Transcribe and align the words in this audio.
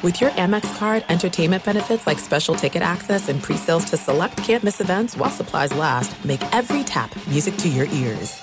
With 0.00 0.20
your 0.20 0.30
Amex 0.30 0.78
card, 0.78 1.04
entertainment 1.08 1.64
benefits 1.64 2.06
like 2.06 2.20
special 2.20 2.54
ticket 2.54 2.82
access 2.82 3.28
and 3.28 3.42
pre-sales 3.42 3.84
to 3.86 3.96
select 3.96 4.36
campus 4.36 4.80
events 4.80 5.16
while 5.16 5.30
supplies 5.30 5.74
last, 5.74 6.24
make 6.24 6.40
every 6.54 6.84
tap 6.84 7.10
music 7.26 7.56
to 7.56 7.68
your 7.68 7.86
ears. 7.86 8.40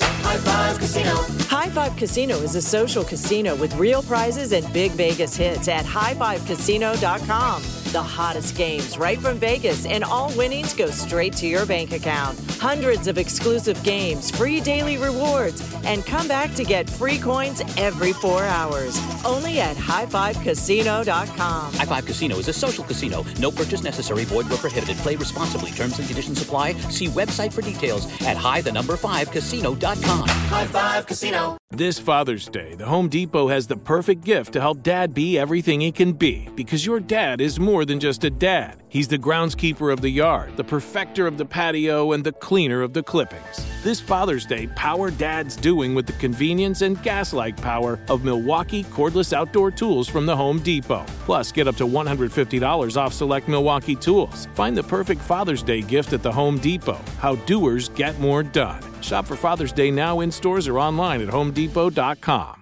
High 0.00 0.36
Five 0.36 0.78
Casino. 0.78 1.14
High 1.48 1.70
Five 1.70 1.96
Casino 1.96 2.36
is 2.36 2.54
a 2.54 2.62
social 2.62 3.02
casino 3.02 3.56
with 3.56 3.74
real 3.74 4.02
prizes 4.04 4.52
and 4.52 4.72
big 4.72 4.92
Vegas 4.92 5.34
hits 5.34 5.66
at 5.66 5.84
highfivecasino.com. 5.84 7.81
The 7.92 8.02
hottest 8.02 8.56
games 8.56 8.96
right 8.96 9.18
from 9.18 9.36
Vegas, 9.36 9.84
and 9.84 10.02
all 10.02 10.32
winnings 10.34 10.72
go 10.72 10.86
straight 10.86 11.34
to 11.34 11.46
your 11.46 11.66
bank 11.66 11.92
account. 11.92 12.40
Hundreds 12.58 13.06
of 13.06 13.18
exclusive 13.18 13.82
games, 13.84 14.30
free 14.30 14.62
daily 14.62 14.96
rewards, 14.96 15.60
and 15.84 16.02
come 16.06 16.26
back 16.26 16.54
to 16.54 16.64
get 16.64 16.88
free 16.88 17.18
coins 17.18 17.60
every 17.76 18.14
four 18.14 18.44
hours. 18.44 18.98
Only 19.26 19.60
at 19.60 19.76
highfivecasino.com. 19.76 21.74
High 21.74 21.84
Five 21.84 22.06
Casino 22.06 22.38
is 22.38 22.48
a 22.48 22.52
social 22.54 22.82
casino. 22.84 23.26
No 23.38 23.50
purchase 23.50 23.82
necessary. 23.82 24.24
Void 24.24 24.48
where 24.48 24.58
prohibited. 24.58 24.96
Play 24.98 25.16
responsibly. 25.16 25.70
Terms 25.72 25.98
and 25.98 26.08
conditions 26.08 26.40
apply. 26.40 26.72
See 26.88 27.08
website 27.08 27.52
for 27.52 27.60
details 27.60 28.06
at 28.22 28.38
high 28.38 28.62
the 28.62 28.72
number 28.72 28.96
five 28.96 29.30
casino.com. 29.30 30.28
High 30.28 30.66
Five 30.66 31.06
Casino. 31.06 31.58
This 31.74 31.98
Father's 31.98 32.48
Day, 32.48 32.74
the 32.74 32.84
Home 32.84 33.08
Depot 33.08 33.48
has 33.48 33.66
the 33.66 33.78
perfect 33.78 34.24
gift 34.24 34.52
to 34.52 34.60
help 34.60 34.82
dad 34.82 35.14
be 35.14 35.38
everything 35.38 35.80
he 35.80 35.90
can 35.90 36.12
be 36.12 36.46
because 36.54 36.84
your 36.84 37.00
dad 37.00 37.40
is 37.40 37.58
more 37.58 37.81
than 37.84 38.00
just 38.00 38.24
a 38.24 38.30
dad. 38.30 38.82
He's 38.88 39.08
the 39.08 39.18
groundskeeper 39.18 39.92
of 39.92 40.00
the 40.00 40.10
yard, 40.10 40.56
the 40.56 40.64
perfecter 40.64 41.26
of 41.26 41.38
the 41.38 41.44
patio, 41.44 42.12
and 42.12 42.24
the 42.24 42.32
cleaner 42.32 42.82
of 42.82 42.92
the 42.92 43.02
clippings. 43.02 43.66
This 43.82 44.00
Father's 44.00 44.46
Day, 44.46 44.66
power 44.68 45.10
dad's 45.10 45.56
doing 45.56 45.94
with 45.94 46.06
the 46.06 46.12
convenience 46.14 46.82
and 46.82 47.02
gas 47.02 47.32
like 47.32 47.56
power 47.56 47.98
of 48.08 48.24
Milwaukee 48.24 48.84
cordless 48.84 49.32
outdoor 49.32 49.70
tools 49.70 50.08
from 50.08 50.26
the 50.26 50.36
Home 50.36 50.60
Depot. 50.60 51.04
Plus, 51.24 51.52
get 51.52 51.68
up 51.68 51.76
to 51.76 51.86
$150 51.86 52.96
off 52.96 53.12
select 53.12 53.48
Milwaukee 53.48 53.96
tools. 53.96 54.46
Find 54.54 54.76
the 54.76 54.82
perfect 54.82 55.20
Father's 55.20 55.62
Day 55.62 55.82
gift 55.82 56.12
at 56.12 56.22
the 56.22 56.32
Home 56.32 56.58
Depot. 56.58 57.00
How 57.18 57.36
doers 57.36 57.88
get 57.88 58.18
more 58.20 58.42
done. 58.42 58.82
Shop 59.02 59.26
for 59.26 59.36
Father's 59.36 59.72
Day 59.72 59.90
now 59.90 60.20
in 60.20 60.30
stores 60.30 60.68
or 60.68 60.78
online 60.78 61.20
at 61.20 61.28
homedepot.com. 61.28 62.61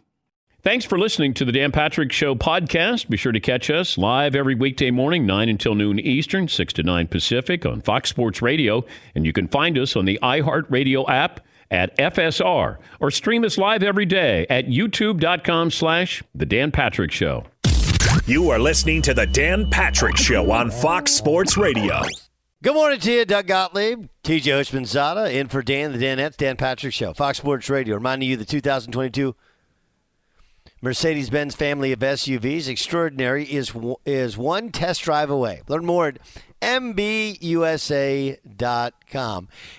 Thanks 0.63 0.85
for 0.85 0.99
listening 0.99 1.33
to 1.35 1.45
the 1.45 1.51
Dan 1.51 1.71
Patrick 1.71 2.11
Show 2.11 2.35
podcast. 2.35 3.09
Be 3.09 3.17
sure 3.17 3.31
to 3.31 3.39
catch 3.39 3.71
us 3.71 3.97
live 3.97 4.35
every 4.35 4.53
weekday 4.53 4.91
morning, 4.91 5.25
9 5.25 5.49
until 5.49 5.73
noon 5.73 5.97
Eastern, 5.97 6.47
6 6.47 6.73
to 6.73 6.83
9 6.83 7.07
Pacific 7.07 7.65
on 7.65 7.81
Fox 7.81 8.11
Sports 8.11 8.43
Radio. 8.43 8.85
And 9.15 9.25
you 9.25 9.33
can 9.33 9.47
find 9.47 9.75
us 9.75 9.95
on 9.95 10.05
the 10.05 10.19
iHeartRadio 10.21 11.09
app 11.09 11.39
at 11.71 11.97
FSR 11.97 12.77
or 12.99 13.09
stream 13.09 13.43
us 13.43 13.57
live 13.57 13.81
every 13.81 14.05
day 14.05 14.45
at 14.51 14.67
youtube.com 14.67 15.71
slash 15.71 16.21
The 16.35 16.45
Dan 16.45 16.71
Patrick 16.71 17.11
Show. 17.11 17.45
You 18.27 18.51
are 18.51 18.59
listening 18.59 19.01
to 19.01 19.15
The 19.15 19.25
Dan 19.25 19.67
Patrick 19.67 20.15
Show 20.15 20.51
on 20.51 20.69
Fox 20.69 21.11
Sports 21.11 21.57
Radio. 21.57 22.03
Good 22.61 22.75
morning 22.75 22.99
to 22.99 23.11
you, 23.11 23.25
Doug 23.25 23.47
Gottlieb, 23.47 24.09
TJ 24.23 24.41
Houshmandzadeh, 24.43 25.33
in 25.33 25.47
for 25.47 25.63
Dan, 25.63 25.91
the 25.91 25.97
Danettes, 25.97 26.37
Dan 26.37 26.55
Patrick 26.55 26.93
Show, 26.93 27.15
Fox 27.15 27.39
Sports 27.39 27.67
Radio, 27.67 27.95
reminding 27.95 28.29
you 28.29 28.37
the 28.37 28.45
2022 28.45 29.35
Mercedes 30.83 31.29
Benz 31.29 31.53
family 31.53 31.91
of 31.91 31.99
SUVs, 31.99 32.67
extraordinary, 32.67 33.43
is, 33.43 33.71
is 34.03 34.35
one 34.35 34.71
test 34.71 35.03
drive 35.03 35.29
away. 35.29 35.61
Learn 35.67 35.85
more 35.85 36.07
at 36.07 36.17
MBUSA.com. 36.59 37.47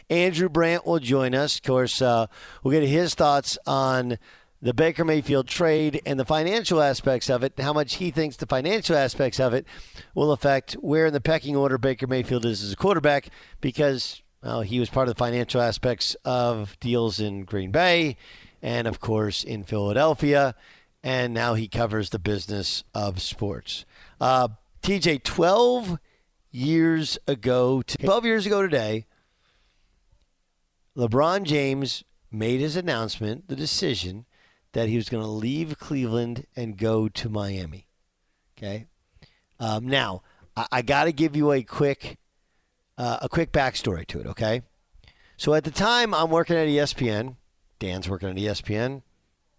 Andrew 0.08 0.48
Brandt 0.48 0.86
will 0.86 1.00
join 1.00 1.34
us. 1.34 1.56
Of 1.56 1.64
course, 1.64 2.00
uh, 2.00 2.28
we'll 2.62 2.78
get 2.78 2.88
his 2.88 3.16
thoughts 3.16 3.58
on 3.66 4.16
the 4.60 4.72
Baker 4.72 5.04
Mayfield 5.04 5.48
trade 5.48 6.00
and 6.06 6.20
the 6.20 6.24
financial 6.24 6.80
aspects 6.80 7.28
of 7.28 7.42
it, 7.42 7.54
how 7.58 7.72
much 7.72 7.96
he 7.96 8.12
thinks 8.12 8.36
the 8.36 8.46
financial 8.46 8.96
aspects 8.96 9.40
of 9.40 9.52
it 9.54 9.66
will 10.14 10.30
affect 10.30 10.74
where 10.74 11.06
in 11.06 11.12
the 11.12 11.20
pecking 11.20 11.56
order 11.56 11.78
Baker 11.78 12.06
Mayfield 12.06 12.44
is 12.44 12.62
as 12.62 12.72
a 12.72 12.76
quarterback 12.76 13.28
because 13.60 14.22
well, 14.40 14.60
he 14.60 14.78
was 14.78 14.88
part 14.88 15.08
of 15.08 15.14
the 15.16 15.18
financial 15.18 15.60
aspects 15.60 16.14
of 16.24 16.78
deals 16.78 17.18
in 17.18 17.44
Green 17.44 17.72
Bay 17.72 18.16
and, 18.62 18.86
of 18.86 19.00
course, 19.00 19.42
in 19.42 19.64
Philadelphia 19.64 20.54
and 21.02 21.34
now 21.34 21.54
he 21.54 21.68
covers 21.68 22.10
the 22.10 22.18
business 22.18 22.84
of 22.94 23.20
sports. 23.20 23.84
Uh, 24.20 24.48
TJ, 24.82 25.22
12 25.22 25.98
years 26.50 27.18
ago, 27.26 27.82
12 27.82 28.24
years 28.24 28.46
ago 28.46 28.62
today, 28.62 29.06
LeBron 30.96 31.44
James 31.44 32.04
made 32.30 32.60
his 32.60 32.76
announcement, 32.76 33.48
the 33.48 33.56
decision 33.56 34.26
that 34.72 34.88
he 34.88 34.96
was 34.96 35.08
going 35.08 35.22
to 35.22 35.28
leave 35.28 35.78
Cleveland 35.78 36.46
and 36.56 36.76
go 36.76 37.08
to 37.08 37.28
Miami. 37.28 37.86
Okay. 38.56 38.86
Um, 39.58 39.86
now, 39.86 40.22
I, 40.56 40.66
I 40.72 40.82
got 40.82 41.04
to 41.04 41.12
give 41.12 41.36
you 41.36 41.52
a 41.52 41.62
quick, 41.62 42.18
uh, 42.96 43.18
a 43.22 43.28
quick 43.28 43.52
backstory 43.52 44.06
to 44.08 44.20
it. 44.20 44.26
Okay. 44.26 44.62
So 45.36 45.54
at 45.54 45.64
the 45.64 45.70
time, 45.70 46.14
I'm 46.14 46.30
working 46.30 46.56
at 46.56 46.68
ESPN. 46.68 47.36
Dan's 47.78 48.08
working 48.08 48.28
at 48.28 48.36
ESPN. 48.36 49.02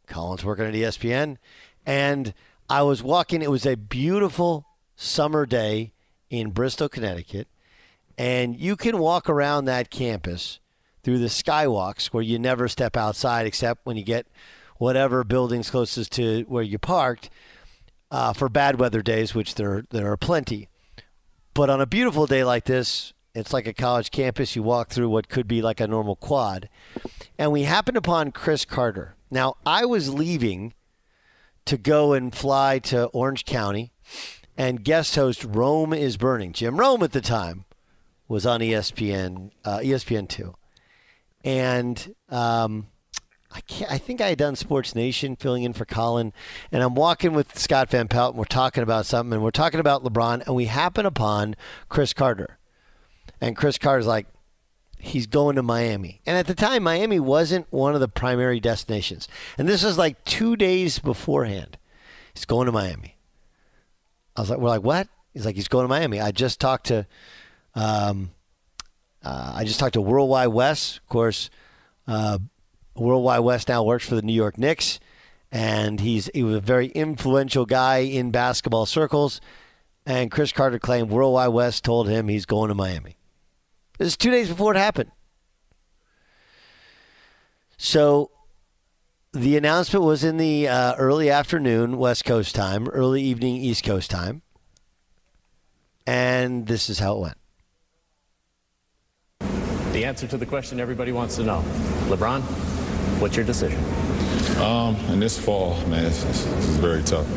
Colin's 0.07 0.43
working 0.45 0.65
at 0.65 0.73
ESPN, 0.73 1.37
and 1.85 2.33
I 2.69 2.81
was 2.83 3.03
walking. 3.03 3.41
It 3.41 3.51
was 3.51 3.65
a 3.65 3.75
beautiful 3.75 4.65
summer 4.95 5.45
day 5.45 5.93
in 6.29 6.51
Bristol, 6.51 6.89
Connecticut, 6.89 7.47
and 8.17 8.59
you 8.59 8.75
can 8.75 8.97
walk 8.99 9.29
around 9.29 9.65
that 9.65 9.89
campus 9.89 10.59
through 11.03 11.19
the 11.19 11.27
skywalks 11.27 12.07
where 12.07 12.23
you 12.23 12.39
never 12.39 12.67
step 12.67 12.95
outside 12.95 13.45
except 13.45 13.85
when 13.85 13.97
you 13.97 14.03
get 14.03 14.25
whatever 14.77 15.23
buildings 15.23 15.69
closest 15.69 16.11
to 16.13 16.43
where 16.47 16.63
you 16.63 16.79
parked 16.79 17.29
uh, 18.11 18.33
for 18.33 18.49
bad 18.49 18.79
weather 18.79 19.01
days, 19.01 19.33
which 19.33 19.55
there 19.55 19.85
there 19.89 20.11
are 20.11 20.17
plenty. 20.17 20.69
But 21.53 21.69
on 21.69 21.81
a 21.81 21.85
beautiful 21.85 22.25
day 22.25 22.43
like 22.43 22.65
this, 22.65 23.13
it's 23.35 23.53
like 23.53 23.67
a 23.67 23.73
college 23.73 24.11
campus. 24.11 24.55
You 24.55 24.63
walk 24.63 24.89
through 24.89 25.09
what 25.09 25.29
could 25.29 25.47
be 25.47 25.61
like 25.61 25.79
a 25.79 25.87
normal 25.87 26.15
quad, 26.15 26.69
and 27.37 27.51
we 27.51 27.63
happened 27.63 27.97
upon 27.97 28.31
Cris 28.31 28.65
Carter. 28.65 29.15
Now, 29.33 29.57
I 29.65 29.85
was 29.85 30.13
leaving 30.13 30.73
to 31.65 31.75
go 31.77 32.13
and 32.13 32.33
fly 32.33 32.77
to 32.79 33.05
Orange 33.07 33.45
County 33.45 33.91
and 34.55 34.83
guest 34.83 35.15
host 35.15 35.43
Rome 35.43 35.91
is 35.91 36.17
Burning. 36.17 36.53
Jim 36.53 36.79
Rome 36.79 37.01
at 37.01 37.13
the 37.13 37.21
time 37.21 37.65
was 38.27 38.45
on 38.45 38.59
ESPN, 38.59 39.49
uh, 39.65 39.79
ESPN 39.79 40.29
two, 40.29 40.53
and 41.43 42.13
um, 42.29 42.87
I 43.51 43.61
I 43.89 43.97
think 43.97 44.21
I 44.21 44.29
had 44.29 44.37
done 44.37 44.55
Sports 44.55 44.93
Nation 44.93 45.35
filling 45.35 45.63
in 45.63 45.73
for 45.73 45.85
Colin, 45.85 46.31
and 46.71 46.83
I'm 46.83 46.93
walking 46.93 47.33
with 47.33 47.57
Scott 47.57 47.89
Van 47.89 48.07
Pelt, 48.07 48.33
and 48.33 48.37
we're 48.37 48.45
talking 48.45 48.83
about 48.83 49.07
something, 49.07 49.33
and 49.33 49.43
we're 49.43 49.49
talking 49.49 49.79
about 49.79 50.03
LeBron, 50.03 50.45
and 50.45 50.55
we 50.55 50.65
happen 50.65 51.07
upon 51.07 51.55
Cris 51.89 52.13
Carter, 52.13 52.59
and 53.41 53.57
Cris 53.57 53.79
Carter's 53.79 54.05
like, 54.05 54.27
he's 55.03 55.27
going 55.27 55.57
to 55.57 55.63
Miami. 55.63 56.21
And 56.25 56.37
at 56.37 56.47
the 56.47 56.55
time, 56.55 56.83
Miami 56.83 57.19
wasn't 57.19 57.67
one 57.71 57.93
of 57.93 57.99
the 57.99 58.07
primary 58.07 58.59
destinations. 58.61 59.27
And 59.57 59.67
this 59.67 59.83
was 59.83 59.97
like 59.97 60.23
two 60.23 60.55
days 60.55 60.99
beforehand. 60.99 61.77
He's 62.33 62.45
going 62.45 62.67
to 62.67 62.71
Miami. 62.71 63.17
I 64.35 64.41
was 64.41 64.49
like, 64.49 64.59
we're 64.59 64.69
like, 64.69 64.83
what? 64.83 65.09
He's 65.33 65.45
like, 65.45 65.55
he's 65.55 65.67
going 65.67 65.83
to 65.83 65.89
Miami. 65.89 66.21
I 66.21 66.31
just 66.31 66.59
talked 66.59 66.87
to, 66.87 67.05
um, 67.75 68.31
uh, 69.23 69.53
I 69.55 69.65
just 69.65 69.79
talked 69.79 69.93
to 69.93 70.01
Worldwide 70.01 70.49
Wes. 70.49 70.97
Of 70.97 71.09
course, 71.09 71.49
uh, 72.07 72.39
Worldwide 72.95 73.41
Wes 73.41 73.67
now 73.67 73.83
works 73.83 74.07
for 74.07 74.15
the 74.15 74.21
New 74.21 74.33
York 74.33 74.57
Knicks, 74.57 74.99
and 75.51 75.99
he's 75.99 76.29
he 76.33 76.43
was 76.43 76.55
a 76.55 76.61
very 76.61 76.87
influential 76.87 77.65
guy 77.65 77.99
in 77.99 78.31
basketball 78.31 78.85
circles. 78.85 79.41
And 80.05 80.29
Cris 80.29 80.51
Carter 80.51 80.79
claimed 80.79 81.09
Worldwide 81.09 81.49
Wes 81.49 81.81
told 81.81 82.09
him 82.09 82.27
he's 82.27 82.45
going 82.45 82.69
to 82.69 82.75
Miami. 82.75 83.17
This 83.97 84.09
is 84.09 84.17
two 84.17 84.31
days 84.31 84.49
before 84.49 84.73
it 84.73 84.77
happened. 84.77 85.11
So 87.77 88.31
the 89.33 89.57
announcement 89.57 90.05
was 90.05 90.23
in 90.23 90.37
the 90.37 90.67
uh, 90.67 90.95
early 90.95 91.29
afternoon 91.29 91.97
West 91.97 92.25
Coast 92.25 92.55
time, 92.55 92.87
early 92.89 93.21
evening 93.21 93.55
East 93.55 93.83
Coast 93.83 94.09
time. 94.09 94.41
And 96.05 96.67
this 96.67 96.89
is 96.89 96.99
how 96.99 97.17
it 97.17 97.19
went. 97.19 97.37
The 99.93 100.05
answer 100.05 100.27
to 100.27 100.37
the 100.37 100.45
question 100.45 100.79
everybody 100.79 101.11
wants 101.11 101.35
to 101.35 101.43
know 101.43 101.63
LeBron, 102.07 102.41
what's 103.21 103.35
your 103.35 103.45
decision? 103.45 103.83
Um, 104.57 104.95
and 105.09 105.21
this 105.21 105.37
fall, 105.37 105.75
man, 105.87 106.05
it's, 106.05 106.23
it's, 106.25 106.45
it's 106.45 106.65
very 106.77 107.03
tough. 107.03 107.27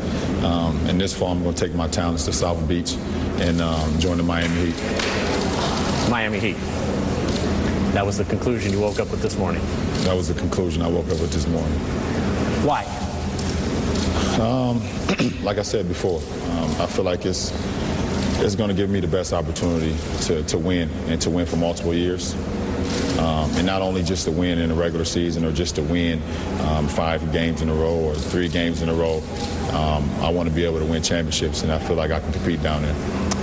Um, 0.43 0.77
and 0.87 0.99
this 0.99 1.17
fall, 1.17 1.31
I'm 1.31 1.43
going 1.43 1.55
to 1.55 1.65
take 1.67 1.75
my 1.75 1.87
talents 1.87 2.25
to 2.25 2.33
South 2.33 2.67
Beach 2.67 2.93
and 3.39 3.61
um, 3.61 3.99
join 3.99 4.17
the 4.17 4.23
Miami 4.23 4.71
Heat. 4.71 5.46
Miami 6.09 6.39
Heat. 6.39 6.57
That 7.93 8.05
was 8.05 8.17
the 8.17 8.25
conclusion 8.25 8.71
you 8.71 8.79
woke 8.79 8.99
up 8.99 9.09
with 9.11 9.21
this 9.21 9.37
morning. 9.37 9.61
That 10.03 10.15
was 10.15 10.27
the 10.27 10.39
conclusion 10.39 10.81
I 10.81 10.87
woke 10.87 11.05
up 11.05 11.19
with 11.19 11.31
this 11.31 11.47
morning. 11.47 11.79
Why? 12.63 12.83
Um, 14.39 14.81
like 15.43 15.57
I 15.57 15.63
said 15.63 15.87
before, 15.87 16.21
um, 16.51 16.81
I 16.81 16.85
feel 16.85 17.03
like 17.03 17.25
it's 17.25 17.51
it's 18.39 18.55
going 18.55 18.69
to 18.69 18.75
give 18.75 18.89
me 18.89 18.99
the 18.99 19.07
best 19.07 19.33
opportunity 19.33 19.95
to, 20.25 20.43
to 20.43 20.57
win 20.59 20.89
and 21.07 21.19
to 21.23 21.29
win 21.29 21.47
for 21.47 21.55
multiple 21.55 21.93
years. 21.93 22.35
Um, 23.17 23.49
and 23.55 23.65
not 23.65 23.81
only 23.81 24.03
just 24.03 24.25
to 24.25 24.31
win 24.31 24.59
in 24.59 24.69
the 24.69 24.75
regular 24.75 25.05
season 25.05 25.43
or 25.43 25.51
just 25.51 25.75
to 25.75 25.81
win 25.81 26.21
um, 26.61 26.87
five 26.87 27.31
games 27.33 27.63
in 27.63 27.69
a 27.69 27.73
row 27.73 27.95
or 27.95 28.13
three 28.13 28.47
games 28.47 28.83
in 28.83 28.89
a 28.89 28.93
row. 28.93 29.23
Um, 29.71 30.07
I 30.21 30.29
want 30.29 30.47
to 30.47 30.53
be 30.53 30.65
able 30.65 30.79
to 30.79 30.85
win 30.85 31.01
championships, 31.01 31.63
and 31.63 31.71
I 31.71 31.79
feel 31.79 31.95
like 31.95 32.11
I 32.11 32.19
can 32.19 32.31
compete 32.31 32.61
down 32.61 32.83
there. 32.83 33.36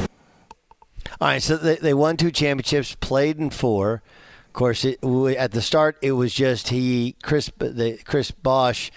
All 1.21 1.29
right, 1.29 1.43
so 1.43 1.57
they, 1.57 1.77
they 1.77 1.95
won 1.95 2.17
two 2.17 2.31
championships, 2.31 2.95
played 2.97 3.39
in 3.39 3.51
four. 3.51 4.03
Of 4.47 4.53
course, 4.53 4.85
it, 4.85 4.99
at 5.03 5.53
the 5.53 5.63
start, 5.63 5.97
it 6.03 6.13
was 6.13 6.33
just 6.33 6.69
he, 6.69 7.17
Chris, 7.23 7.51
the, 7.59 7.99
Chris 8.05 8.31
Bosh, 8.31 8.91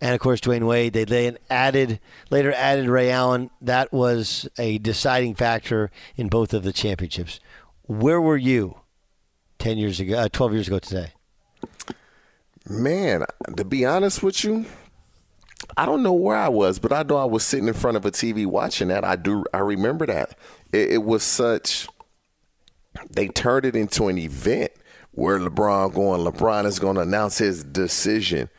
and 0.00 0.14
of 0.14 0.20
course 0.20 0.40
Dwyane 0.40 0.66
Wade. 0.66 0.92
They 0.92 1.04
then 1.04 1.38
added 1.48 2.00
later 2.30 2.52
added 2.52 2.88
Ray 2.88 3.10
Allen. 3.10 3.50
That 3.60 3.92
was 3.92 4.48
a 4.58 4.78
deciding 4.78 5.34
factor 5.34 5.90
in 6.16 6.28
both 6.28 6.52
of 6.52 6.62
the 6.62 6.72
championships. 6.72 7.40
Where 7.82 8.20
were 8.20 8.36
you 8.36 8.78
ten 9.58 9.78
years 9.78 10.00
ago, 10.00 10.18
uh, 10.18 10.28
twelve 10.28 10.52
years 10.52 10.66
ago 10.66 10.78
today? 10.78 11.12
Man, 12.68 13.24
to 13.56 13.64
be 13.64 13.84
honest 13.84 14.22
with 14.22 14.42
you, 14.42 14.66
I 15.76 15.86
don't 15.86 16.02
know 16.02 16.12
where 16.12 16.36
I 16.36 16.48
was, 16.48 16.78
but 16.78 16.92
I 16.92 17.02
know 17.02 17.16
I 17.16 17.24
was 17.24 17.44
sitting 17.44 17.68
in 17.68 17.74
front 17.74 17.96
of 17.96 18.04
a 18.04 18.10
TV 18.10 18.46
watching 18.46 18.88
that. 18.88 19.04
I 19.04 19.16
do. 19.16 19.44
I 19.52 19.58
remember 19.58 20.06
that. 20.06 20.36
It, 20.74 20.94
it 20.94 21.04
was 21.04 21.22
such. 21.22 21.88
They 23.10 23.28
turned 23.28 23.64
it 23.64 23.76
into 23.76 24.08
an 24.08 24.18
event 24.18 24.72
where 25.12 25.38
LeBron 25.38 25.94
going. 25.94 26.24
LeBron 26.24 26.66
is 26.66 26.80
going 26.80 26.96
to 26.96 27.02
announce 27.02 27.38
his 27.38 27.62
decision. 27.62 28.50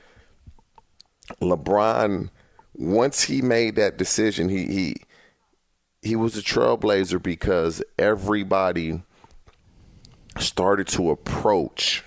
LeBron, 1.42 2.30
once 2.74 3.24
he 3.24 3.42
made 3.42 3.76
that 3.76 3.98
decision, 3.98 4.48
he 4.48 4.66
he 4.66 4.96
he 6.02 6.16
was 6.16 6.38
a 6.38 6.42
trailblazer 6.42 7.22
because 7.22 7.84
everybody 8.00 9.02
started 10.38 10.88
to 10.88 11.10
approach 11.10 12.04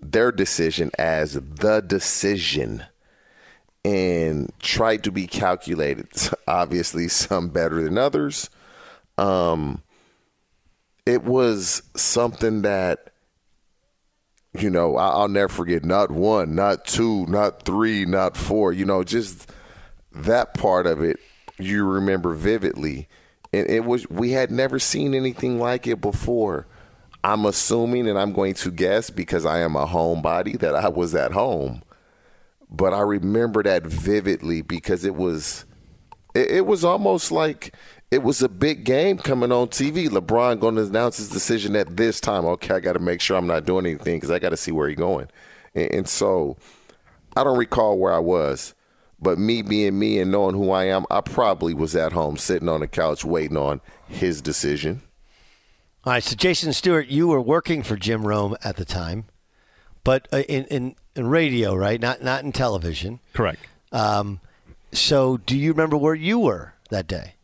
their 0.00 0.32
decision 0.32 0.90
as 0.98 1.34
the 1.34 1.82
decision 1.86 2.84
and 3.84 4.50
tried 4.60 5.04
to 5.04 5.12
be 5.12 5.26
calculated. 5.26 6.08
Obviously, 6.48 7.08
some 7.08 7.48
better 7.48 7.82
than 7.82 7.98
others. 7.98 8.48
Um, 9.20 9.82
it 11.04 11.24
was 11.24 11.82
something 11.94 12.62
that, 12.62 13.12
you 14.58 14.70
know, 14.70 14.96
I'll 14.96 15.28
never 15.28 15.52
forget. 15.52 15.84
Not 15.84 16.10
one, 16.10 16.54
not 16.54 16.86
two, 16.86 17.26
not 17.26 17.64
three, 17.64 18.04
not 18.04 18.36
four. 18.36 18.72
You 18.72 18.84
know, 18.84 19.04
just 19.04 19.50
that 20.12 20.54
part 20.54 20.86
of 20.86 21.02
it 21.02 21.18
you 21.58 21.84
remember 21.84 22.34
vividly. 22.34 23.08
And 23.52 23.68
it 23.68 23.84
was 23.84 24.08
we 24.08 24.30
had 24.30 24.50
never 24.50 24.78
seen 24.78 25.14
anything 25.14 25.58
like 25.58 25.86
it 25.86 26.00
before. 26.00 26.66
I'm 27.22 27.44
assuming, 27.44 28.08
and 28.08 28.18
I'm 28.18 28.32
going 28.32 28.54
to 28.54 28.70
guess 28.70 29.10
because 29.10 29.44
I 29.44 29.58
am 29.58 29.76
a 29.76 29.86
homebody, 29.86 30.58
that 30.60 30.74
I 30.74 30.88
was 30.88 31.14
at 31.14 31.32
home. 31.32 31.82
But 32.70 32.94
I 32.94 33.00
remember 33.00 33.62
that 33.62 33.84
vividly 33.84 34.62
because 34.62 35.04
it 35.04 35.14
was, 35.14 35.66
it, 36.34 36.50
it 36.50 36.66
was 36.66 36.82
almost 36.82 37.30
like 37.30 37.74
it 38.10 38.22
was 38.22 38.42
a 38.42 38.48
big 38.48 38.84
game 38.84 39.18
coming 39.18 39.52
on 39.52 39.68
TV. 39.68 40.08
LeBron 40.08 40.58
going 40.58 40.74
to 40.74 40.82
announce 40.82 41.18
his 41.18 41.28
decision 41.28 41.76
at 41.76 41.96
this 41.96 42.20
time. 42.20 42.44
Okay, 42.44 42.74
I 42.74 42.80
got 42.80 42.94
to 42.94 42.98
make 42.98 43.20
sure 43.20 43.36
I'm 43.36 43.46
not 43.46 43.64
doing 43.64 43.86
anything 43.86 44.16
because 44.16 44.30
I 44.30 44.38
got 44.38 44.50
to 44.50 44.56
see 44.56 44.72
where 44.72 44.88
he's 44.88 44.98
going. 44.98 45.28
And, 45.74 45.92
and 45.92 46.08
so, 46.08 46.56
I 47.36 47.44
don't 47.44 47.58
recall 47.58 47.98
where 47.98 48.12
I 48.12 48.18
was, 48.18 48.74
but 49.20 49.38
me 49.38 49.62
being 49.62 49.98
me 49.98 50.18
and 50.18 50.32
knowing 50.32 50.56
who 50.56 50.70
I 50.72 50.84
am, 50.84 51.06
I 51.10 51.20
probably 51.20 51.72
was 51.72 51.94
at 51.94 52.12
home 52.12 52.36
sitting 52.36 52.68
on 52.68 52.80
the 52.80 52.88
couch 52.88 53.24
waiting 53.24 53.56
on 53.56 53.80
his 54.08 54.42
decision. 54.42 55.02
All 56.04 56.14
right, 56.14 56.22
so 56.22 56.34
Jason 56.34 56.72
Stewart, 56.72 57.08
you 57.08 57.28
were 57.28 57.40
working 57.40 57.82
for 57.82 57.96
Jim 57.96 58.26
Rome 58.26 58.56
at 58.64 58.76
the 58.76 58.84
time, 58.84 59.26
but 60.02 60.26
uh, 60.32 60.38
in, 60.48 60.64
in, 60.64 60.96
in 61.14 61.26
radio, 61.28 61.74
right? 61.74 62.00
Not 62.00 62.22
not 62.22 62.42
in 62.42 62.52
television. 62.52 63.20
Correct. 63.34 63.60
Um, 63.92 64.40
so, 64.92 65.36
do 65.36 65.56
you 65.56 65.70
remember 65.70 65.98
where 65.98 66.14
you 66.14 66.38
were 66.38 66.72
that 66.88 67.06
day? 67.06 67.34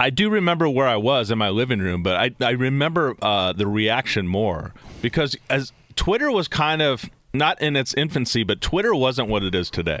I 0.00 0.08
do 0.08 0.30
remember 0.30 0.66
where 0.66 0.88
I 0.88 0.96
was 0.96 1.30
in 1.30 1.36
my 1.36 1.50
living 1.50 1.80
room, 1.80 2.02
but 2.02 2.16
I 2.16 2.30
I 2.40 2.52
remember 2.52 3.14
uh, 3.20 3.52
the 3.52 3.66
reaction 3.66 4.26
more 4.26 4.72
because 5.02 5.36
as 5.50 5.72
Twitter 5.94 6.32
was 6.32 6.48
kind 6.48 6.80
of 6.80 7.04
not 7.34 7.60
in 7.60 7.76
its 7.76 7.92
infancy, 7.92 8.42
but 8.42 8.62
Twitter 8.62 8.94
wasn't 8.94 9.28
what 9.28 9.42
it 9.42 9.54
is 9.54 9.68
today, 9.68 10.00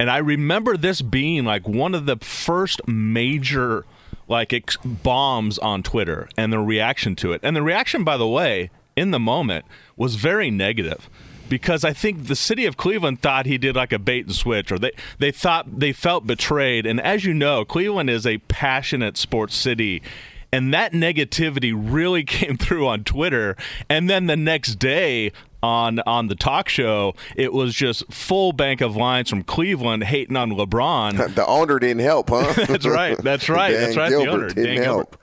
and 0.00 0.10
I 0.10 0.18
remember 0.18 0.76
this 0.76 1.02
being 1.02 1.44
like 1.44 1.68
one 1.68 1.94
of 1.94 2.04
the 2.04 2.16
first 2.16 2.80
major 2.88 3.84
like 4.26 4.52
ex- 4.52 4.76
bombs 4.84 5.56
on 5.58 5.84
Twitter 5.84 6.28
and 6.36 6.52
the 6.52 6.58
reaction 6.58 7.14
to 7.16 7.32
it. 7.32 7.40
And 7.44 7.54
the 7.54 7.62
reaction, 7.62 8.02
by 8.02 8.16
the 8.16 8.26
way, 8.26 8.70
in 8.96 9.12
the 9.12 9.20
moment 9.20 9.64
was 9.96 10.16
very 10.16 10.50
negative 10.50 11.08
because 11.48 11.84
I 11.84 11.92
think 11.92 12.26
the 12.26 12.36
city 12.36 12.66
of 12.66 12.76
Cleveland 12.76 13.22
thought 13.22 13.46
he 13.46 13.58
did 13.58 13.76
like 13.76 13.92
a 13.92 13.98
bait 13.98 14.26
and 14.26 14.34
switch, 14.34 14.72
or 14.72 14.78
they 14.78 14.92
they 15.18 15.30
thought 15.30 15.78
they 15.80 15.92
felt 15.92 16.26
betrayed. 16.26 16.86
And 16.86 17.00
as 17.00 17.24
you 17.24 17.34
know, 17.34 17.64
Cleveland 17.64 18.10
is 18.10 18.26
a 18.26 18.38
passionate 18.38 19.16
sports 19.16 19.54
city. 19.56 20.02
And 20.50 20.72
that 20.72 20.92
negativity 20.92 21.74
really 21.76 22.24
came 22.24 22.56
through 22.56 22.86
on 22.88 23.04
Twitter. 23.04 23.54
And 23.90 24.08
then 24.08 24.28
the 24.28 24.36
next 24.36 24.76
day, 24.76 25.30
on 25.62 26.00
on 26.06 26.28
the 26.28 26.34
talk 26.34 26.70
show, 26.70 27.14
it 27.36 27.52
was 27.52 27.74
just 27.74 28.10
full 28.10 28.52
bank 28.52 28.80
of 28.80 28.96
lines 28.96 29.28
from 29.28 29.42
Cleveland 29.42 30.04
hating 30.04 30.36
on 30.36 30.52
LeBron. 30.52 31.34
the 31.36 31.46
owner 31.46 31.78
didn't 31.78 32.02
help, 32.02 32.30
huh? 32.30 32.54
that's 32.66 32.86
right. 32.86 33.18
That's 33.18 33.50
right. 33.50 33.72
Dan 33.72 33.80
that's 33.82 33.96
right. 33.98 34.08
Gilbert 34.10 34.24
the 34.26 34.32
owner 34.32 34.48
didn't 34.48 34.74
Dan 34.76 34.84
help. 34.84 35.10
Gilbert. 35.10 35.20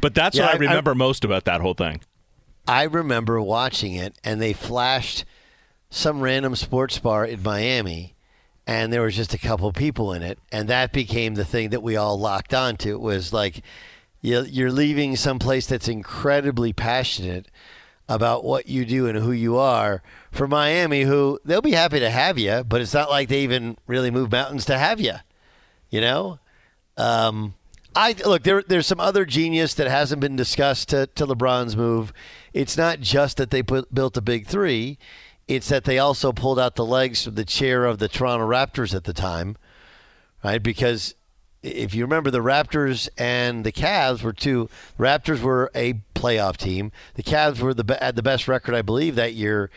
But 0.00 0.14
that's 0.14 0.36
Yeah, 0.36 0.44
what 0.44 0.50
I 0.50 0.52
I- 0.52 0.56
I- 0.56 0.70
remember 0.70 0.94
most 0.94 1.24
about 1.24 1.44
that 1.44 1.60
whole 1.60 1.74
thing. 1.74 2.00
I 2.66 2.84
remember 2.84 3.40
watching 3.40 3.94
it, 3.94 4.14
and 4.24 4.40
they 4.40 4.52
flashed 4.52 5.24
some 5.90 6.20
random 6.20 6.56
sports 6.56 6.98
bar 6.98 7.24
in 7.24 7.42
Miami, 7.42 8.14
and 8.66 8.92
there 8.92 9.02
was 9.02 9.16
just 9.16 9.34
a 9.34 9.38
couple 9.38 9.70
people 9.72 10.12
in 10.12 10.22
it, 10.22 10.38
and 10.50 10.68
that 10.68 10.92
became 10.92 11.34
the 11.34 11.44
thing 11.44 11.70
that 11.70 11.82
we 11.82 11.96
all 11.96 12.18
locked 12.18 12.54
onto. 12.54 12.94
It 12.94 13.00
was 13.00 13.32
like 13.32 13.62
you- 14.22 14.46
you're 14.48 14.72
leaving 14.72 15.16
some 15.16 15.38
place 15.38 15.66
that's 15.66 15.88
incredibly 15.88 16.72
passionate 16.72 17.46
about 18.08 18.44
what 18.44 18.66
you 18.68 18.84
do 18.84 19.06
and 19.06 19.18
who 19.18 19.32
you 19.32 19.56
are 19.56 20.02
for 20.30 20.48
Miami, 20.48 21.02
who 21.02 21.38
they'll 21.44 21.60
be 21.62 21.72
happy 21.72 22.00
to 22.00 22.10
have 22.10 22.38
you, 22.38 22.64
but 22.66 22.80
it's 22.80 22.94
not 22.94 23.10
like 23.10 23.28
they 23.28 23.40
even 23.42 23.76
really 23.86 24.10
move 24.10 24.32
mountains 24.32 24.64
to 24.66 24.78
have 24.78 25.00
you. 25.00 25.14
You 25.90 26.00
know, 26.00 26.38
um, 26.96 27.54
I 27.94 28.14
look 28.26 28.42
there. 28.42 28.62
There's 28.66 28.86
some 28.86 29.00
other 29.00 29.24
genius 29.24 29.74
that 29.74 29.86
hasn't 29.88 30.20
been 30.20 30.36
discussed 30.36 30.88
to, 30.88 31.06
to 31.14 31.26
LeBron's 31.26 31.76
move. 31.76 32.12
It's 32.54 32.78
not 32.78 33.00
just 33.00 33.36
that 33.36 33.50
they 33.50 33.62
put, 33.62 33.94
built 33.94 34.16
a 34.16 34.22
big 34.22 34.46
three; 34.46 34.96
it's 35.46 35.68
that 35.68 35.84
they 35.84 35.98
also 35.98 36.32
pulled 36.32 36.58
out 36.58 36.76
the 36.76 36.86
legs 36.86 37.24
from 37.24 37.34
the 37.34 37.44
chair 37.44 37.84
of 37.84 37.98
the 37.98 38.08
Toronto 38.08 38.46
Raptors 38.46 38.94
at 38.94 39.04
the 39.04 39.12
time, 39.12 39.56
right? 40.42 40.62
Because 40.62 41.14
if 41.62 41.94
you 41.94 42.04
remember, 42.04 42.30
the 42.30 42.40
Raptors 42.40 43.08
and 43.18 43.64
the 43.64 43.72
Cavs 43.72 44.22
were 44.22 44.32
two. 44.32 44.68
Raptors 44.98 45.40
were 45.40 45.70
a 45.74 45.94
playoff 46.14 46.56
team. 46.56 46.92
The 47.14 47.22
Cavs 47.22 47.60
were 47.60 47.74
the 47.74 47.98
had 48.00 48.16
the 48.16 48.22
best 48.22 48.48
record, 48.48 48.74
I 48.74 48.82
believe, 48.82 49.16
that 49.16 49.34
year 49.34 49.70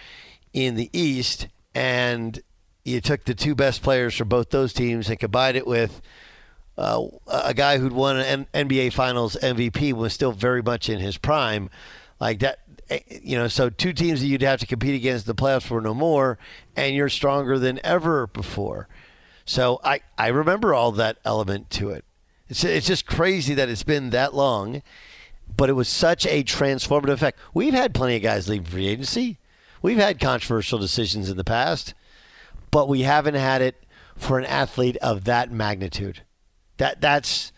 in 0.54 0.76
the 0.76 0.90
East, 0.94 1.48
and 1.74 2.40
you 2.84 3.02
took 3.02 3.26
the 3.26 3.36
two 3.36 3.56
best 3.56 3.82
players 3.82 4.16
from 4.16 4.30
both 4.30 4.50
those 4.50 4.74
teams 4.74 5.10
and 5.10 5.20
combined 5.20 5.58
it 5.58 5.68
with 5.68 6.02
uh, 6.78 7.08
a 7.28 7.54
guy 7.54 7.78
who'd 7.80 7.92
won 7.92 8.18
an 8.18 8.48
NBA 8.54 8.94
Finals 8.94 9.36
MVP 9.42 9.94
was 9.94 10.14
still 10.14 10.32
very 10.32 10.62
much 10.62 10.90
in 10.90 11.00
his 11.00 11.18
prime, 11.18 11.70
like 12.20 12.40
that. 12.40 12.60
You 12.90 13.38
know, 13.38 13.48
so 13.48 13.70
two 13.70 13.94
teams 13.94 14.22
that 14.22 14.28
you'd 14.28 14.42
have 14.42 14.60
to 14.62 14.66
compete 14.66 14.96
against 14.96 15.28
in 15.28 15.36
the 15.36 15.42
playoffs 15.42 15.70
were 15.70 15.82
no 15.82 15.94
more, 15.94 16.38
and 16.76 16.96
you're 16.96 17.10
stronger 17.10 17.60
than 17.60 17.80
ever 17.84 18.28
before. 18.28 18.88
So 19.46 19.80
I, 19.84 20.02
I 20.18 20.28
remember 20.28 20.74
all 20.74 20.92
that 20.94 21.18
element 21.26 21.70
to 21.72 21.90
it. 21.90 22.06
It's 22.50 22.64
it's 22.64 22.88
just 22.88 23.06
crazy 23.06 23.54
that 23.56 23.70
it's 23.70 23.84
been 23.84 24.12
that 24.12 24.34
long, 24.34 24.82
but 25.56 25.70
it 25.70 25.74
was 25.74 25.88
such 25.88 26.26
a 26.26 26.44
transformative 26.44 27.10
effect. 27.10 27.40
We've 27.54 27.74
had 27.74 27.94
plenty 27.94 28.16
of 28.16 28.22
guys 28.22 28.48
leave 28.48 28.68
free 28.68 28.88
agency. 28.88 29.38
We've 29.82 29.98
had 29.98 30.20
controversial 30.20 30.80
decisions 30.80 31.30
in 31.30 31.38
the 31.38 31.44
past, 31.44 31.94
but 32.72 32.88
we 32.88 33.02
haven't 33.02 33.36
had 33.36 33.62
it 33.62 33.84
for 34.16 34.40
an 34.40 34.46
athlete 34.46 34.98
of 34.98 35.26
that 35.26 35.52
magnitude. 35.52 36.22
That 36.78 37.02
that's 37.02 37.52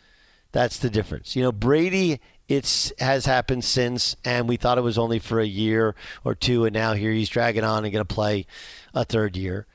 that's 0.51 0.79
the 0.79 0.89
difference. 0.89 1.35
You 1.35 1.43
know, 1.43 1.51
Brady 1.51 2.19
It's 2.49 2.91
has 2.99 3.27
happened 3.27 3.63
since, 3.63 4.15
and 4.25 4.49
we 4.49 4.57
thought 4.57 4.79
it 4.79 4.81
was 4.81 4.97
only 4.97 5.19
for 5.19 5.39
a 5.39 5.45
year 5.45 5.95
or 6.23 6.33
two, 6.33 6.65
and 6.65 6.73
now 6.73 6.93
here 6.93 7.11
he's 7.11 7.29
dragging 7.29 7.63
on 7.63 7.85
and 7.85 7.93
going 7.93 8.05
to 8.05 8.13
play 8.13 8.47
a 8.93 9.05
third 9.05 9.37
year. 9.37 9.67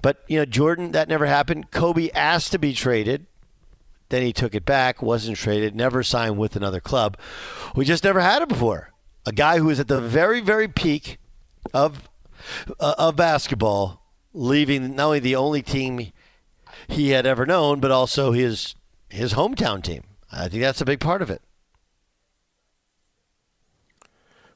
But 0.00 0.22
you 0.28 0.38
know, 0.38 0.44
Jordan, 0.44 0.92
that 0.92 1.08
never 1.08 1.26
happened. 1.26 1.72
Kobe 1.72 2.08
asked 2.10 2.52
to 2.52 2.58
be 2.58 2.72
traded. 2.72 3.26
Then 4.10 4.22
he 4.22 4.32
took 4.32 4.54
it 4.54 4.64
back, 4.64 5.02
wasn't 5.02 5.38
traded, 5.38 5.74
never 5.74 6.02
signed 6.02 6.38
with 6.38 6.54
another 6.54 6.80
club. 6.80 7.16
We 7.74 7.84
just 7.84 8.04
never 8.04 8.20
had 8.20 8.42
it 8.42 8.48
before. 8.48 8.92
A 9.26 9.32
guy 9.32 9.58
who 9.58 9.66
was 9.66 9.80
at 9.80 9.88
the 9.88 10.00
very, 10.00 10.40
very 10.40 10.68
peak 10.68 11.18
of 11.74 12.08
uh, 12.78 12.94
of 12.96 13.16
basketball, 13.16 14.02
leaving 14.32 14.94
not 14.94 15.06
only 15.06 15.18
the 15.18 15.36
only 15.36 15.62
team 15.62 16.12
he 16.86 17.10
had 17.10 17.26
ever 17.26 17.44
known, 17.44 17.80
but 17.80 17.90
also 17.90 18.30
his 18.30 18.76
his 19.08 19.34
hometown 19.34 19.82
team. 19.82 20.04
I 20.30 20.48
think 20.48 20.62
that's 20.62 20.80
a 20.80 20.86
big 20.86 21.00
part 21.00 21.22
of 21.22 21.30
it. 21.30 21.42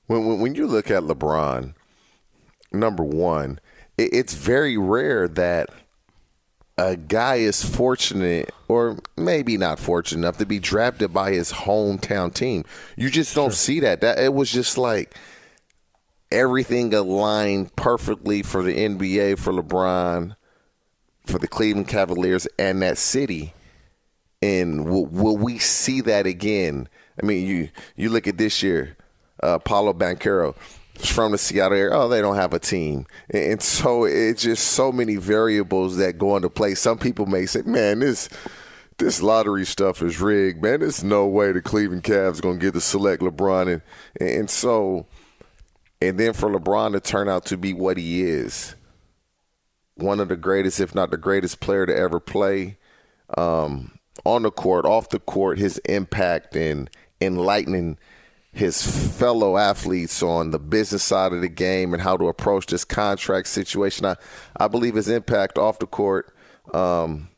When, 0.07 0.27
when, 0.27 0.41
when 0.41 0.55
you 0.55 0.67
look 0.67 0.91
at 0.91 1.03
LeBron, 1.03 1.75
number 2.73 3.03
one, 3.03 3.61
it, 3.99 4.11
it's 4.13 4.35
very 4.35 4.77
rare 4.77 5.29
that 5.29 5.71
a 6.79 6.97
guy 6.97 7.37
is 7.37 7.65
fortunate, 7.65 8.53
or 8.69 8.99
maybe 9.17 9.57
not 9.57 9.79
fortunate 9.79 10.21
enough, 10.21 10.39
to 10.39 10.47
be 10.47 10.59
drafted 10.59 11.13
by 11.13 11.33
his 11.33 11.53
hometown 11.53 12.33
team. 12.33 12.65
You 12.97 13.11
just 13.11 13.35
don't 13.35 13.51
sure. 13.51 13.57
see 13.57 13.81
that. 13.81 14.03
That 14.03 14.19
it 14.19 14.35
was 14.35 14.53
just 14.53 14.77
like 14.77 15.15
everything 16.31 16.93
aligned 16.93 17.75
perfectly 17.77 18.43
for 18.43 18.63
the 18.63 18.77
NBA, 18.77 19.39
for 19.39 19.53
LeBron, 19.53 20.37
for 21.25 21.39
the 21.39 21.49
Cleveland 21.49 21.89
Cavaliers, 21.89 22.47
and 22.59 22.83
that 22.83 22.99
city. 22.99 23.55
And 24.43 24.85
will, 24.85 25.07
will 25.07 25.37
we 25.37 25.59
see 25.59 26.03
that 26.03 26.27
again? 26.27 26.89
I 27.21 27.25
mean, 27.25 27.47
you 27.47 27.71
you 27.97 28.11
look 28.11 28.27
at 28.27 28.37
this 28.37 28.63
year 28.63 28.96
uh, 29.43 29.59
Paolo 29.59 29.93
Banchero 29.93 30.55
from 30.99 31.33
the 31.33 31.39
Seattle 31.39 31.77
area. 31.77 31.95
Oh, 31.95 32.09
they 32.09 32.21
don't 32.21 32.37
have 32.37 32.55
a 32.55 32.59
team, 32.59 33.07
and 33.31 33.63
so 33.63 34.05
it's 34.05 34.43
just 34.43 34.69
so 34.69 34.91
many 34.93 35.17
variables 35.17 35.97
that 35.99 36.19
go 36.19 36.37
into 36.37 36.51
play. 36.51 36.75
Some 36.75 36.99
people 36.99 37.27
may 37.27 37.47
say, 37.47 37.63
"Man, 37.63 38.01
this." 38.01 38.29
This 38.99 39.21
lottery 39.21 39.67
stuff 39.67 40.01
is 40.01 40.23
rigged, 40.23 40.63
man. 40.63 40.81
There's 40.81 41.05
no 41.05 41.27
way 41.27 41.53
the 41.53 41.61
Cleveland 41.61 42.03
Cavs 42.03 42.41
going 42.41 42.59
to 42.59 42.65
get 42.65 42.73
to 42.73 42.81
select 42.81 43.21
LeBron, 43.21 43.71
and 43.71 43.83
and 44.19 44.49
so, 44.49 45.05
and 46.01 46.19
then 46.19 46.33
for 46.33 46.49
LeBron 46.49 46.93
to 46.93 47.01
turn 47.01 47.29
out 47.29 47.45
to 47.45 47.59
be 47.59 47.75
what 47.75 47.99
he 47.99 48.23
is, 48.23 48.75
one 49.97 50.19
of 50.19 50.29
the 50.29 50.37
greatest, 50.37 50.81
if 50.81 50.95
not 50.95 51.11
the 51.11 51.19
greatest 51.19 51.61
player 51.61 51.85
to 51.85 51.95
ever 51.95 52.21
play, 52.21 52.79
um, 53.37 53.99
on 54.25 54.43
the 54.43 54.51
court, 54.51 54.87
off 54.87 55.11
the 55.11 55.19
court, 55.19 55.59
his 55.59 55.79
impact 55.85 56.57
and 56.57 56.89
enlightening 57.21 57.99
his 58.57 58.83
fellow 59.19 59.59
athletes 59.59 60.23
on 60.23 60.51
the 60.51 60.59
business 60.59 61.03
side 61.03 61.35
of 61.35 61.43
the 61.43 61.49
game 61.49 61.93
and 61.93 62.03
how 62.03 62.17
to 62.17 62.27
approach 62.27 62.65
this 62.67 62.87
contract 62.87 63.49
situation. 63.49 64.07
I, 64.07 64.17
I 64.57 64.67
believe 64.67 64.95
his 64.95 65.11
impact 65.11 65.59
off 65.59 65.79
the 65.79 65.87
court 65.87 66.35
um, 66.73 67.29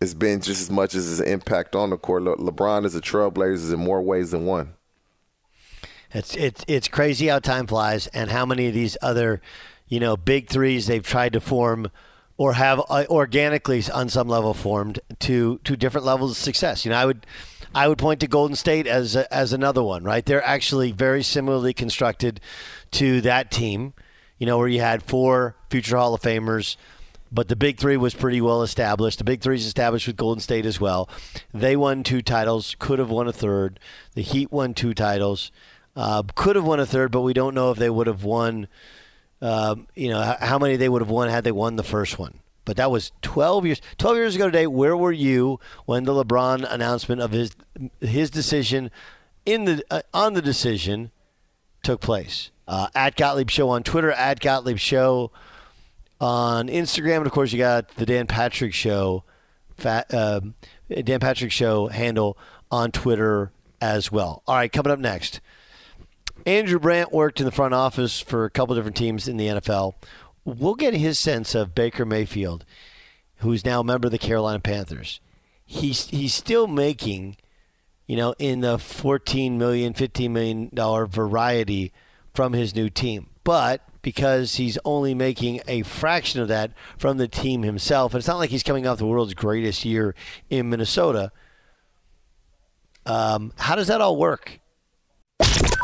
has 0.00 0.14
been 0.14 0.40
just 0.40 0.62
as 0.62 0.70
much 0.70 0.94
as 0.94 1.04
his 1.04 1.20
impact 1.20 1.76
on 1.76 1.90
the 1.90 1.98
court. 1.98 2.22
Le- 2.22 2.36
LeBron 2.36 2.86
is 2.86 2.94
a 2.94 3.02
trailblazer 3.02 3.74
in 3.74 3.80
more 3.80 4.00
ways 4.00 4.30
than 4.30 4.46
one. 4.46 4.72
It's 6.12 6.34
it's 6.36 6.64
it's 6.66 6.88
crazy 6.88 7.26
how 7.26 7.40
time 7.40 7.66
flies 7.66 8.06
and 8.08 8.30
how 8.30 8.46
many 8.46 8.68
of 8.68 8.72
these 8.72 8.96
other, 9.02 9.42
you 9.88 10.00
know, 10.00 10.16
big 10.16 10.48
threes 10.48 10.86
they've 10.86 11.06
tried 11.06 11.34
to 11.34 11.40
form 11.40 11.90
or 12.38 12.54
have 12.54 12.80
uh, 12.88 13.04
organically 13.10 13.82
on 13.92 14.08
some 14.08 14.28
level 14.28 14.54
formed 14.54 15.00
to 15.18 15.60
to 15.64 15.76
different 15.76 16.06
levels 16.06 16.30
of 16.30 16.36
success. 16.38 16.86
You 16.86 16.92
know, 16.92 16.96
I 16.96 17.04
would 17.04 17.26
I 17.74 17.88
would 17.88 17.98
point 17.98 18.20
to 18.20 18.26
Golden 18.26 18.56
State 18.56 18.86
as 18.86 19.16
a, 19.16 19.32
as 19.32 19.52
another 19.52 19.82
one, 19.82 20.04
right? 20.04 20.24
They're 20.24 20.44
actually 20.44 20.92
very 20.92 21.22
similarly 21.22 21.72
constructed 21.72 22.40
to 22.92 23.20
that 23.22 23.50
team, 23.50 23.94
you 24.38 24.46
know, 24.46 24.58
where 24.58 24.68
you 24.68 24.80
had 24.80 25.02
four 25.02 25.56
future 25.70 25.96
Hall 25.96 26.14
of 26.14 26.22
Famers, 26.22 26.76
but 27.30 27.48
the 27.48 27.56
big 27.56 27.78
three 27.78 27.96
was 27.96 28.14
pretty 28.14 28.40
well 28.40 28.62
established. 28.62 29.18
The 29.18 29.24
big 29.24 29.40
three 29.40 29.56
is 29.56 29.66
established 29.66 30.06
with 30.06 30.16
Golden 30.16 30.40
State 30.40 30.66
as 30.66 30.80
well. 30.80 31.08
They 31.52 31.76
won 31.76 32.02
two 32.02 32.22
titles, 32.22 32.76
could 32.78 32.98
have 32.98 33.10
won 33.10 33.28
a 33.28 33.32
third. 33.32 33.80
The 34.14 34.22
Heat 34.22 34.52
won 34.52 34.74
two 34.74 34.94
titles, 34.94 35.50
uh, 35.94 36.22
could 36.34 36.56
have 36.56 36.64
won 36.64 36.80
a 36.80 36.86
third, 36.86 37.10
but 37.10 37.22
we 37.22 37.32
don't 37.32 37.54
know 37.54 37.70
if 37.70 37.78
they 37.78 37.90
would 37.90 38.06
have 38.06 38.24
won. 38.24 38.68
Uh, 39.42 39.76
you 39.94 40.08
know 40.08 40.36
how 40.40 40.58
many 40.58 40.76
they 40.76 40.88
would 40.88 41.02
have 41.02 41.10
won 41.10 41.28
had 41.28 41.44
they 41.44 41.52
won 41.52 41.76
the 41.76 41.82
first 41.82 42.18
one 42.18 42.38
but 42.66 42.76
that 42.76 42.90
was 42.90 43.12
12 43.22 43.64
years 43.64 43.80
12 43.96 44.16
years 44.18 44.34
ago 44.36 44.46
today 44.46 44.66
where 44.66 44.94
were 44.94 45.12
you 45.12 45.58
when 45.86 46.04
the 46.04 46.12
lebron 46.12 46.70
announcement 46.70 47.22
of 47.22 47.30
his 47.30 47.56
his 48.00 48.28
decision 48.28 48.90
in 49.46 49.64
the 49.64 49.82
uh, 49.90 50.02
on 50.12 50.34
the 50.34 50.42
decision 50.42 51.10
took 51.82 52.02
place? 52.02 52.50
Uh, 52.68 52.88
at 52.94 53.16
gottlieb 53.16 53.48
show 53.48 53.70
on 53.70 53.82
twitter 53.82 54.10
at 54.12 54.40
gottlieb 54.40 54.76
show 54.76 55.30
on 56.20 56.68
instagram 56.68 57.18
and 57.18 57.26
of 57.26 57.32
course 57.32 57.52
you 57.52 57.58
got 57.58 57.88
the 57.94 58.04
dan 58.04 58.26
patrick 58.26 58.74
show 58.74 59.22
fat, 59.76 60.12
uh, 60.12 60.40
dan 61.04 61.20
patrick 61.20 61.52
show 61.52 61.86
handle 61.86 62.36
on 62.70 62.90
twitter 62.90 63.52
as 63.80 64.10
well. 64.10 64.42
All 64.46 64.56
right 64.56 64.70
coming 64.70 64.92
up 64.92 64.98
next. 64.98 65.40
Andrew 66.44 66.78
brandt 66.78 67.12
worked 67.12 67.40
in 67.40 67.46
the 67.46 67.52
front 67.52 67.74
office 67.74 68.20
for 68.20 68.44
a 68.44 68.50
couple 68.50 68.74
different 68.74 68.96
teams 68.96 69.28
in 69.28 69.36
the 69.36 69.46
nfl 69.46 69.94
we'll 70.46 70.76
get 70.76 70.94
his 70.94 71.18
sense 71.18 71.54
of 71.54 71.74
Baker 71.74 72.06
Mayfield, 72.06 72.64
who's 73.38 73.64
now 73.64 73.80
a 73.80 73.84
member 73.84 74.06
of 74.06 74.12
the 74.12 74.18
Carolina 74.18 74.60
Panthers. 74.60 75.20
He's 75.66 76.06
he's 76.08 76.32
still 76.32 76.68
making, 76.68 77.36
you 78.06 78.16
know, 78.16 78.34
in 78.38 78.60
the 78.60 78.78
14 78.78 79.58
million, 79.58 79.92
15 79.92 80.32
million 80.32 80.70
dollar 80.72 81.06
variety 81.06 81.92
from 82.32 82.52
his 82.52 82.74
new 82.74 82.88
team. 82.88 83.28
But 83.42 83.82
because 84.00 84.54
he's 84.54 84.78
only 84.84 85.14
making 85.14 85.60
a 85.66 85.82
fraction 85.82 86.40
of 86.40 86.48
that 86.48 86.70
from 86.96 87.18
the 87.18 87.28
team 87.28 87.62
himself, 87.62 88.14
and 88.14 88.20
it's 88.20 88.28
not 88.28 88.38
like 88.38 88.50
he's 88.50 88.62
coming 88.62 88.86
off 88.86 88.98
the 88.98 89.06
world's 89.06 89.34
greatest 89.34 89.84
year 89.84 90.14
in 90.48 90.70
Minnesota. 90.70 91.32
Um, 93.04 93.52
how 93.56 93.74
does 93.74 93.88
that 93.88 94.00
all 94.00 94.16
work? 94.16 94.60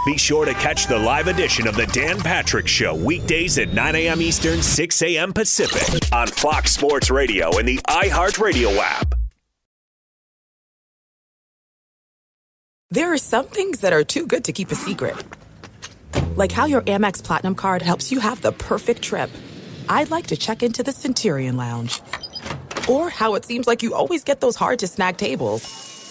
Be 0.05 0.19
sure 0.19 0.45
to 0.45 0.53
catch 0.55 0.89
the 0.89 0.99
live 0.99 1.29
edition 1.29 1.69
of 1.69 1.77
the 1.77 1.87
Dan 1.87 2.19
Patrick 2.19 2.67
Show 2.67 2.93
weekdays 2.97 3.57
at 3.59 3.73
9 3.73 3.95
a.m. 3.95 4.21
Eastern, 4.21 4.61
6 4.61 5.03
a.m. 5.03 5.33
Pacific 5.33 6.13
on 6.13 6.27
Fox 6.27 6.73
Sports 6.73 7.09
Radio 7.09 7.57
and 7.57 7.69
the 7.69 7.79
iHeartRadio 7.89 8.77
app. 8.79 9.15
There 12.91 13.13
are 13.13 13.19
some 13.19 13.47
things 13.47 13.81
that 13.81 13.93
are 13.93 14.03
too 14.03 14.27
good 14.27 14.45
to 14.47 14.53
keep 14.53 14.73
a 14.73 14.75
secret, 14.75 15.15
like 16.35 16.51
how 16.51 16.67
your 16.67 16.83
Amex 16.83 17.23
Platinum 17.23 17.55
card 17.55 17.81
helps 17.81 18.11
you 18.11 18.19
have 18.19 18.43
the 18.43 18.51
perfect 18.53 19.03
trip. 19.03 19.31
I'd 19.89 20.11
like 20.11 20.27
to 20.27 20.37
check 20.37 20.65
into 20.65 20.83
the 20.83 20.93
Centurion 20.93 21.57
Lounge, 21.57 22.03
or 22.89 23.09
how 23.09 23.37
it 23.37 23.45
seems 23.45 23.69
like 23.69 23.85
you 23.85 23.95
always 23.95 24.25
get 24.25 24.41
those 24.41 24.57
hard 24.57 24.81
to 24.81 24.89
snag 24.89 25.17
tables. 25.17 25.92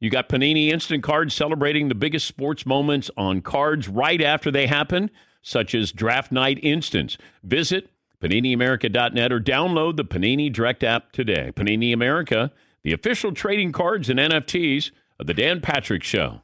you 0.00 0.10
got 0.10 0.28
Panini 0.28 0.68
Instant 0.68 1.02
Cards 1.02 1.34
celebrating 1.34 1.88
the 1.88 1.94
biggest 1.94 2.26
sports 2.26 2.64
moments 2.64 3.10
on 3.16 3.40
cards 3.40 3.88
right 3.88 4.22
after 4.22 4.50
they 4.50 4.66
happen, 4.66 5.10
such 5.42 5.74
as 5.74 5.92
Draft 5.92 6.30
Night 6.30 6.58
Instance. 6.62 7.18
Visit 7.42 7.90
PaniniAmerica.net 8.22 9.32
or 9.32 9.40
download 9.40 9.96
the 9.96 10.04
Panini 10.04 10.52
Direct 10.52 10.82
app 10.82 11.12
today. 11.12 11.52
Panini 11.54 11.92
America, 11.92 12.52
the 12.82 12.92
official 12.92 13.32
trading 13.32 13.72
cards 13.72 14.08
and 14.08 14.18
NFTs 14.18 14.90
of 15.18 15.26
The 15.26 15.34
Dan 15.34 15.60
Patrick 15.60 16.02
Show. 16.02 16.42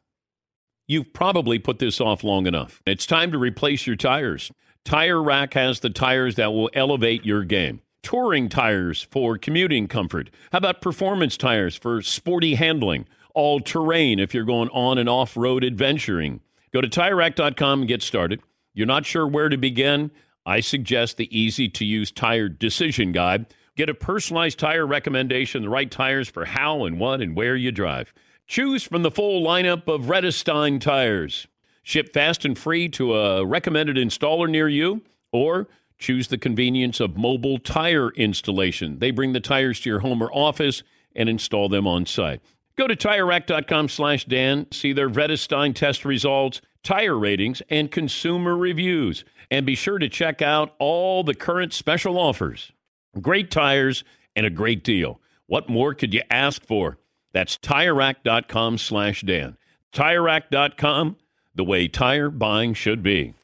You've 0.86 1.12
probably 1.12 1.58
put 1.58 1.78
this 1.78 2.00
off 2.00 2.22
long 2.24 2.46
enough. 2.46 2.82
It's 2.86 3.06
time 3.06 3.32
to 3.32 3.38
replace 3.38 3.86
your 3.86 3.96
tires. 3.96 4.52
Tire 4.84 5.22
Rack 5.22 5.54
has 5.54 5.80
the 5.80 5.90
tires 5.90 6.34
that 6.34 6.52
will 6.52 6.70
elevate 6.74 7.24
your 7.24 7.42
game. 7.42 7.80
Touring 8.02 8.50
tires 8.50 9.06
for 9.10 9.38
commuting 9.38 9.88
comfort. 9.88 10.28
How 10.52 10.58
about 10.58 10.82
performance 10.82 11.38
tires 11.38 11.74
for 11.74 12.02
sporty 12.02 12.56
handling? 12.56 13.06
All 13.34 13.60
terrain 13.60 14.18
if 14.18 14.32
you're 14.32 14.44
going 14.44 14.70
on 14.70 14.96
and 14.96 15.08
off 15.08 15.36
road 15.36 15.64
adventuring. 15.64 16.40
Go 16.72 16.80
to 16.80 16.88
tirerack.com 16.88 17.80
and 17.80 17.88
get 17.88 18.02
started. 18.02 18.40
You're 18.72 18.86
not 18.86 19.06
sure 19.06 19.26
where 19.26 19.48
to 19.48 19.56
begin? 19.56 20.10
I 20.46 20.60
suggest 20.60 21.16
the 21.16 21.36
easy 21.36 21.68
to 21.68 21.84
use 21.84 22.10
tire 22.10 22.48
decision 22.48 23.12
guide. 23.12 23.46
Get 23.76 23.88
a 23.88 23.94
personalized 23.94 24.58
tire 24.58 24.86
recommendation, 24.86 25.62
the 25.62 25.68
right 25.68 25.90
tires 25.90 26.28
for 26.28 26.44
how 26.44 26.84
and 26.84 27.00
what 27.00 27.20
and 27.20 27.36
where 27.36 27.56
you 27.56 27.72
drive. 27.72 28.12
Choose 28.46 28.82
from 28.82 29.02
the 29.02 29.10
full 29.10 29.42
lineup 29.42 29.88
of 29.88 30.02
Vredestein 30.02 30.80
tires. 30.80 31.46
Ship 31.82 32.12
fast 32.12 32.44
and 32.44 32.56
free 32.56 32.88
to 32.90 33.14
a 33.14 33.44
recommended 33.44 33.96
installer 33.96 34.48
near 34.48 34.68
you, 34.68 35.02
or 35.32 35.68
choose 35.98 36.28
the 36.28 36.38
convenience 36.38 37.00
of 37.00 37.16
mobile 37.16 37.58
tire 37.58 38.10
installation. 38.10 38.98
They 38.98 39.10
bring 39.10 39.32
the 39.32 39.40
tires 39.40 39.80
to 39.80 39.90
your 39.90 40.00
home 40.00 40.22
or 40.22 40.32
office 40.32 40.82
and 41.16 41.28
install 41.28 41.68
them 41.68 41.86
on 41.86 42.06
site. 42.06 42.40
Go 42.76 42.88
to 42.88 42.96
TireRack.com 42.96 43.88
slash 43.88 44.24
Dan, 44.24 44.66
see 44.72 44.92
their 44.92 45.08
Vredestein 45.08 45.74
test 45.74 46.04
results, 46.04 46.60
tire 46.82 47.16
ratings, 47.16 47.62
and 47.70 47.90
consumer 47.90 48.56
reviews. 48.56 49.24
And 49.50 49.64
be 49.64 49.74
sure 49.76 49.98
to 49.98 50.08
check 50.08 50.42
out 50.42 50.74
all 50.78 51.22
the 51.22 51.34
current 51.34 51.72
special 51.72 52.18
offers. 52.18 52.72
Great 53.20 53.50
tires 53.50 54.02
and 54.34 54.44
a 54.44 54.50
great 54.50 54.82
deal. 54.82 55.20
What 55.46 55.68
more 55.68 55.94
could 55.94 56.12
you 56.12 56.22
ask 56.30 56.64
for? 56.66 56.98
That's 57.32 57.56
TireRack.com 57.58 58.78
slash 58.78 59.22
Dan. 59.22 59.56
TireRack.com, 59.92 61.16
the 61.54 61.64
way 61.64 61.86
tire 61.86 62.30
buying 62.30 62.74
should 62.74 63.02
be. 63.02 63.34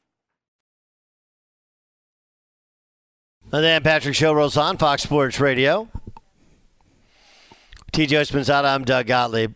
The 3.50 3.60
Dan 3.60 3.82
Patrick 3.82 4.14
Show 4.14 4.32
rolls 4.32 4.56
on 4.56 4.78
Fox 4.78 5.02
Sports 5.02 5.40
Radio. 5.40 5.88
TJ 7.92 8.30
Spinzada, 8.30 8.72
I'm 8.72 8.84
Doug 8.84 9.08
Gottlieb. 9.08 9.54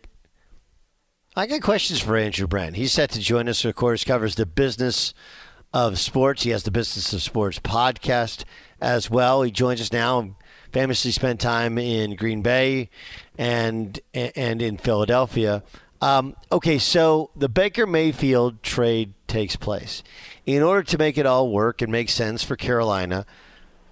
I 1.36 1.46
got 1.46 1.62
questions 1.62 2.00
for 2.00 2.16
Andrew 2.16 2.48
Brandt. 2.48 2.74
He's 2.74 2.92
set 2.92 3.10
to 3.10 3.20
join 3.20 3.48
us, 3.48 3.64
of 3.64 3.76
course, 3.76 4.02
covers 4.02 4.34
the 4.34 4.44
business 4.44 5.14
of 5.72 6.00
sports. 6.00 6.42
He 6.42 6.50
has 6.50 6.64
the 6.64 6.72
Business 6.72 7.12
of 7.12 7.22
Sports 7.22 7.60
podcast 7.60 8.42
as 8.80 9.08
well. 9.08 9.42
He 9.42 9.52
joins 9.52 9.80
us 9.80 9.92
now. 9.92 10.34
Famously 10.72 11.12
spent 11.12 11.40
time 11.40 11.78
in 11.78 12.16
Green 12.16 12.42
Bay 12.42 12.90
and 13.38 14.00
and 14.12 14.60
in 14.60 14.78
Philadelphia. 14.78 15.62
Um, 16.00 16.34
okay, 16.50 16.78
so 16.78 17.30
the 17.36 17.48
Baker 17.48 17.86
Mayfield 17.86 18.64
trade 18.64 19.14
takes 19.28 19.54
place. 19.54 20.02
In 20.44 20.60
order 20.60 20.82
to 20.82 20.98
make 20.98 21.16
it 21.16 21.26
all 21.26 21.52
work 21.52 21.80
and 21.80 21.92
make 21.92 22.10
sense 22.10 22.42
for 22.42 22.56
Carolina, 22.56 23.26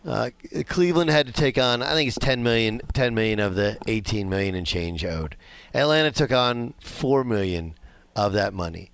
uh, 0.07 0.31
Cleveland 0.67 1.11
had 1.11 1.27
to 1.27 1.33
take 1.33 1.59
on, 1.59 1.83
I 1.83 1.95
think 1.95 2.09
it's 2.09 2.19
10 2.19 2.43
million, 2.43 2.81
10 2.93 3.15
million 3.15 3.39
of 3.39 3.55
the 3.55 3.79
18 3.87 4.29
million 4.29 4.55
and 4.55 4.67
change 4.67 5.05
owed. 5.05 5.37
Atlanta 5.75 6.11
took 6.11 6.33
on 6.33 6.75
4 6.81 7.25
million 7.25 7.75
of 8.17 8.33
that 8.33 8.53
money. 8.53 8.91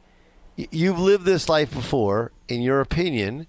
You've 0.56 0.98
lived 0.98 1.24
this 1.24 1.48
life 1.48 1.72
before. 1.72 2.32
In 2.48 2.62
your 2.62 2.80
opinion, 2.80 3.46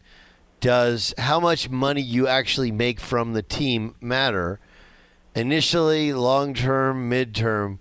does 0.60 1.13
how 1.17 1.39
much 1.39 1.69
money 1.69 2.02
you 2.02 2.28
actually 2.28 2.72
make 2.72 3.00
from 3.00 3.34
the 3.34 3.41
team 3.41 3.95
matter? 4.00 4.60
Initially, 5.36 6.13
long 6.13 6.54
term, 6.54 7.10
midterm, 7.10 7.80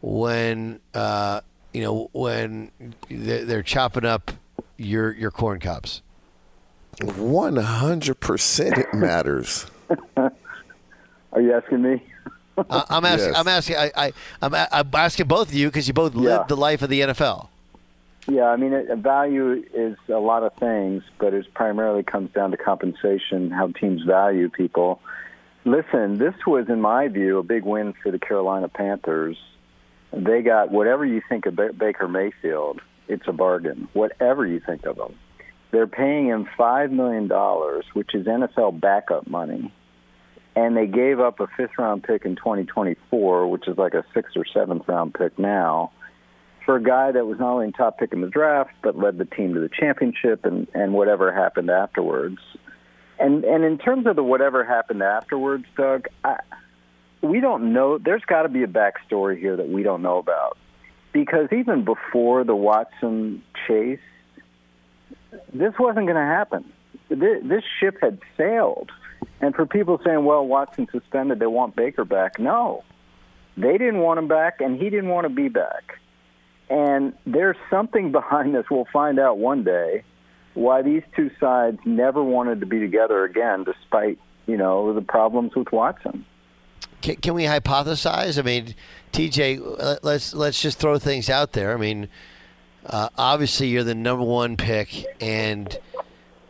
when 0.00 0.80
uh, 0.94 1.40
you 1.72 1.82
know 1.82 2.10
when 2.12 2.70
they're 3.08 3.62
chopping 3.62 4.04
up 4.04 4.32
your 4.76 5.12
your 5.12 5.30
corn 5.30 5.58
cobs. 5.58 6.02
One 7.02 7.56
hundred 7.56 8.20
percent, 8.20 8.76
it 8.76 8.92
matters. 8.92 9.66
Are 10.16 11.40
you 11.40 11.52
asking 11.52 11.82
me? 11.82 12.02
uh, 12.56 12.84
I'm 12.88 13.04
asking. 13.04 13.28
Yes. 13.28 13.38
I'm 13.38 13.48
asking. 13.48 13.76
I, 13.76 13.92
I, 13.96 14.12
I'm, 14.42 14.54
I'm 14.54 14.94
asking 14.94 15.26
both 15.26 15.48
of 15.48 15.54
you 15.54 15.68
because 15.68 15.86
you 15.86 15.94
both 15.94 16.14
yeah. 16.14 16.20
lived 16.20 16.48
the 16.48 16.56
life 16.56 16.82
of 16.82 16.90
the 16.90 17.00
NFL. 17.00 17.48
Yeah, 18.28 18.44
I 18.44 18.56
mean, 18.56 18.74
it, 18.74 18.94
value 18.98 19.64
is 19.72 19.96
a 20.08 20.18
lot 20.18 20.42
of 20.42 20.52
things, 20.54 21.02
but 21.18 21.32
it 21.32 21.52
primarily 21.54 22.02
comes 22.02 22.30
down 22.32 22.50
to 22.50 22.58
compensation, 22.58 23.50
how 23.50 23.68
teams 23.68 24.02
value 24.02 24.50
people. 24.50 25.00
Listen, 25.64 26.18
this 26.18 26.34
was, 26.46 26.68
in 26.68 26.80
my 26.80 27.08
view, 27.08 27.38
a 27.38 27.42
big 27.42 27.64
win 27.64 27.94
for 28.02 28.10
the 28.10 28.18
Carolina 28.18 28.68
Panthers. 28.68 29.38
They 30.12 30.42
got 30.42 30.70
whatever 30.70 31.06
you 31.06 31.22
think 31.26 31.46
of 31.46 31.56
Baker 31.56 32.06
Mayfield, 32.06 32.80
it's 33.08 33.26
a 33.26 33.32
bargain. 33.32 33.88
Whatever 33.94 34.46
you 34.46 34.60
think 34.60 34.84
of 34.84 34.98
him, 34.98 35.14
they're 35.70 35.86
paying 35.86 36.26
him 36.26 36.48
five 36.56 36.90
million 36.90 37.28
dollars, 37.28 37.84
which 37.92 38.14
is 38.14 38.26
NFL 38.26 38.80
backup 38.80 39.26
money, 39.26 39.72
and 40.56 40.76
they 40.76 40.86
gave 40.86 41.20
up 41.20 41.40
a 41.40 41.46
fifth 41.56 41.78
round 41.78 42.02
pick 42.02 42.24
in 42.24 42.36
2024, 42.36 43.48
which 43.48 43.68
is 43.68 43.76
like 43.76 43.94
a 43.94 44.04
sixth 44.14 44.36
or 44.36 44.44
seventh 44.52 44.88
round 44.88 45.14
pick 45.14 45.38
now 45.38 45.92
for 46.64 46.76
a 46.76 46.82
guy 46.82 47.12
that 47.12 47.26
was 47.26 47.38
not 47.38 47.52
only 47.54 47.72
top 47.72 47.98
pick 47.98 48.12
in 48.12 48.20
the 48.20 48.28
draft 48.28 48.70
but 48.82 48.94
led 48.94 49.16
the 49.16 49.24
team 49.24 49.54
to 49.54 49.60
the 49.60 49.70
championship 49.70 50.44
and 50.44 50.68
and 50.74 50.92
whatever 50.92 51.32
happened 51.32 51.70
afterwards. 51.70 52.38
And 53.18 53.44
and 53.44 53.64
in 53.64 53.78
terms 53.78 54.06
of 54.06 54.16
the 54.16 54.22
whatever 54.22 54.64
happened 54.64 55.02
afterwards, 55.02 55.64
Doug, 55.76 56.08
I, 56.24 56.40
we 57.22 57.40
don't 57.40 57.72
know. 57.72 57.98
There's 57.98 58.24
got 58.24 58.42
to 58.42 58.48
be 58.48 58.62
a 58.62 58.66
backstory 58.66 59.38
here 59.38 59.56
that 59.56 59.68
we 59.68 59.82
don't 59.82 60.02
know 60.02 60.18
about, 60.18 60.56
because 61.12 61.48
even 61.52 61.84
before 61.84 62.44
the 62.44 62.54
Watson 62.54 63.42
chase, 63.66 63.98
this 65.52 65.74
wasn't 65.78 66.06
going 66.06 66.16
to 66.16 66.20
happen. 66.20 66.72
This, 67.08 67.42
this 67.42 67.62
ship 67.80 67.98
had 68.00 68.18
sailed, 68.36 68.90
and 69.40 69.54
for 69.54 69.66
people 69.66 70.00
saying, 70.04 70.24
"Well, 70.24 70.46
Watson 70.46 70.88
suspended, 70.90 71.38
they 71.38 71.46
want 71.46 71.76
Baker 71.76 72.04
back," 72.04 72.38
no, 72.38 72.84
they 73.56 73.72
didn't 73.78 73.98
want 73.98 74.18
him 74.18 74.28
back, 74.28 74.60
and 74.60 74.80
he 74.80 74.90
didn't 74.90 75.08
want 75.08 75.24
to 75.24 75.34
be 75.34 75.48
back. 75.48 75.98
And 76.70 77.14
there's 77.26 77.56
something 77.70 78.12
behind 78.12 78.54
this. 78.54 78.66
We'll 78.70 78.88
find 78.92 79.18
out 79.18 79.38
one 79.38 79.64
day 79.64 80.04
why 80.54 80.82
these 80.82 81.02
two 81.14 81.30
sides 81.38 81.78
never 81.84 82.22
wanted 82.22 82.60
to 82.60 82.66
be 82.66 82.80
together 82.80 83.24
again, 83.24 83.64
despite 83.64 84.18
you 84.46 84.56
know 84.56 84.92
the 84.92 85.02
problems 85.02 85.54
with 85.54 85.72
Watson. 85.72 86.24
Can, 87.00 87.16
can 87.16 87.34
we 87.34 87.44
hypothesize? 87.44 88.38
I 88.38 88.42
mean, 88.42 88.74
TJ, 89.12 90.00
let's 90.02 90.34
let's 90.34 90.60
just 90.60 90.78
throw 90.78 90.98
things 90.98 91.30
out 91.30 91.52
there. 91.52 91.72
I 91.72 91.76
mean, 91.76 92.08
uh, 92.86 93.08
obviously 93.16 93.68
you're 93.68 93.84
the 93.84 93.94
number 93.94 94.24
one 94.24 94.56
pick, 94.56 95.04
and, 95.20 95.76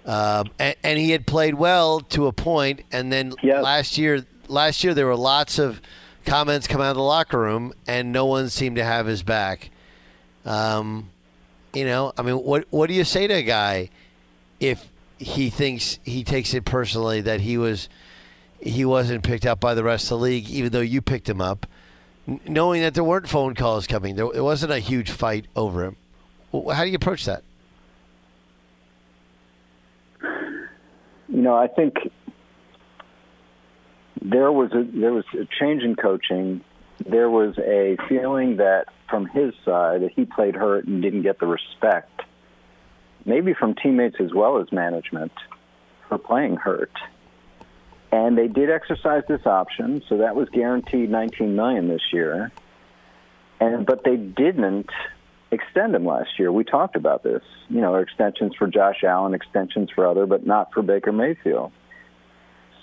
uh, 0.06 0.44
and, 0.58 0.76
and 0.82 0.98
he 0.98 1.10
had 1.10 1.26
played 1.26 1.54
well 1.54 2.00
to 2.00 2.26
a 2.26 2.32
point, 2.32 2.82
and 2.92 3.12
then 3.12 3.34
yep. 3.42 3.62
last 3.62 3.98
year 3.98 4.24
last 4.48 4.82
year 4.82 4.94
there 4.94 5.06
were 5.06 5.16
lots 5.16 5.58
of 5.58 5.80
comments 6.24 6.66
come 6.66 6.80
out 6.80 6.90
of 6.90 6.96
the 6.96 7.02
locker 7.02 7.38
room, 7.38 7.72
and 7.86 8.12
no 8.12 8.26
one 8.26 8.48
seemed 8.48 8.76
to 8.76 8.84
have 8.84 9.06
his 9.06 9.22
back. 9.22 9.70
Um, 10.44 11.10
you 11.74 11.84
know, 11.84 12.12
I 12.16 12.22
mean, 12.22 12.36
what 12.36 12.66
what 12.70 12.88
do 12.88 12.94
you 12.94 13.04
say 13.04 13.26
to 13.26 13.34
a 13.34 13.42
guy 13.42 13.90
if 14.60 14.88
he 15.18 15.50
thinks 15.50 15.98
he 16.04 16.24
takes 16.24 16.54
it 16.54 16.64
personally 16.64 17.20
that 17.22 17.40
he 17.40 17.58
was 17.58 17.88
he 18.60 18.84
wasn't 18.84 19.22
picked 19.22 19.46
up 19.46 19.60
by 19.60 19.74
the 19.74 19.84
rest 19.84 20.04
of 20.04 20.10
the 20.10 20.18
league, 20.18 20.48
even 20.48 20.72
though 20.72 20.80
you 20.80 21.00
picked 21.00 21.28
him 21.28 21.40
up, 21.40 21.66
knowing 22.46 22.82
that 22.82 22.94
there 22.94 23.04
weren't 23.04 23.28
phone 23.28 23.54
calls 23.54 23.86
coming, 23.86 24.16
there 24.16 24.26
it 24.26 24.42
wasn't 24.42 24.72
a 24.72 24.78
huge 24.78 25.10
fight 25.10 25.46
over 25.54 25.84
him. 25.84 25.96
How 26.52 26.84
do 26.84 26.90
you 26.90 26.96
approach 26.96 27.26
that? 27.26 27.42
You 30.22 31.42
know, 31.42 31.54
I 31.54 31.66
think 31.68 31.96
there 34.22 34.50
was 34.50 34.72
a 34.72 34.82
there 34.82 35.12
was 35.12 35.24
a 35.34 35.46
change 35.60 35.82
in 35.82 35.94
coaching. 35.94 36.62
There 37.06 37.30
was 37.30 37.56
a 37.58 37.96
feeling 38.08 38.56
that 38.56 38.86
from 39.08 39.26
his 39.26 39.54
side 39.64 40.02
that 40.02 40.10
he 40.14 40.24
played 40.24 40.54
hurt 40.56 40.86
and 40.86 41.00
didn't 41.02 41.22
get 41.22 41.38
the 41.38 41.46
respect, 41.46 42.22
maybe 43.24 43.54
from 43.54 43.74
teammates 43.74 44.16
as 44.20 44.32
well 44.34 44.58
as 44.60 44.72
management, 44.72 45.32
for 46.08 46.18
playing 46.18 46.56
hurt. 46.56 46.92
and 48.10 48.36
they 48.38 48.48
did 48.48 48.70
exercise 48.70 49.22
this 49.28 49.44
option, 49.46 50.02
so 50.08 50.18
that 50.18 50.34
was 50.34 50.48
guaranteed 50.48 51.10
19 51.10 51.54
million 51.54 51.88
this 51.88 52.12
year. 52.12 52.50
And 53.60 53.84
but 53.84 54.02
they 54.04 54.16
didn't 54.16 54.88
extend 55.50 55.94
him 55.94 56.04
last 56.04 56.38
year. 56.38 56.52
We 56.52 56.64
talked 56.64 56.96
about 56.96 57.22
this. 57.22 57.42
You 57.68 57.80
know, 57.80 57.96
extensions 57.96 58.54
for 58.56 58.66
Josh 58.66 59.02
Allen, 59.04 59.34
extensions 59.34 59.90
for 59.94 60.06
other, 60.06 60.26
but 60.26 60.46
not 60.46 60.72
for 60.72 60.82
Baker 60.82 61.12
Mayfield. 61.12 61.72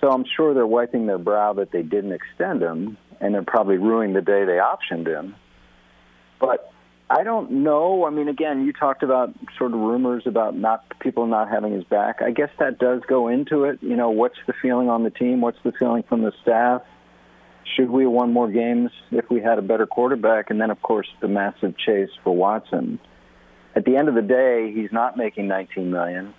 So 0.01 0.11
I'm 0.11 0.25
sure 0.35 0.53
they're 0.53 0.67
wiping 0.67 1.05
their 1.05 1.17
brow 1.17 1.53
that 1.53 1.71
they 1.71 1.81
didn't 1.81 2.11
extend 2.11 2.61
him, 2.61 2.97
and 3.19 3.33
they're 3.33 3.43
probably 3.43 3.77
ruining 3.77 4.13
the 4.13 4.21
day 4.21 4.45
they 4.45 4.59
optioned 4.59 5.07
him. 5.07 5.35
But 6.39 6.71
I 7.09 7.23
don't 7.23 7.63
know. 7.63 8.05
I 8.05 8.09
mean, 8.09 8.27
again, 8.27 8.65
you 8.65 8.73
talked 8.73 9.03
about 9.03 9.33
sort 9.57 9.73
of 9.73 9.79
rumors 9.79 10.23
about 10.25 10.55
not 10.55 10.83
people 10.99 11.27
not 11.27 11.49
having 11.49 11.73
his 11.73 11.83
back. 11.83 12.21
I 12.21 12.31
guess 12.31 12.49
that 12.59 12.79
does 12.79 13.01
go 13.07 13.27
into 13.27 13.65
it. 13.65 13.79
You 13.81 13.95
know, 13.95 14.09
what's 14.09 14.37
the 14.47 14.53
feeling 14.59 14.89
on 14.89 15.03
the 15.03 15.11
team? 15.11 15.41
What's 15.41 15.59
the 15.63 15.71
feeling 15.71 16.03
from 16.03 16.23
the 16.23 16.33
staff? 16.41 16.81
Should 17.73 17.89
we 17.89 18.03
have 18.03 18.11
won 18.11 18.31
more 18.31 18.49
games 18.49 18.91
if 19.11 19.29
we 19.29 19.41
had 19.41 19.57
a 19.57 19.61
better 19.61 19.85
quarterback? 19.85 20.49
And 20.49 20.61
then, 20.61 20.69
of 20.69 20.81
course, 20.81 21.07
the 21.19 21.27
massive 21.27 21.77
chase 21.77 22.11
for 22.23 22.35
Watson. 22.35 22.99
At 23.75 23.85
the 23.85 23.97
end 23.97 24.07
of 24.07 24.15
the 24.15 24.21
day, 24.21 24.71
he's 24.73 24.91
not 24.91 25.17
making 25.17 25.47
19 25.47 25.91
million. 25.91 26.33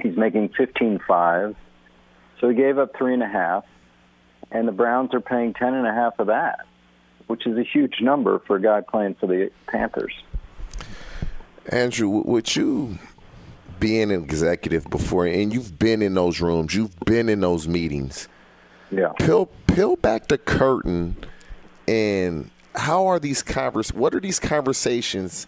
He's 0.00 0.16
making 0.16 0.50
15.5. 0.50 1.56
So 2.40 2.48
he 2.48 2.54
gave 2.54 2.78
up 2.78 2.96
three 2.96 3.14
and 3.14 3.22
a 3.22 3.28
half, 3.28 3.64
and 4.50 4.68
the 4.68 4.72
Browns 4.72 5.14
are 5.14 5.20
paying 5.20 5.54
ten 5.54 5.72
and 5.72 5.86
a 5.86 5.92
half 5.92 6.18
of 6.18 6.26
that, 6.26 6.66
which 7.26 7.46
is 7.46 7.56
a 7.56 7.62
huge 7.62 8.00
number 8.00 8.40
for 8.40 8.56
a 8.56 8.60
guy 8.60 8.80
playing 8.82 9.14
for 9.14 9.26
the 9.26 9.50
Panthers. 9.66 10.12
Andrew, 11.70 12.08
would 12.08 12.54
you 12.54 12.98
being 13.80 14.10
an 14.10 14.22
executive 14.22 14.88
before, 14.90 15.26
and 15.26 15.52
you've 15.52 15.78
been 15.78 16.02
in 16.02 16.14
those 16.14 16.40
rooms, 16.40 16.74
you've 16.74 16.98
been 17.00 17.28
in 17.28 17.40
those 17.40 17.68
meetings. 17.68 18.28
Yeah. 18.96 19.12
Peel 19.18 19.46
peel 19.66 19.96
back 19.96 20.28
the 20.28 20.38
curtain, 20.38 21.16
and 21.88 22.50
how 22.74 23.06
are 23.06 23.18
these 23.18 23.42
convers? 23.42 23.92
What 23.92 24.14
are 24.14 24.20
these 24.20 24.38
conversations? 24.38 25.46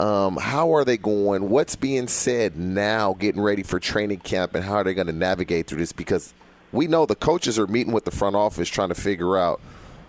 Um, 0.00 0.36
how 0.36 0.74
are 0.74 0.84
they 0.84 0.96
going? 0.96 1.48
What's 1.48 1.76
being 1.76 2.08
said 2.08 2.56
now, 2.56 3.14
getting 3.14 3.40
ready 3.40 3.62
for 3.62 3.78
training 3.78 4.20
camp, 4.20 4.54
and 4.54 4.64
how 4.64 4.74
are 4.74 4.84
they 4.84 4.94
going 4.94 5.06
to 5.06 5.12
navigate 5.12 5.68
through 5.68 5.78
this? 5.78 5.92
Because 5.92 6.34
we 6.72 6.88
know 6.88 7.06
the 7.06 7.14
coaches 7.14 7.58
are 7.58 7.66
meeting 7.68 7.92
with 7.92 8.04
the 8.04 8.10
front 8.10 8.34
office 8.34 8.68
trying 8.68 8.88
to 8.88 8.94
figure 8.94 9.38
out 9.38 9.60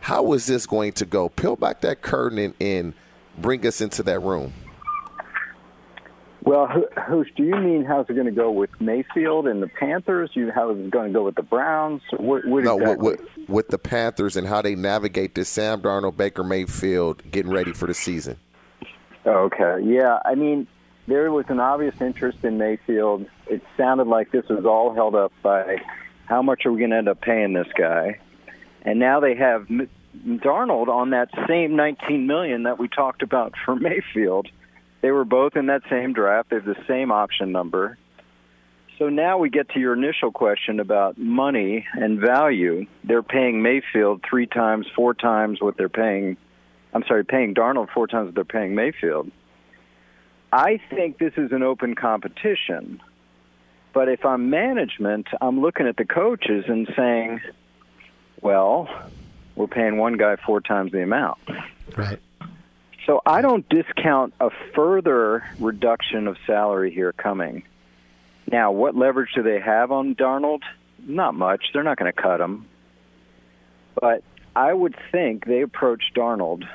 how 0.02 0.34
is 0.34 0.48
this 0.48 0.66
going 0.66 0.94
to 0.94 1.06
go. 1.06 1.30
Peel 1.30 1.56
back 1.56 1.82
that 1.82 2.02
curtain 2.02 2.40
and, 2.40 2.54
and 2.60 2.94
bring 3.38 3.66
us 3.66 3.80
into 3.80 4.02
that 4.04 4.20
room. 4.20 4.54
Well, 6.46 6.68
Hoosh, 7.08 7.30
do 7.36 7.44
you 7.44 7.56
mean 7.56 7.86
how's 7.86 8.08
it 8.08 8.14
going 8.14 8.28
to 8.28 8.32
go 8.32 8.52
with 8.52 8.70
Mayfield 8.80 9.48
and 9.48 9.64
the 9.64 9.68
Panthers? 9.68 10.30
You 10.34 10.52
how 10.54 10.70
is 10.70 10.80
it 10.80 10.92
going 10.92 11.08
to 11.08 11.14
go 11.14 11.24
with 11.26 11.36
the 11.36 11.42
Browns? 11.42 12.04
What, 12.18 12.46
what 12.46 12.64
no, 12.64 12.78
exactly? 12.78 13.04
with, 13.04 13.20
with, 13.20 13.50
with 13.50 13.68
the 13.70 13.80
Panthers 13.80 14.38
and 14.38 14.48
how 14.48 14.62
they 14.62 14.76
navigate 14.76 15.34
this 15.34 15.50
Sam 15.50 15.82
Darnold, 15.82 16.18
Baker 16.18 16.44
Mayfield 16.44 17.24
getting 17.32 17.52
ready 17.52 17.74
for 17.74 17.88
the 17.88 17.96
season. 17.96 18.38
Okay, 19.26 19.80
yeah. 19.84 20.20
I 20.24 20.36
mean, 20.36 20.68
there 21.08 21.32
was 21.32 21.46
an 21.50 21.60
obvious 21.60 21.96
interest 22.00 22.38
in 22.44 22.60
Mayfield. 22.60 23.26
It 23.48 23.64
sounded 23.76 24.06
like 24.06 24.32
this 24.32 24.48
was 24.48 24.66
all 24.66 24.94
held 24.94 25.16
up 25.16 25.32
by 25.42 25.78
how 26.26 26.44
much 26.44 26.68
are 26.68 26.72
we 26.72 26.78
going 26.78 26.92
to 26.92 26.98
end 26.98 27.10
up 27.10 27.22
paying 27.22 27.54
this 27.54 27.68
guy, 27.76 28.20
and 28.84 29.00
now 29.00 29.20
they 29.20 29.36
have 29.36 29.68
Darnold 30.24 30.90
on 30.90 31.10
that 31.10 31.30
same 31.48 31.76
19 31.76 32.28
million 32.28 32.64
that 32.64 32.78
we 32.78 32.88
talked 32.88 33.24
about 33.24 33.54
for 33.66 33.76
Mayfield. 33.76 34.48
They 35.06 35.12
were 35.12 35.24
both 35.24 35.56
in 35.56 35.68
that 35.68 35.84
same 35.88 36.14
draft. 36.14 36.50
They 36.50 36.56
have 36.56 36.66
the 36.66 36.84
same 36.88 37.12
option 37.12 37.52
number. 37.52 37.96
So 38.98 39.08
now 39.08 39.38
we 39.38 39.52
get 39.52 39.70
to 39.70 39.80
your 39.80 39.94
initial 39.94 40.32
question 40.32 40.80
about 40.80 41.16
money 41.16 41.86
and 41.94 42.20
value. 42.20 42.88
They're 43.04 43.22
paying 43.22 43.62
Mayfield 43.62 44.24
three 44.28 44.48
times, 44.48 44.88
four 44.96 45.14
times 45.14 45.62
what 45.62 45.78
they're 45.78 45.90
paying. 45.90 46.38
I'm 46.92 47.04
sorry, 47.08 47.24
paying 47.24 47.54
Darnold 47.54 47.90
four 47.94 48.08
times 48.08 48.30
what 48.30 48.34
they're 48.34 48.46
paying 48.46 48.74
Mayfield. 48.74 49.30
I 50.52 50.80
think 50.90 51.20
this 51.20 51.34
is 51.38 51.52
an 51.52 51.62
open 51.62 51.94
competition. 51.94 53.00
But 53.94 54.10
if 54.10 54.26
I'm 54.26 54.50
management, 54.50 55.28
I'm 55.40 55.62
looking 55.62 55.86
at 55.86 55.98
the 55.98 56.06
coaches 56.06 56.66
and 56.68 56.92
saying, 56.98 57.42
well, 58.42 58.90
we're 59.56 59.68
paying 59.68 59.98
one 59.98 60.18
guy 60.18 60.38
four 60.44 60.62
times 60.62 60.94
the 60.94 61.04
amount. 61.04 61.38
Right. 61.96 62.18
So 63.06 63.22
I 63.26 63.42
don't 63.42 63.68
discount 63.70 64.34
a 64.40 64.50
further 64.74 65.44
reduction 65.60 66.28
of 66.28 66.38
salary 66.48 66.92
here 66.92 67.14
coming. 67.14 67.64
Now, 68.52 68.72
what 68.72 68.96
leverage 68.96 69.32
do 69.36 69.44
they 69.44 69.60
have 69.60 69.92
on 69.92 70.16
Darnold? 70.16 70.62
Not 71.00 71.36
much. 71.36 71.66
They're 71.74 71.84
not 71.84 71.98
going 71.98 72.12
to 72.12 72.22
cut 72.22 72.42
him. 72.42 72.68
But 74.00 74.24
I 74.56 74.74
would 74.74 74.96
think 75.12 75.46
they 75.46 75.62
approach 75.62 76.14
Darnold 76.16 76.68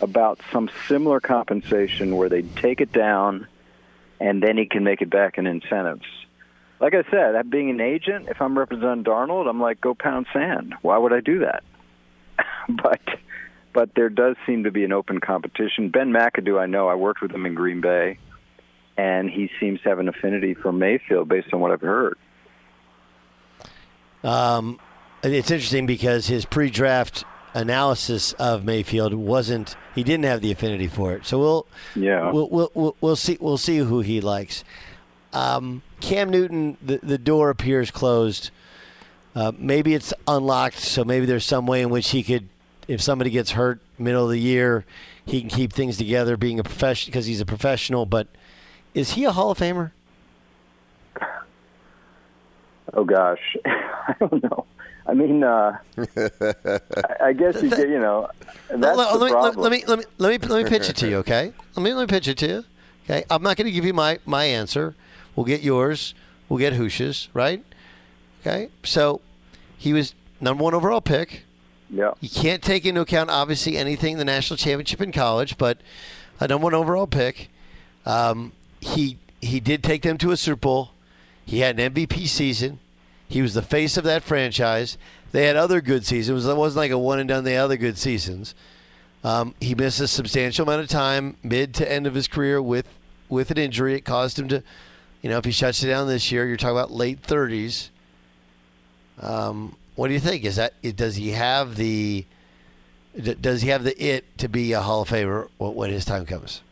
about 0.00 0.40
some 0.52 0.70
similar 0.86 1.20
compensation 1.20 2.16
where 2.16 2.28
they'd 2.28 2.56
take 2.56 2.80
it 2.80 2.92
down 2.92 3.46
and 4.18 4.42
then 4.42 4.58
he 4.58 4.66
can 4.66 4.84
make 4.84 5.00
it 5.00 5.10
back 5.10 5.38
in 5.38 5.46
incentives. 5.46 6.06
Like 6.78 6.94
I 6.94 7.04
said, 7.10 7.50
being 7.50 7.70
an 7.70 7.80
agent, 7.80 8.28
if 8.28 8.40
I'm 8.40 8.58
representing 8.58 9.04
Darnold, 9.04 9.48
I'm 9.48 9.60
like, 9.60 9.80
go 9.80 9.94
pound 9.94 10.26
sand. 10.32 10.74
Why 10.82 10.96
would 10.96 11.12
I 11.12 11.20
do 11.20 11.40
that? 11.40 11.62
but 12.68 13.00
but 13.72 13.94
there 13.94 14.08
does 14.08 14.36
seem 14.46 14.64
to 14.64 14.70
be 14.70 14.84
an 14.84 14.92
open 14.92 15.20
competition. 15.20 15.90
Ben 15.90 16.10
McAdoo, 16.10 16.60
I 16.60 16.66
know, 16.66 16.88
I 16.88 16.94
worked 16.94 17.22
with 17.22 17.30
him 17.30 17.46
in 17.46 17.54
Green 17.54 17.80
Bay, 17.80 18.18
and 18.96 19.30
he 19.30 19.50
seems 19.60 19.80
to 19.82 19.88
have 19.88 19.98
an 19.98 20.08
affinity 20.08 20.54
for 20.54 20.72
Mayfield 20.72 21.28
based 21.28 21.52
on 21.52 21.60
what 21.60 21.70
I've 21.70 21.80
heard. 21.80 22.18
Um, 24.22 24.78
it's 25.22 25.50
interesting 25.50 25.86
because 25.86 26.26
his 26.26 26.44
pre-draft 26.44 27.24
analysis 27.54 28.32
of 28.34 28.64
Mayfield 28.64 29.14
wasn't 29.14 29.76
he 29.94 30.04
didn't 30.04 30.24
have 30.24 30.40
the 30.40 30.52
affinity 30.52 30.86
for 30.86 31.12
it. 31.14 31.26
So 31.26 31.38
we'll 31.38 31.66
yeah 31.96 32.30
we'll 32.30 32.48
we'll, 32.48 32.70
we'll, 32.74 32.96
we'll 33.00 33.16
see 33.16 33.38
we'll 33.40 33.58
see 33.58 33.78
who 33.78 34.00
he 34.00 34.20
likes. 34.20 34.62
Um, 35.32 35.82
Cam 36.00 36.30
Newton, 36.30 36.76
the 36.82 36.98
the 37.02 37.18
door 37.18 37.50
appears 37.50 37.90
closed. 37.90 38.50
Uh, 39.34 39.52
maybe 39.56 39.94
it's 39.94 40.12
unlocked, 40.26 40.78
so 40.78 41.04
maybe 41.04 41.24
there's 41.24 41.44
some 41.44 41.64
way 41.64 41.82
in 41.82 41.90
which 41.90 42.10
he 42.10 42.24
could, 42.24 42.48
if 42.90 43.00
somebody 43.00 43.30
gets 43.30 43.52
hurt 43.52 43.80
middle 43.98 44.24
of 44.24 44.30
the 44.30 44.40
year, 44.40 44.84
he 45.24 45.40
can 45.40 45.48
keep 45.48 45.72
things 45.72 45.96
together, 45.96 46.36
being 46.36 46.58
a 46.58 46.64
professional 46.64 47.12
because 47.12 47.26
he's 47.26 47.40
a 47.40 47.46
professional. 47.46 48.04
But 48.04 48.26
is 48.94 49.12
he 49.12 49.24
a 49.24 49.30
Hall 49.30 49.52
of 49.52 49.58
Famer? 49.58 49.92
Oh 52.92 53.04
gosh, 53.04 53.56
I 53.64 54.16
don't 54.18 54.42
know. 54.42 54.66
I 55.06 55.14
mean, 55.14 55.44
uh, 55.44 55.78
I 57.20 57.32
guess 57.32 57.62
you 57.62 57.68
you 57.68 58.00
know, 58.00 58.28
that's 58.68 58.98
let, 58.98 59.18
the 59.18 59.24
me, 59.24 59.30
problem. 59.30 59.62
let, 59.62 59.70
me 59.70 59.84
let 59.86 59.98
me 60.00 60.04
let 60.18 60.42
me 60.42 60.48
let 60.48 60.64
me 60.64 60.68
pitch 60.68 60.88
it 60.88 60.96
to 60.96 61.08
you, 61.08 61.18
okay? 61.18 61.52
Let 61.76 61.84
me 61.84 61.94
let 61.94 62.10
me 62.10 62.12
pitch 62.12 62.26
it 62.26 62.38
to 62.38 62.48
you. 62.48 62.64
Okay, 63.04 63.24
I'm 63.30 63.44
not 63.44 63.56
going 63.56 63.66
to 63.66 63.72
give 63.72 63.84
you 63.84 63.94
my 63.94 64.18
my 64.26 64.44
answer. 64.44 64.96
We'll 65.36 65.46
get 65.46 65.62
yours. 65.62 66.12
We'll 66.48 66.58
get 66.58 66.72
Hoosh's, 66.72 67.28
right? 67.34 67.64
Okay, 68.40 68.70
so 68.82 69.20
he 69.78 69.92
was 69.92 70.16
number 70.40 70.64
one 70.64 70.74
overall 70.74 71.00
pick. 71.00 71.44
Yeah. 71.90 72.12
You 72.20 72.28
can't 72.30 72.62
take 72.62 72.86
into 72.86 73.00
account 73.00 73.30
obviously 73.30 73.76
anything 73.76 74.16
the 74.18 74.24
national 74.24 74.56
championship 74.56 75.00
in 75.00 75.12
college, 75.12 75.58
but 75.58 75.78
a 76.38 76.46
number 76.46 76.64
one 76.64 76.74
overall 76.74 77.06
pick. 77.06 77.50
Um, 78.06 78.52
he 78.80 79.18
he 79.40 79.60
did 79.60 79.82
take 79.82 80.02
them 80.02 80.18
to 80.18 80.30
a 80.30 80.36
Super 80.36 80.56
Bowl. 80.56 80.90
He 81.44 81.60
had 81.60 81.78
an 81.80 81.92
MVP 81.92 82.28
season. 82.28 82.78
He 83.28 83.42
was 83.42 83.54
the 83.54 83.62
face 83.62 83.96
of 83.96 84.04
that 84.04 84.22
franchise. 84.22 84.98
They 85.32 85.46
had 85.46 85.56
other 85.56 85.80
good 85.80 86.04
seasons. 86.04 86.46
It 86.46 86.56
wasn't 86.56 86.78
like 86.78 86.90
a 86.90 86.98
one 86.98 87.18
and 87.18 87.28
done. 87.28 87.44
They 87.44 87.54
had 87.54 87.64
other 87.64 87.76
good 87.76 87.98
seasons. 87.98 88.54
Um, 89.22 89.54
he 89.60 89.74
missed 89.74 90.00
a 90.00 90.08
substantial 90.08 90.64
amount 90.64 90.82
of 90.82 90.88
time, 90.88 91.36
mid 91.42 91.74
to 91.74 91.90
end 91.90 92.06
of 92.06 92.14
his 92.14 92.28
career, 92.28 92.60
with 92.62 92.86
with 93.28 93.50
an 93.50 93.58
injury. 93.58 93.94
It 93.94 94.04
caused 94.04 94.38
him 94.38 94.48
to, 94.48 94.62
you 95.22 95.30
know, 95.30 95.38
if 95.38 95.44
he 95.44 95.50
shuts 95.50 95.82
it 95.82 95.88
down 95.88 96.08
this 96.08 96.32
year, 96.32 96.46
you're 96.46 96.56
talking 96.56 96.76
about 96.76 96.90
late 96.90 97.22
30s. 97.22 97.90
Um, 99.20 99.76
what 100.00 100.08
do 100.08 100.14
you 100.14 100.20
think? 100.20 100.46
Is 100.46 100.56
that 100.56 100.72
does 100.96 101.16
he 101.16 101.32
have 101.32 101.76
the 101.76 102.24
does 103.38 103.60
he 103.60 103.68
have 103.68 103.84
the 103.84 103.94
it 104.02 104.24
to 104.38 104.48
be 104.48 104.72
a 104.72 104.80
Hall 104.80 105.02
of 105.02 105.10
Famer 105.10 105.50
when 105.58 105.90
his 105.90 106.06
time 106.06 106.24
comes? 106.24 106.62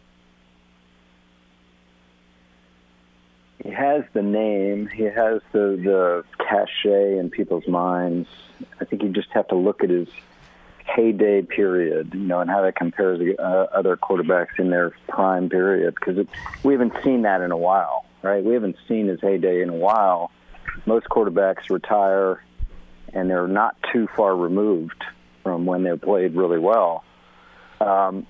He 3.63 3.69
has 3.69 4.05
the 4.15 4.23
name. 4.23 4.87
He 4.87 5.03
has 5.03 5.43
the 5.53 5.77
the 5.77 6.25
cachet 6.39 7.19
in 7.19 7.29
people's 7.29 7.69
minds. 7.69 8.31
I 8.81 8.87
think 8.87 9.03
you 9.03 9.11
just 9.11 9.29
have 9.33 9.47
to 9.49 9.57
look 9.57 9.85
at 9.85 9.91
his 9.91 10.09
heyday 10.87 11.43
period, 11.43 12.15
you 12.15 12.21
know, 12.21 12.41
and 12.41 12.49
how 12.49 12.63
that 12.63 12.77
compares 12.77 13.19
to 13.19 13.37
uh, 13.37 13.67
other 13.75 13.99
quarterbacks 13.99 14.59
in 14.59 14.71
their 14.71 14.95
prime 15.07 15.51
period. 15.51 15.97
Because 15.97 16.27
we 16.63 16.73
haven't 16.73 16.95
seen 17.05 17.21
that 17.23 17.43
in 17.43 17.51
a 17.51 17.59
while, 17.59 18.07
right? 18.23 18.43
We 18.43 18.55
haven't 18.55 18.77
seen 18.89 19.07
his 19.07 19.21
heyday 19.21 19.61
in 19.61 19.69
a 19.69 19.77
while. 19.77 20.31
Most 20.87 21.11
quarterbacks 21.11 21.69
retire, 21.69 22.43
and 23.13 23.31
they're 23.31 23.49
not 23.49 23.77
too 23.93 24.09
far 24.17 24.37
removed 24.37 25.03
from 25.43 25.67
when 25.67 25.83
they 25.83 25.97
played 25.97 26.35
really 26.35 26.59
well. 26.59 27.05
Um, 27.81 28.27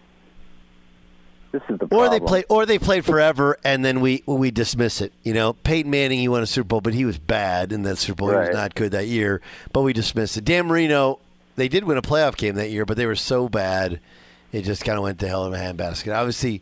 This 1.52 1.62
is 1.70 1.78
the 1.78 1.86
problem. 1.86 2.00
Or 2.00 2.10
they 2.10 2.20
played, 2.20 2.44
or 2.48 2.66
they 2.66 2.78
played 2.78 3.04
forever, 3.06 3.56
and 3.64 3.84
then 3.84 4.00
we 4.00 4.22
we 4.26 4.50
dismiss 4.50 5.00
it. 5.00 5.12
You 5.22 5.32
know, 5.32 5.54
Peyton 5.54 5.90
Manning, 5.90 6.18
he 6.18 6.28
won 6.28 6.42
a 6.42 6.46
Super 6.46 6.68
Bowl, 6.68 6.80
but 6.82 6.92
he 6.94 7.04
was 7.06 7.18
bad 7.18 7.72
in 7.72 7.82
that 7.84 7.96
Super 7.96 8.16
Bowl. 8.18 8.30
He 8.30 8.36
was 8.36 8.50
not 8.50 8.74
good 8.74 8.92
that 8.92 9.06
year, 9.06 9.40
but 9.72 9.80
we 9.82 9.92
dismissed 9.94 10.36
it. 10.36 10.44
Dan 10.44 10.66
Marino, 10.66 11.20
they 11.56 11.68
did 11.68 11.84
win 11.84 11.96
a 11.96 12.02
playoff 12.02 12.36
game 12.36 12.54
that 12.56 12.70
year, 12.70 12.84
but 12.84 12.96
they 12.98 13.06
were 13.06 13.14
so 13.16 13.48
bad, 13.48 13.98
it 14.52 14.62
just 14.62 14.84
kind 14.84 14.98
of 14.98 15.02
went 15.04 15.18
to 15.20 15.28
hell 15.28 15.46
in 15.46 15.54
a 15.54 15.56
handbasket. 15.56 16.14
Obviously, 16.14 16.60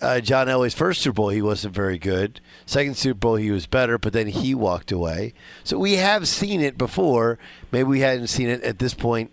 uh, 0.00 0.20
John 0.20 0.46
Elway's 0.48 0.74
first 0.74 1.00
Super 1.02 1.14
Bowl, 1.14 1.28
he 1.30 1.42
wasn't 1.42 1.74
very 1.74 1.98
good. 1.98 2.40
Second 2.66 2.96
Super 2.96 3.18
Bowl, 3.18 3.34
he 3.36 3.50
was 3.50 3.66
better, 3.66 3.98
but 3.98 4.12
then 4.12 4.26
he 4.26 4.54
walked 4.54 4.92
away. 4.92 5.34
So 5.64 5.78
we 5.78 5.94
have 5.94 6.26
seen 6.28 6.60
it 6.60 6.76
before. 6.78 7.38
Maybe 7.70 7.84
we 7.84 8.00
hadn't 8.00 8.28
seen 8.28 8.48
it 8.48 8.62
at 8.62 8.78
this 8.78 8.94
point 8.94 9.32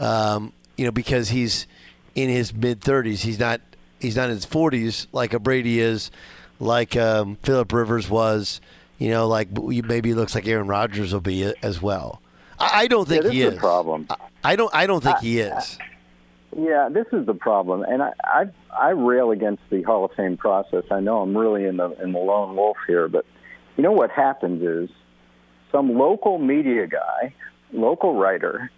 um, 0.00 0.52
you 0.76 0.84
know, 0.84 0.90
because 0.90 1.28
he's 1.28 1.66
in 2.14 2.28
his 2.28 2.52
mid 2.52 2.80
thirties. 2.80 3.22
He's 3.22 3.38
not 3.38 3.60
he's 4.00 4.16
not 4.16 4.28
in 4.30 4.34
his 4.36 4.44
forties 4.44 5.06
like 5.12 5.32
a 5.32 5.38
Brady 5.38 5.80
is, 5.80 6.10
like 6.58 6.96
um, 6.96 7.36
Philip 7.42 7.72
Rivers 7.72 8.08
was. 8.10 8.60
You 8.98 9.10
know, 9.10 9.26
like 9.26 9.48
maybe 9.50 10.10
he 10.10 10.14
looks 10.14 10.34
like 10.34 10.46
Aaron 10.46 10.68
Rodgers 10.68 11.12
will 11.12 11.20
be 11.20 11.52
as 11.62 11.82
well. 11.82 12.20
I, 12.58 12.82
I 12.82 12.86
don't 12.86 13.08
think 13.08 13.24
Yeah, 13.24 13.30
he 13.30 13.42
is 13.42 13.54
is. 13.54 13.58
problem. 13.58 14.06
I, 14.08 14.16
I 14.44 14.56
don't. 14.56 14.72
I 14.74 14.86
don't 14.86 15.02
think 15.02 15.16
I- 15.16 15.20
he 15.20 15.38
is. 15.40 15.78
Yeah, 16.56 16.90
this 16.92 17.06
is 17.12 17.24
the 17.24 17.34
problem, 17.34 17.82
and 17.82 18.02
I, 18.02 18.12
I 18.22 18.44
I 18.78 18.90
rail 18.90 19.30
against 19.30 19.62
the 19.70 19.82
Hall 19.82 20.04
of 20.04 20.10
Fame 20.12 20.36
process. 20.36 20.84
I 20.90 21.00
know 21.00 21.22
I'm 21.22 21.36
really 21.36 21.64
in 21.64 21.78
the 21.78 21.90
in 22.02 22.12
the 22.12 22.18
lone 22.18 22.54
wolf 22.56 22.76
here, 22.86 23.08
but 23.08 23.24
you 23.76 23.82
know 23.82 23.92
what 23.92 24.10
happens 24.10 24.62
is 24.62 24.94
some 25.70 25.96
local 25.96 26.38
media 26.38 26.86
guy, 26.86 27.34
local 27.72 28.16
writer, 28.16 28.70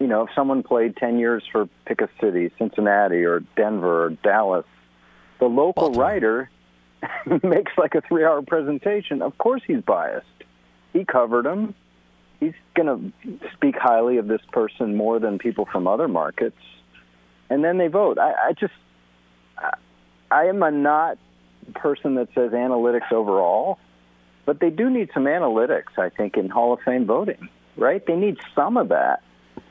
you 0.00 0.08
know, 0.08 0.22
if 0.22 0.30
someone 0.34 0.64
played 0.64 0.96
ten 0.96 1.18
years 1.18 1.44
for 1.52 1.68
pick 1.86 2.00
a 2.00 2.08
city, 2.20 2.50
Cincinnati 2.58 3.24
or 3.24 3.40
Denver 3.54 4.06
or 4.06 4.10
Dallas, 4.10 4.66
the 5.38 5.46
local 5.46 5.92
writer 5.92 6.50
makes 7.44 7.72
like 7.78 7.94
a 7.94 8.00
three-hour 8.00 8.42
presentation. 8.42 9.22
Of 9.22 9.38
course, 9.38 9.62
he's 9.64 9.82
biased. 9.82 10.26
He 10.92 11.04
covered 11.04 11.46
him. 11.46 11.76
He's 12.40 12.54
going 12.74 13.12
to 13.22 13.38
speak 13.54 13.76
highly 13.78 14.18
of 14.18 14.26
this 14.26 14.42
person 14.52 14.96
more 14.96 15.20
than 15.20 15.38
people 15.38 15.66
from 15.70 15.86
other 15.86 16.08
markets 16.08 16.58
and 17.54 17.64
then 17.64 17.78
they 17.78 17.86
vote. 17.86 18.18
I, 18.18 18.48
I 18.48 18.52
just, 18.52 18.74
I, 19.56 19.74
I 20.28 20.44
am 20.46 20.60
a 20.64 20.72
not 20.72 21.18
person 21.76 22.16
that 22.16 22.28
says 22.34 22.50
analytics 22.50 23.12
overall, 23.12 23.78
but 24.44 24.58
they 24.58 24.70
do 24.70 24.90
need 24.90 25.10
some 25.14 25.24
analytics, 25.24 25.96
I 25.96 26.08
think, 26.08 26.36
in 26.36 26.48
Hall 26.48 26.72
of 26.72 26.80
Fame 26.80 27.06
voting, 27.06 27.48
right? 27.76 28.04
They 28.04 28.16
need 28.16 28.38
some 28.56 28.76
of 28.76 28.88
that 28.88 29.22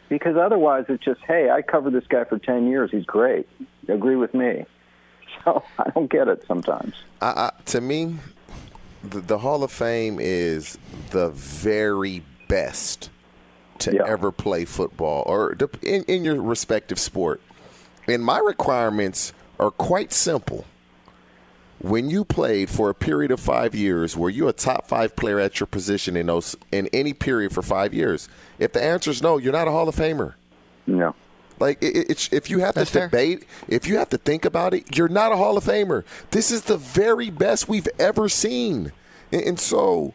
because 0.07 0.37
otherwise 0.37 0.85
it's 0.87 1.03
just, 1.03 1.19
hey, 1.27 1.49
I 1.49 1.61
covered 1.61 1.91
this 1.91 2.07
guy 2.07 2.23
for 2.23 2.39
10 2.39 2.69
years. 2.69 2.89
He's 2.89 3.05
great. 3.05 3.49
Agree 3.87 4.15
with 4.15 4.33
me. 4.33 4.65
So 5.43 5.63
I 5.79 5.89
don't 5.89 6.11
get 6.11 6.27
it 6.27 6.45
sometimes. 6.47 6.93
I, 7.19 7.25
I, 7.25 7.51
to 7.65 7.81
me, 7.81 8.17
the, 9.03 9.19
the 9.19 9.39
Hall 9.39 9.63
of 9.63 9.71
Fame 9.71 10.19
is 10.21 10.77
the 11.09 11.31
very 11.31 12.23
best 12.47 13.09
to 13.79 14.07
ever 14.07 14.31
play 14.31 14.63
football 14.63 15.23
or 15.25 15.57
in, 15.81 16.03
in 16.03 16.23
your 16.23 16.41
respective 16.41 16.99
sport. 16.99 17.41
And 18.07 18.23
my 18.23 18.39
requirements 18.39 19.33
are 19.59 19.71
quite 19.71 20.11
simple. 20.11 20.65
When 21.79 22.09
you 22.09 22.23
played 22.23 22.69
for 22.69 22.89
a 22.89 22.95
period 22.95 23.31
of 23.31 23.39
five 23.39 23.75
years, 23.75 24.15
were 24.15 24.29
you 24.29 24.47
a 24.47 24.53
top 24.53 24.87
five 24.87 25.15
player 25.15 25.39
at 25.39 25.59
your 25.59 25.67
position 25.67 26.15
in 26.15 26.27
those 26.27 26.55
in 26.71 26.87
any 26.93 27.13
period 27.13 27.51
for 27.51 27.61
five 27.61 27.93
years? 27.93 28.29
If 28.57 28.71
the 28.71 28.81
answer 28.81 29.11
is 29.11 29.21
no, 29.21 29.37
you're 29.37 29.51
not 29.51 29.67
a 29.67 29.71
Hall 29.71 29.89
of 29.89 29.95
Famer. 29.95 30.35
No. 30.87 31.13
Like 31.59 31.81
it, 31.81 32.09
it's 32.09 32.31
if 32.31 32.49
you 32.49 32.59
have 32.59 32.75
to 32.75 32.85
debate, 32.85 33.45
if 33.67 33.87
you 33.87 33.97
have 33.97 34.09
to 34.09 34.17
think 34.17 34.45
about 34.45 34.73
it, 34.73 34.97
you're 34.97 35.09
not 35.09 35.31
a 35.31 35.35
Hall 35.35 35.57
of 35.57 35.65
Famer. 35.65 36.03
This 36.31 36.51
is 36.51 36.63
the 36.63 36.77
very 36.77 37.29
best 37.29 37.67
we've 37.67 37.87
ever 37.99 38.29
seen, 38.29 38.91
and, 39.31 39.41
and 39.41 39.59
so, 39.59 40.13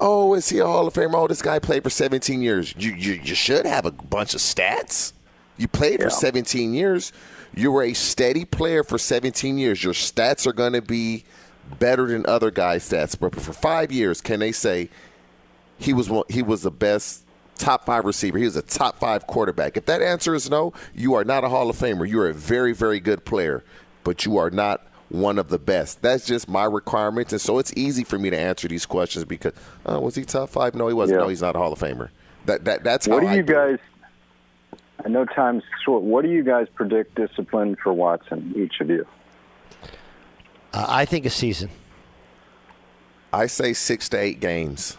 oh, 0.00 0.34
is 0.34 0.48
he 0.50 0.58
a 0.58 0.66
Hall 0.66 0.86
of 0.86 0.94
Famer? 0.94 1.14
Oh, 1.14 1.26
this 1.28 1.42
guy 1.42 1.58
played 1.58 1.82
for 1.82 1.90
17 1.90 2.40
years. 2.40 2.74
You 2.76 2.94
you, 2.94 3.14
you 3.14 3.34
should 3.34 3.66
have 3.66 3.84
a 3.84 3.90
bunch 3.90 4.34
of 4.34 4.40
stats. 4.40 5.12
You 5.56 5.68
played 5.68 6.02
for 6.02 6.10
17 6.10 6.74
years. 6.74 7.12
You 7.54 7.72
were 7.72 7.82
a 7.82 7.94
steady 7.94 8.44
player 8.44 8.82
for 8.84 8.98
17 8.98 9.58
years. 9.58 9.82
Your 9.82 9.94
stats 9.94 10.46
are 10.46 10.52
going 10.52 10.74
to 10.74 10.82
be 10.82 11.24
better 11.78 12.06
than 12.06 12.26
other 12.26 12.50
guys' 12.50 12.88
stats. 12.88 13.18
But 13.18 13.34
for 13.34 13.52
five 13.52 13.90
years, 13.90 14.20
can 14.20 14.40
they 14.40 14.52
say 14.52 14.90
he 15.78 15.92
was 15.92 16.10
one, 16.10 16.24
he 16.28 16.42
was 16.42 16.62
the 16.62 16.70
best 16.70 17.24
top 17.56 17.86
five 17.86 18.04
receiver? 18.04 18.38
He 18.38 18.44
was 18.44 18.56
a 18.56 18.62
top 18.62 18.98
five 18.98 19.26
quarterback. 19.26 19.76
If 19.76 19.86
that 19.86 20.02
answer 20.02 20.34
is 20.34 20.50
no, 20.50 20.72
you 20.94 21.14
are 21.14 21.24
not 21.24 21.44
a 21.44 21.48
Hall 21.48 21.70
of 21.70 21.76
Famer. 21.76 22.08
You 22.08 22.20
are 22.20 22.28
a 22.28 22.34
very 22.34 22.72
very 22.72 23.00
good 23.00 23.24
player, 23.24 23.64
but 24.04 24.26
you 24.26 24.36
are 24.36 24.50
not 24.50 24.86
one 25.08 25.38
of 25.38 25.48
the 25.48 25.58
best. 25.58 26.02
That's 26.02 26.26
just 26.26 26.48
my 26.48 26.64
requirements, 26.64 27.32
and 27.32 27.40
so 27.40 27.58
it's 27.58 27.72
easy 27.76 28.04
for 28.04 28.18
me 28.18 28.28
to 28.30 28.38
answer 28.38 28.68
these 28.68 28.84
questions 28.86 29.24
because 29.24 29.52
uh, 29.88 30.00
was 30.00 30.14
he 30.14 30.24
top 30.24 30.50
five? 30.50 30.74
No, 30.74 30.88
he 30.88 30.94
wasn't. 30.94 31.18
Yeah. 31.18 31.24
No, 31.24 31.28
he's 31.28 31.42
not 31.42 31.56
a 31.56 31.58
Hall 31.58 31.72
of 31.72 31.78
Famer. 31.78 32.10
That 32.44 32.64
that 32.64 32.84
that's 32.84 33.08
what 33.08 33.16
how 33.16 33.20
do 33.20 33.26
I 33.28 33.36
you 33.36 33.42
do 33.42 33.52
guys? 33.54 33.78
I 35.06 35.08
know 35.08 35.24
time's 35.24 35.62
short. 35.84 36.02
What 36.02 36.24
do 36.24 36.30
you 36.32 36.42
guys 36.42 36.66
predict 36.74 37.14
discipline 37.14 37.76
for 37.80 37.92
Watson? 37.92 38.52
Each 38.56 38.80
of 38.80 38.90
you. 38.90 39.06
Uh, 40.72 40.84
I 40.88 41.04
think 41.04 41.24
a 41.24 41.30
season. 41.30 41.70
I 43.32 43.46
say 43.46 43.72
six 43.72 44.08
to 44.08 44.18
eight 44.18 44.40
games. 44.40 44.98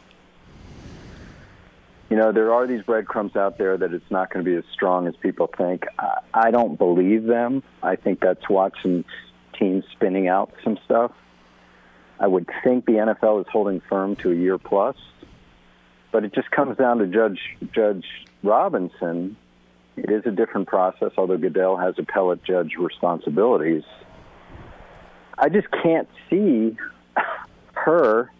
You 2.09 2.15
know, 2.15 2.31
there 2.31 2.53
are 2.53 2.65
these 2.65 2.83
breadcrumbs 2.83 3.35
out 3.35 3.57
there 3.57 3.75
that 3.75 3.93
it's 3.93 4.09
not 4.09 4.31
going 4.31 4.45
to 4.45 4.49
be 4.49 4.55
as 4.55 4.63
strong 4.71 5.07
as 5.07 5.15
people 5.17 5.51
think. 5.57 5.83
I, 5.99 6.19
I 6.33 6.51
don't 6.51 6.77
believe 6.77 7.25
them. 7.25 7.61
I 7.83 7.97
think 7.97 8.21
that's 8.21 8.47
Watson's 8.49 9.03
team 9.59 9.83
spinning 9.91 10.29
out 10.29 10.53
some 10.63 10.79
stuff. 10.85 11.11
I 12.17 12.27
would 12.27 12.49
think 12.63 12.85
the 12.85 12.93
NFL 12.93 13.41
is 13.41 13.47
holding 13.51 13.81
firm 13.89 14.15
to 14.17 14.31
a 14.31 14.35
year 14.35 14.57
plus, 14.57 14.95
but 16.13 16.23
it 16.23 16.33
just 16.33 16.49
comes 16.49 16.77
down 16.77 16.99
to 16.99 17.07
Judge 17.07 17.41
Judge 17.73 18.05
Robinson. 18.41 19.35
It 19.97 20.11
is 20.11 20.23
a 20.25 20.31
different 20.31 20.67
process, 20.67 21.11
although 21.17 21.37
Goodell 21.37 21.77
has 21.77 21.95
appellate 21.97 22.43
judge 22.43 22.75
responsibilities. 22.77 23.83
I 25.37 25.49
just 25.49 25.67
can't 25.71 26.07
see 26.29 26.77
her 27.73 28.31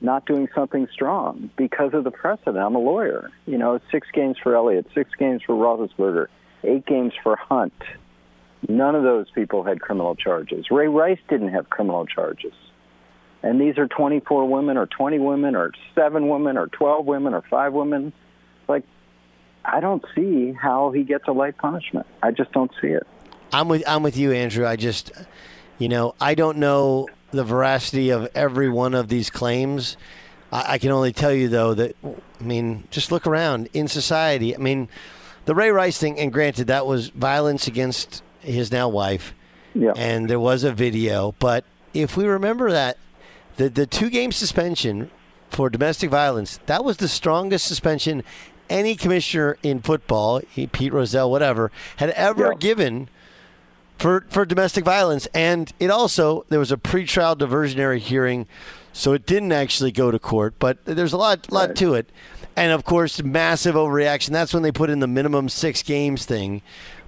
not 0.00 0.26
doing 0.26 0.48
something 0.54 0.88
strong 0.92 1.50
because 1.56 1.94
of 1.94 2.04
the 2.04 2.10
precedent. 2.10 2.58
I'm 2.58 2.74
a 2.74 2.80
lawyer. 2.80 3.30
You 3.46 3.58
know, 3.58 3.78
six 3.90 4.08
games 4.12 4.36
for 4.42 4.54
Elliott, 4.54 4.86
six 4.94 5.10
games 5.18 5.42
for 5.44 5.54
Roethlisberger, 5.54 6.26
eight 6.64 6.86
games 6.86 7.12
for 7.22 7.36
Hunt. 7.36 7.74
None 8.68 8.94
of 8.94 9.02
those 9.02 9.30
people 9.34 9.62
had 9.62 9.80
criminal 9.80 10.14
charges. 10.14 10.70
Ray 10.70 10.88
Rice 10.88 11.18
didn't 11.28 11.48
have 11.48 11.70
criminal 11.70 12.06
charges. 12.06 12.52
And 13.42 13.60
these 13.60 13.78
are 13.78 13.86
24 13.86 14.48
women 14.48 14.76
or 14.76 14.86
20 14.86 15.18
women 15.18 15.54
or 15.54 15.72
seven 15.94 16.28
women 16.28 16.56
or 16.56 16.66
12 16.66 17.06
women 17.06 17.34
or 17.34 17.42
five 17.42 17.72
women. 17.72 18.12
I 19.66 19.80
don't 19.80 20.04
see 20.14 20.52
how 20.52 20.90
he 20.90 21.02
gets 21.02 21.26
a 21.28 21.32
light 21.32 21.58
punishment. 21.58 22.06
I 22.22 22.30
just 22.30 22.52
don't 22.52 22.70
see 22.80 22.88
it. 22.88 23.06
I'm 23.52 23.68
with 23.68 23.82
I'm 23.86 24.02
with 24.02 24.16
you, 24.16 24.32
Andrew. 24.32 24.66
I 24.66 24.76
just, 24.76 25.12
you 25.78 25.88
know, 25.88 26.14
I 26.20 26.34
don't 26.34 26.58
know 26.58 27.08
the 27.30 27.44
veracity 27.44 28.10
of 28.10 28.28
every 28.34 28.68
one 28.68 28.94
of 28.94 29.08
these 29.08 29.30
claims. 29.30 29.96
I, 30.52 30.74
I 30.74 30.78
can 30.78 30.90
only 30.90 31.12
tell 31.12 31.32
you 31.32 31.48
though 31.48 31.74
that 31.74 31.96
I 32.04 32.42
mean, 32.42 32.84
just 32.90 33.10
look 33.10 33.26
around 33.26 33.68
in 33.72 33.88
society. 33.88 34.54
I 34.54 34.58
mean, 34.58 34.88
the 35.44 35.54
Ray 35.54 35.70
Rice 35.70 35.98
thing, 35.98 36.18
and 36.18 36.32
granted, 36.32 36.66
that 36.68 36.86
was 36.86 37.08
violence 37.08 37.66
against 37.66 38.22
his 38.40 38.70
now 38.70 38.88
wife, 38.88 39.34
yeah. 39.74 39.92
and 39.96 40.28
there 40.28 40.40
was 40.40 40.64
a 40.64 40.72
video. 40.72 41.34
But 41.38 41.64
if 41.94 42.16
we 42.16 42.26
remember 42.26 42.70
that, 42.70 42.98
the 43.56 43.68
the 43.68 43.86
two 43.86 44.10
game 44.10 44.32
suspension 44.32 45.10
for 45.48 45.70
domestic 45.70 46.10
violence 46.10 46.58
that 46.66 46.84
was 46.84 46.96
the 46.96 47.06
strongest 47.06 47.66
suspension 47.66 48.22
any 48.70 48.94
commissioner 48.96 49.56
in 49.62 49.80
football, 49.80 50.40
Pete 50.72 50.92
Rozelle, 50.92 51.30
whatever, 51.30 51.70
had 51.96 52.10
ever 52.10 52.54
given 52.54 53.08
for 53.98 54.24
for 54.28 54.44
domestic 54.44 54.84
violence, 54.84 55.26
and 55.34 55.72
it 55.80 55.90
also 55.90 56.44
there 56.48 56.58
was 56.58 56.70
a 56.72 56.76
pretrial 56.76 57.36
diversionary 57.36 57.98
hearing, 57.98 58.46
so 58.92 59.12
it 59.12 59.24
didn't 59.26 59.52
actually 59.52 59.90
go 59.92 60.10
to 60.10 60.18
court. 60.18 60.54
But 60.58 60.84
there's 60.84 61.12
a 61.12 61.16
lot 61.16 61.50
lot 61.50 61.74
to 61.76 61.94
it, 61.94 62.10
and 62.56 62.72
of 62.72 62.84
course, 62.84 63.22
massive 63.22 63.74
overreaction. 63.74 64.30
That's 64.30 64.52
when 64.52 64.62
they 64.62 64.72
put 64.72 64.90
in 64.90 65.00
the 65.00 65.06
minimum 65.06 65.48
six 65.48 65.82
games 65.82 66.24
thing. 66.26 66.62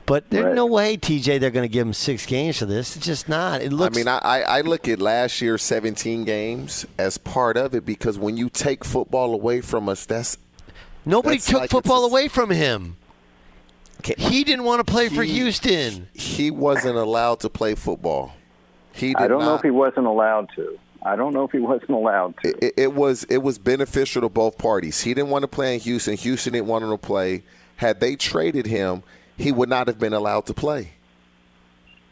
But 0.07 0.31
there's 0.31 0.47
Right. 0.47 0.55
no 0.55 0.65
way, 0.65 0.97
TJ, 0.97 1.39
they're 1.39 1.51
going 1.51 1.69
to 1.69 1.73
give 1.73 1.87
him 1.87 1.93
six 1.93 2.25
games 2.25 2.57
for 2.57 2.65
this. 2.65 2.97
It's 2.97 3.05
just 3.05 3.29
not. 3.29 3.61
It 3.61 3.75
looks. 3.75 3.95
I 3.95 4.01
mean, 4.01 4.09
I, 4.09 4.17
I 4.23 4.41
I 4.41 4.61
look 4.63 4.89
at 4.89 5.01
last 5.03 5.43
year's 5.43 5.63
17 5.63 6.25
games 6.25 6.87
as 6.99 7.19
part 7.19 7.59
of 7.59 7.75
it 7.75 7.85
because 7.85 8.17
when 8.19 8.39
you 8.39 8.49
take 8.49 8.87
football 8.87 9.35
away 9.35 9.61
from 9.61 9.87
us, 9.87 10.07
that's 10.07 10.39
nobody 11.05 11.37
that's 11.37 11.47
took 11.47 11.61
like 11.61 11.71
football 11.71 12.05
away 12.05 12.29
from 12.29 12.51
him. 12.51 12.97
He 14.17 14.45
didn't 14.45 14.65
want 14.65 14.85
to 14.87 14.91
play 14.91 15.09
for 15.09 15.23
Houston. 15.25 16.09
he 16.15 16.51
wasn't 16.51 16.97
allowed 16.97 17.41
to 17.41 17.51
play 17.51 17.75
football. 17.75 18.33
He 18.93 19.09
did 19.09 19.17
I 19.17 19.29
don't 19.29 19.41
know 19.41 19.55
if 19.55 19.63
he 19.63 19.71
wasn't 19.71 20.07
allowed 20.07 20.49
to. 20.57 20.79
I 21.03 21.15
don't 21.17 21.33
know 21.33 21.45
if 21.45 21.53
he 21.53 21.59
wasn't 21.59 21.91
allowed 21.91 22.35
to. 22.43 22.65
it, 22.65 22.75
it 22.77 22.93
was 22.95 23.25
it 23.25 23.39
was 23.39 23.59
beneficial 23.59 24.23
to 24.23 24.29
both 24.29 24.59
parties. 24.59 25.01
He 25.01 25.15
didn't 25.15 25.31
want 25.31 25.43
to 25.43 25.49
play 25.49 25.75
in 25.75 25.81
Houston. 25.81 26.17
Houston 26.17 26.53
didn't 26.53 26.67
want 26.69 26.85
him 26.85 26.91
to 26.91 26.99
play. 26.99 27.43
Had 27.77 28.01
they 28.01 28.17
traded 28.17 28.67
him, 28.67 29.03
he 29.37 29.53
would 29.53 29.69
not 29.69 29.87
have 29.87 29.99
been 29.99 30.13
allowed 30.13 30.47
to 30.47 30.55
play. 30.55 30.93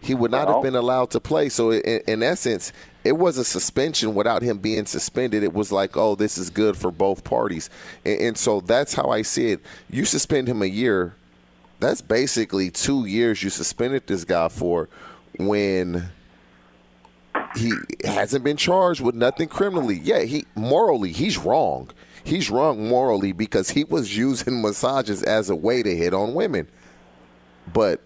he 0.01 0.15
would 0.15 0.31
not 0.31 0.47
Well- 0.47 0.57
have 0.57 0.63
been 0.63 0.77
allowed 0.77 1.11
to 1.11 1.21
play. 1.21 1.49
So 1.49 1.73
in, 1.73 2.01
in 2.07 2.23
essence, 2.23 2.73
it 3.07 3.17
was 3.17 3.39
a 3.39 3.45
suspension 3.45 4.15
without 4.15 4.43
him 4.43 4.59
being 4.59 4.87
suspended. 4.87 5.43
It 5.43 5.53
was 5.53 5.71
like, 5.71 5.97
oh, 5.97 6.15
this 6.15 6.37
is 6.37 6.51
good 6.51 6.77
for 6.77 6.91
both 6.91 7.25
parties, 7.25 7.71
and, 8.05 8.21
and 8.21 8.39
so 8.39 8.61
that's 8.61 8.95
how 8.95 9.11
I 9.11 9.23
see 9.23 9.53
it. 9.53 9.61
You 9.89 10.05
suspend 10.05 10.49
him 10.49 10.63
a 10.63 10.67
year. 10.67 11.15
That's 11.79 12.01
basically 12.01 12.71
two 12.71 13.07
years 13.07 13.43
you 13.43 13.51
suspended 13.51 14.07
this 14.07 14.25
guy 14.25 14.49
for 14.49 14.89
when 15.39 16.09
he 17.55 17.73
hasn't 18.05 18.45
been 18.45 18.57
charged 18.57 19.01
with 19.01 19.15
nothing 19.15 19.49
criminally. 19.49 20.01
Yeah, 20.03 20.23
he 20.23 20.47
morally 20.55 21.13
he's 21.13 21.39
wrong. 21.39 21.91
He's 22.25 22.51
wrong 22.51 22.89
morally 22.89 23.33
because 23.33 23.71
he 23.71 23.85
was 23.85 24.17
using 24.17 24.63
massages 24.63 25.23
as 25.23 25.49
a 25.49 25.55
way 25.55 25.83
to 25.83 25.97
hit 25.97 26.13
on 26.13 26.35
women. 26.35 26.67
But 27.73 28.01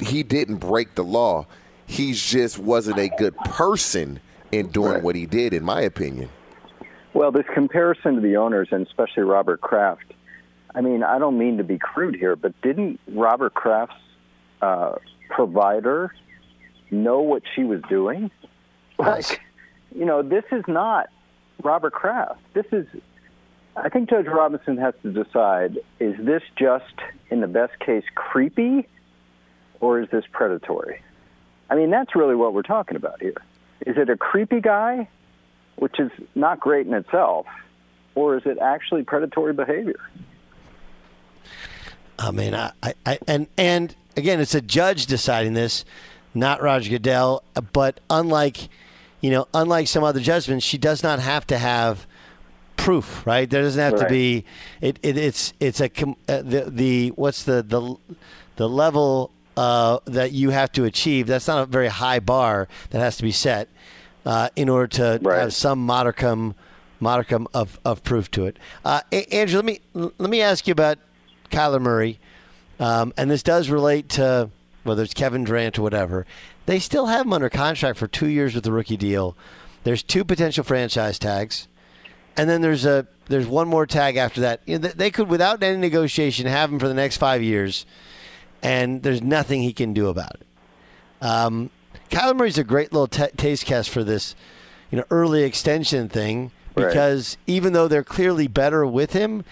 he 0.00 0.22
didn't 0.22 0.56
break 0.56 0.94
the 0.94 1.04
law. 1.04 1.46
He 1.84 2.14
just 2.14 2.58
wasn't 2.58 2.98
a 2.98 3.08
good 3.18 3.36
person 3.36 4.20
in 4.52 4.68
doing 4.68 5.02
what 5.02 5.16
he 5.16 5.26
did, 5.26 5.52
in 5.52 5.64
my 5.64 5.80
opinion. 5.82 6.28
Well, 7.14 7.32
this 7.32 7.46
comparison 7.54 8.16
to 8.16 8.20
the 8.20 8.36
owners, 8.36 8.68
and 8.70 8.86
especially 8.86 9.22
Robert 9.22 9.60
Kraft, 9.60 10.12
I 10.74 10.82
mean, 10.82 11.02
I 11.02 11.18
don't 11.18 11.38
mean 11.38 11.56
to 11.56 11.64
be 11.64 11.78
crude 11.78 12.14
here, 12.14 12.36
but 12.36 12.60
didn't 12.60 13.00
Robert 13.08 13.54
Kraft's 13.54 13.94
uh, 14.60 14.96
provider 15.30 16.14
know 16.90 17.20
what 17.20 17.42
she 17.54 17.64
was 17.64 17.80
doing? 17.88 18.30
Like, 18.98 19.40
you 19.94 20.04
know, 20.04 20.22
this 20.22 20.44
is 20.52 20.64
not 20.68 21.08
Robert 21.62 21.92
Kraft. 21.92 22.40
This 22.52 22.66
is, 22.72 22.86
I 23.76 23.88
think 23.88 24.10
Judge 24.10 24.26
Robinson 24.26 24.76
has 24.76 24.94
to 25.02 25.12
decide 25.12 25.78
is 26.00 26.14
this 26.18 26.42
just, 26.56 26.94
in 27.30 27.40
the 27.40 27.46
best 27.46 27.78
case, 27.78 28.04
creepy 28.14 28.86
or 29.80 30.00
is 30.00 30.08
this 30.10 30.24
predatory? 30.30 31.02
I 31.70 31.74
mean, 31.74 31.90
that's 31.90 32.14
really 32.14 32.36
what 32.36 32.54
we're 32.54 32.62
talking 32.62 32.96
about 32.96 33.20
here. 33.20 33.36
Is 33.84 33.96
it 33.96 34.08
a 34.08 34.16
creepy 34.16 34.60
guy, 34.60 35.08
which 35.76 35.98
is 35.98 36.10
not 36.34 36.60
great 36.60 36.86
in 36.86 36.94
itself, 36.94 37.46
or 38.14 38.36
is 38.36 38.46
it 38.46 38.58
actually 38.58 39.02
predatory 39.04 39.52
behavior? 39.52 40.00
I 42.18 42.30
mean, 42.30 42.54
I, 42.54 42.72
I, 42.82 42.94
I 43.04 43.18
and 43.26 43.46
and 43.58 43.94
again, 44.16 44.40
it's 44.40 44.54
a 44.54 44.60
judge 44.60 45.06
deciding 45.06 45.52
this, 45.52 45.84
not 46.34 46.62
Roger 46.62 46.90
Goodell. 46.90 47.42
But 47.72 48.00
unlike, 48.08 48.68
you 49.20 49.30
know, 49.30 49.48
unlike 49.52 49.88
some 49.88 50.02
other 50.02 50.20
judgments, 50.20 50.64
she 50.64 50.78
does 50.78 51.02
not 51.02 51.18
have 51.18 51.46
to 51.48 51.58
have 51.58 52.06
proof, 52.76 53.26
right? 53.26 53.48
There 53.48 53.62
doesn't 53.62 53.82
have 53.82 54.00
to 54.00 54.08
be. 54.08 54.44
It, 54.80 54.98
it 55.02 55.16
it's 55.18 55.52
it's 55.60 55.80
a 55.80 55.88
com- 55.88 56.16
uh, 56.28 56.42
the 56.42 56.70
the 56.70 57.08
what's 57.10 57.42
the 57.42 57.62
the 57.62 57.96
the 58.56 58.68
level 58.68 59.30
uh, 59.56 59.98
that 60.04 60.32
you 60.32 60.50
have 60.50 60.72
to 60.72 60.84
achieve. 60.84 61.26
That's 61.26 61.48
not 61.48 61.62
a 61.62 61.66
very 61.66 61.88
high 61.88 62.20
bar 62.20 62.68
that 62.90 62.98
has 62.98 63.16
to 63.18 63.22
be 63.22 63.32
set 63.32 63.68
uh, 64.24 64.50
in 64.56 64.68
order 64.68 64.86
to 64.88 65.30
have 65.30 65.54
some 65.54 65.84
modicum 65.84 66.54
modicum 66.98 67.46
of, 67.52 67.78
of 67.84 68.02
proof 68.02 68.30
to 68.30 68.46
it. 68.46 68.58
Uh, 68.84 69.00
Andrew, 69.30 69.56
let 69.56 69.64
me 69.64 69.80
let 69.94 70.30
me 70.30 70.40
ask 70.40 70.66
you 70.66 70.72
about 70.72 70.98
Kyler 71.50 71.80
Murray, 71.80 72.18
um, 72.80 73.12
and 73.16 73.30
this 73.30 73.42
does 73.42 73.68
relate 73.70 74.08
to 74.10 74.50
whether 74.82 75.02
it's 75.02 75.14
Kevin 75.14 75.44
Durant 75.44 75.78
or 75.78 75.82
whatever. 75.82 76.26
They 76.66 76.78
still 76.78 77.06
have 77.06 77.26
him 77.26 77.32
under 77.32 77.48
contract 77.48 77.98
for 77.98 78.06
two 78.06 78.28
years 78.28 78.54
with 78.54 78.64
the 78.64 78.72
rookie 78.72 78.96
deal. 78.96 79.36
There's 79.84 80.02
two 80.02 80.24
potential 80.24 80.64
franchise 80.64 81.18
tags, 81.18 81.68
and 82.36 82.50
then 82.50 82.60
there's 82.60 82.84
a 82.84 83.06
there's 83.28 83.46
one 83.46 83.68
more 83.68 83.86
tag 83.86 84.16
after 84.16 84.40
that. 84.40 84.60
You 84.66 84.78
know, 84.78 84.88
they 84.88 85.10
could, 85.10 85.28
without 85.28 85.62
any 85.62 85.78
negotiation, 85.78 86.46
have 86.46 86.72
him 86.72 86.78
for 86.78 86.88
the 86.88 86.94
next 86.94 87.18
five 87.18 87.42
years, 87.42 87.86
and 88.66 89.02
there's 89.02 89.22
nothing 89.22 89.62
he 89.62 89.72
can 89.72 89.92
do 89.94 90.08
about 90.08 90.34
it. 90.34 90.46
Um, 91.24 91.70
Kyler 92.10 92.36
Murray's 92.36 92.58
a 92.58 92.64
great 92.64 92.92
little 92.92 93.06
t- 93.06 93.26
taste 93.36 93.66
test 93.66 93.90
for 93.90 94.04
this, 94.04 94.34
you 94.90 94.98
know, 94.98 95.04
early 95.10 95.42
extension 95.44 96.08
thing 96.08 96.50
Right. 96.74 96.88
because 96.88 97.38
even 97.46 97.72
though 97.72 97.88
they're 97.88 98.04
clearly 98.04 98.48
better 98.48 98.84
with 98.84 99.12
him, 99.14 99.44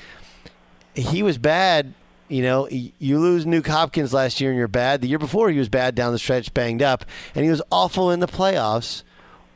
he 0.94 1.22
was 1.22 1.38
bad. 1.38 1.94
You 2.28 2.42
know, 2.42 2.68
you 2.70 3.18
lose 3.18 3.44
Nuk 3.46 3.66
Hopkins 3.66 4.12
last 4.12 4.40
year 4.40 4.50
and 4.50 4.58
you're 4.58 4.68
bad. 4.68 5.00
The 5.00 5.08
year 5.08 5.18
before 5.18 5.50
he 5.50 5.58
was 5.58 5.68
bad 5.68 5.94
down 5.94 6.12
the 6.12 6.18
stretch, 6.18 6.52
banged 6.52 6.82
up, 6.82 7.04
and 7.34 7.44
he 7.44 7.50
was 7.50 7.62
awful 7.70 8.10
in 8.10 8.20
the 8.20 8.26
playoffs. 8.26 9.02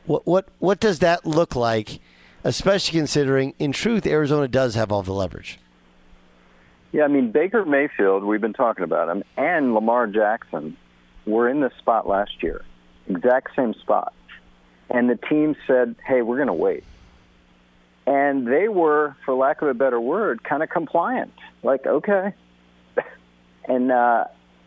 What 0.05 0.25
what 0.25 0.47
what 0.59 0.79
does 0.79 0.99
that 0.99 1.25
look 1.25 1.55
like? 1.55 1.99
Especially 2.43 2.97
considering, 2.97 3.53
in 3.59 3.71
truth, 3.71 4.05
Arizona 4.07 4.47
does 4.47 4.75
have 4.75 4.91
all 4.91 5.03
the 5.03 5.13
leverage. 5.13 5.59
Yeah, 6.91 7.03
I 7.03 7.07
mean 7.07 7.31
Baker 7.31 7.65
Mayfield, 7.65 8.23
we've 8.23 8.41
been 8.41 8.53
talking 8.53 8.83
about 8.83 9.09
him, 9.09 9.23
and 9.37 9.73
Lamar 9.75 10.07
Jackson 10.07 10.75
were 11.25 11.47
in 11.47 11.59
this 11.59 11.73
spot 11.77 12.07
last 12.07 12.41
year, 12.41 12.65
exact 13.07 13.55
same 13.55 13.75
spot, 13.75 14.13
and 14.89 15.09
the 15.09 15.15
team 15.15 15.55
said, 15.67 15.95
"Hey, 16.05 16.23
we're 16.23 16.37
going 16.37 16.47
to 16.47 16.53
wait," 16.53 16.83
and 18.07 18.47
they 18.47 18.67
were, 18.67 19.15
for 19.23 19.35
lack 19.35 19.61
of 19.61 19.67
a 19.67 19.75
better 19.75 19.99
word, 19.99 20.43
kind 20.43 20.63
of 20.63 20.69
compliant. 20.69 21.31
Like, 21.61 21.85
okay, 21.85 22.33
and 23.65 23.91
uh, 23.91 24.25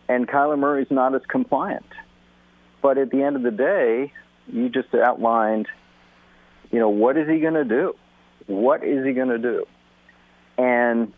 and 0.09 0.29
Kyler 0.29 0.59
Murray's 0.59 0.91
not 0.91 1.17
as 1.17 1.23
compliant, 1.29 1.87
but 2.83 2.99
at 2.99 3.11
the 3.11 3.23
end 3.25 3.35
of 3.35 3.43
the 3.43 3.51
day, 3.51 4.13
you 4.47 4.69
just 4.69 4.95
outlined, 4.95 5.67
you 6.71 6.79
know, 6.79 6.89
what 6.89 7.17
is 7.17 7.29
he 7.29 7.41
going 7.41 7.55
to 7.55 7.65
do? 7.65 7.97
What 8.47 8.85
is 8.85 9.05
he 9.05 9.13
going 9.13 9.29
to 9.29 9.39
do? 9.39 9.67
And 10.57 11.13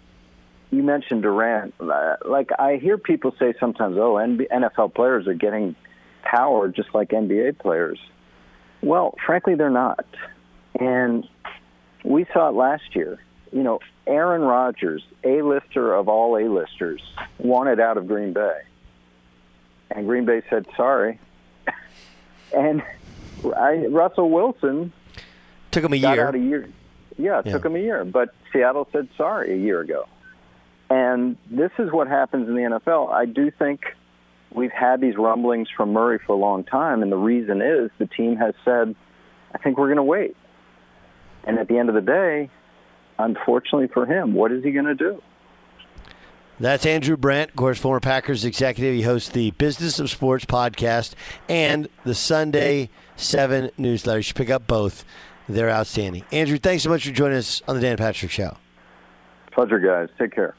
you 0.74 0.82
mentioned 0.82 1.22
Durant. 1.22 1.74
Uh, 1.80 2.16
Like 2.24 2.50
I 2.58 2.76
hear 2.76 2.98
people 2.98 3.34
say 3.38 3.54
sometimes, 3.60 3.96
"Oh, 3.98 4.14
NFL 4.14 4.94
players 4.94 5.26
are 5.28 5.34
getting 5.34 5.74
power 6.22 6.68
just 6.68 6.94
like 6.94 7.10
NBA 7.10 7.58
players." 7.58 7.98
Well, 8.82 9.14
frankly, 9.24 9.54
they're 9.54 9.70
not. 9.70 10.04
And 10.78 11.26
we 12.04 12.26
saw 12.32 12.48
it 12.48 12.54
last 12.54 12.94
year. 12.96 13.18
You 13.52 13.62
know, 13.62 13.78
Aaron 14.06 14.42
Rodgers, 14.42 15.02
A-lister 15.22 15.94
of 15.94 16.08
all 16.08 16.36
A-listers, 16.36 17.00
wanted 17.38 17.78
out 17.80 17.96
of 17.96 18.06
Green 18.08 18.32
Bay, 18.32 18.60
and 19.90 20.06
Green 20.06 20.24
Bay 20.24 20.42
said, 20.50 20.66
"Sorry." 20.76 21.18
and 22.54 22.82
I, 23.56 23.86
Russell 23.88 24.30
Wilson 24.30 24.92
Took 25.70 25.84
him 25.84 25.92
a 25.92 25.96
year. 25.96 26.28
a 26.28 26.38
year. 26.38 26.68
Yeah, 27.18 27.38
it 27.40 27.46
Yeah. 27.46 27.52
took 27.52 27.64
him 27.66 27.76
a 27.76 27.80
year, 27.80 28.04
but 28.04 28.34
Seattle 28.52 28.88
said 28.92 29.08
sorry 29.16 29.52
a 29.52 29.56
year 29.56 29.80
ago. 29.80 30.06
And 30.94 31.36
this 31.50 31.72
is 31.80 31.90
what 31.90 32.06
happens 32.06 32.48
in 32.48 32.54
the 32.54 32.60
NFL. 32.60 33.10
I 33.10 33.26
do 33.26 33.50
think 33.50 33.80
we've 34.52 34.70
had 34.70 35.00
these 35.00 35.16
rumblings 35.16 35.66
from 35.76 35.92
Murray 35.92 36.20
for 36.24 36.34
a 36.34 36.38
long 36.38 36.62
time, 36.62 37.02
and 37.02 37.10
the 37.10 37.16
reason 37.16 37.60
is 37.60 37.90
the 37.98 38.06
team 38.06 38.36
has 38.36 38.54
said, 38.64 38.94
I 39.52 39.58
think 39.58 39.76
we're 39.76 39.88
going 39.88 39.96
to 39.96 40.04
wait. 40.04 40.36
And 41.42 41.58
at 41.58 41.66
the 41.66 41.78
end 41.78 41.88
of 41.88 41.96
the 41.96 42.00
day, 42.00 42.48
unfortunately 43.18 43.88
for 43.88 44.06
him, 44.06 44.34
what 44.34 44.52
is 44.52 44.62
he 44.62 44.70
going 44.70 44.84
to 44.84 44.94
do? 44.94 45.20
That's 46.60 46.86
Andrew 46.86 47.16
Brandt, 47.16 47.50
of 47.50 47.56
course, 47.56 47.80
former 47.80 47.98
Packers 47.98 48.44
executive. 48.44 48.94
He 48.94 49.02
hosts 49.02 49.30
the 49.30 49.50
Business 49.50 49.98
of 49.98 50.10
Sports 50.10 50.44
podcast 50.44 51.14
and 51.48 51.88
the 52.04 52.14
Sunday 52.14 52.88
7 53.16 53.72
newsletter. 53.76 54.20
You 54.20 54.22
should 54.22 54.36
pick 54.36 54.48
up 54.48 54.68
both. 54.68 55.04
They're 55.48 55.70
outstanding. 55.70 56.22
Andrew, 56.30 56.58
thanks 56.58 56.84
so 56.84 56.88
much 56.88 57.04
for 57.04 57.12
joining 57.12 57.38
us 57.38 57.62
on 57.66 57.74
the 57.74 57.82
Dan 57.82 57.96
Patrick 57.96 58.30
Show. 58.30 58.58
Pleasure, 59.50 59.80
guys. 59.80 60.08
Take 60.16 60.32
care. 60.32 60.54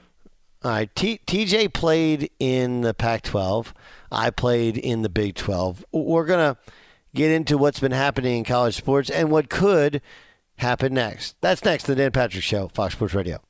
All 0.66 0.72
right. 0.72 0.94
T- 0.96 1.22
TJ 1.28 1.72
played 1.74 2.32
in 2.40 2.82
the 2.82 2.96
Pac 2.96 3.22
12. 3.22 3.72
I 4.12 4.32
played 4.32 4.80
in 4.80 5.04
the 5.04 5.10
Big 5.10 5.36
12. 5.36 5.86
We're 5.92 6.26
going 6.26 6.56
to 6.56 6.58
get 7.14 7.30
into 7.30 7.60
what's 7.60 7.80
been 7.80 7.92
happening 7.92 8.40
in 8.40 8.46
college 8.46 8.76
sports 8.76 9.12
and 9.12 9.30
what 9.30 9.48
could 9.48 10.02
happen 10.56 10.96
next. 10.96 11.36
That's 11.40 11.64
next, 11.64 11.86
the 11.86 11.94
Dan 11.94 12.12
Patrick 12.12 12.44
Show, 12.44 12.70
Fox 12.70 12.96
Sports 12.96 13.14
Radio. 13.14 13.44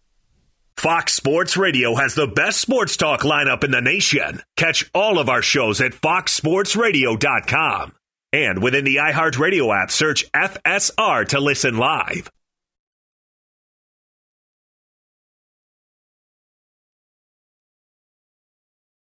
Fox 0.76 1.14
Sports 1.14 1.56
Radio 1.56 1.96
has 1.96 2.16
the 2.16 2.28
best 2.28 2.60
sports 2.60 2.98
talk 2.98 3.22
lineup 3.22 3.64
in 3.64 3.72
the 3.72 3.80
nation. 3.80 4.42
Catch 4.58 4.92
all 4.94 5.18
of 5.18 5.30
our 5.30 5.42
shows 5.42 5.80
at 5.80 5.94
foxsportsradio.com. 5.94 7.94
And 8.34 8.62
within 8.62 8.84
the 8.84 8.98
iHeartRadio 8.98 9.74
app, 9.74 9.90
search 9.90 10.30
FSR 10.34 11.26
to 11.30 11.40
listen 11.40 11.78
live. 11.78 12.30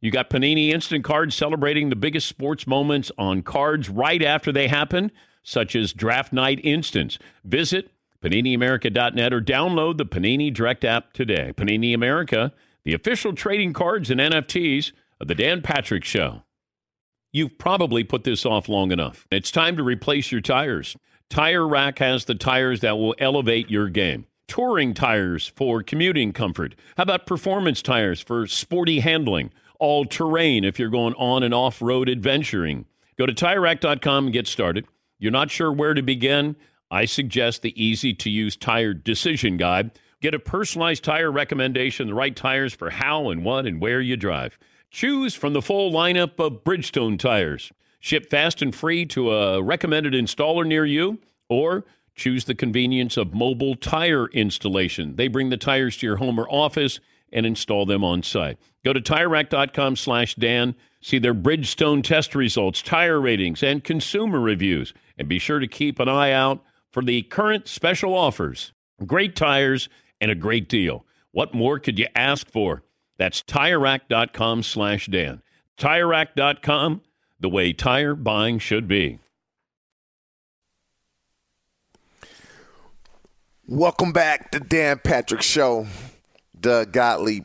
you 0.00 0.10
got 0.10 0.30
Panini 0.30 0.70
Instant 0.70 1.04
Cards 1.04 1.34
celebrating 1.34 1.90
the 1.90 1.96
biggest 1.96 2.26
sports 2.26 2.66
moments 2.66 3.12
on 3.18 3.42
cards 3.42 3.88
right 3.90 4.22
after 4.22 4.50
they 4.50 4.68
happen, 4.68 5.12
such 5.42 5.76
as 5.76 5.92
Draft 5.92 6.32
Night 6.32 6.60
Instants. 6.64 7.18
Visit 7.44 7.90
PaniniAmerica.net 8.22 9.32
or 9.32 9.40
download 9.40 9.96
the 9.96 10.06
Panini 10.06 10.52
Direct 10.52 10.84
app 10.84 11.12
today. 11.12 11.52
Panini 11.54 11.94
America, 11.94 12.52
the 12.84 12.94
official 12.94 13.34
trading 13.34 13.72
cards 13.72 14.10
and 14.10 14.20
NFTs 14.20 14.92
of 15.20 15.28
the 15.28 15.34
Dan 15.34 15.62
Patrick 15.62 16.04
Show. 16.04 16.42
You've 17.32 17.58
probably 17.58 18.02
put 18.02 18.24
this 18.24 18.44
off 18.44 18.68
long 18.68 18.92
enough. 18.92 19.26
It's 19.30 19.50
time 19.50 19.76
to 19.76 19.82
replace 19.82 20.32
your 20.32 20.40
tires. 20.40 20.96
Tire 21.28 21.66
Rack 21.66 22.00
has 22.00 22.24
the 22.24 22.34
tires 22.34 22.80
that 22.80 22.98
will 22.98 23.14
elevate 23.18 23.70
your 23.70 23.88
game. 23.88 24.26
Touring 24.48 24.94
tires 24.94 25.46
for 25.46 25.82
commuting 25.82 26.32
comfort. 26.32 26.74
How 26.96 27.04
about 27.04 27.26
performance 27.26 27.82
tires 27.82 28.20
for 28.20 28.48
sporty 28.48 28.98
handling? 28.98 29.52
All 29.80 30.04
terrain 30.04 30.62
if 30.62 30.78
you're 30.78 30.90
going 30.90 31.14
on 31.14 31.42
and 31.42 31.52
off 31.52 31.82
road 31.82 32.08
adventuring. 32.08 32.86
Go 33.18 33.26
to 33.26 33.32
TireRack.com 33.32 34.26
and 34.26 34.32
get 34.32 34.46
started. 34.46 34.86
You're 35.18 35.32
not 35.32 35.50
sure 35.50 35.72
where 35.72 35.94
to 35.94 36.02
begin? 36.02 36.54
I 36.90 37.04
suggest 37.04 37.62
the 37.62 37.82
easy 37.82 38.14
to 38.14 38.30
use 38.30 38.56
tire 38.56 38.94
decision 38.94 39.56
guide. 39.56 39.90
Get 40.20 40.34
a 40.34 40.38
personalized 40.38 41.02
tire 41.02 41.32
recommendation, 41.32 42.06
the 42.06 42.14
right 42.14 42.36
tires 42.36 42.74
for 42.74 42.90
how 42.90 43.30
and 43.30 43.44
what 43.44 43.66
and 43.66 43.80
where 43.80 44.00
you 44.00 44.16
drive. 44.16 44.58
Choose 44.90 45.34
from 45.34 45.54
the 45.54 45.62
full 45.62 45.90
lineup 45.90 46.38
of 46.38 46.64
Bridgestone 46.64 47.18
tires. 47.18 47.72
Ship 48.00 48.28
fast 48.28 48.60
and 48.60 48.74
free 48.74 49.06
to 49.06 49.32
a 49.32 49.62
recommended 49.62 50.12
installer 50.14 50.66
near 50.66 50.84
you, 50.84 51.18
or 51.48 51.84
choose 52.14 52.44
the 52.44 52.54
convenience 52.54 53.16
of 53.16 53.32
mobile 53.32 53.76
tire 53.76 54.26
installation. 54.28 55.16
They 55.16 55.28
bring 55.28 55.50
the 55.50 55.56
tires 55.56 55.96
to 55.98 56.06
your 56.06 56.16
home 56.16 56.38
or 56.38 56.50
office 56.50 57.00
and 57.32 57.46
install 57.46 57.86
them 57.86 58.04
on 58.04 58.22
site. 58.22 58.58
Go 58.84 58.92
to 58.92 59.00
TireRack.com 59.00 59.96
slash 59.96 60.34
Dan. 60.34 60.74
See 61.02 61.18
their 61.18 61.34
Bridgestone 61.34 62.02
test 62.02 62.34
results, 62.34 62.82
tire 62.82 63.20
ratings, 63.20 63.62
and 63.62 63.82
consumer 63.82 64.40
reviews. 64.40 64.92
And 65.18 65.28
be 65.28 65.38
sure 65.38 65.58
to 65.58 65.66
keep 65.66 65.98
an 65.98 66.08
eye 66.08 66.32
out 66.32 66.62
for 66.90 67.02
the 67.02 67.22
current 67.22 67.68
special 67.68 68.14
offers. 68.14 68.72
Great 69.06 69.36
tires 69.36 69.88
and 70.20 70.30
a 70.30 70.34
great 70.34 70.68
deal. 70.68 71.06
What 71.32 71.54
more 71.54 71.78
could 71.78 71.98
you 71.98 72.06
ask 72.14 72.50
for? 72.50 72.82
That's 73.18 73.42
TireRack.com 73.42 74.62
slash 74.62 75.06
Dan. 75.06 75.42
TireRack.com, 75.78 77.02
the 77.38 77.48
way 77.48 77.72
tire 77.72 78.14
buying 78.14 78.58
should 78.58 78.88
be. 78.88 79.18
Welcome 83.66 84.12
back 84.12 84.50
to 84.50 84.58
Dan 84.58 85.00
Patrick 85.04 85.42
Show. 85.42 85.86
Doug 86.60 86.92
Gottlieb, 86.92 87.44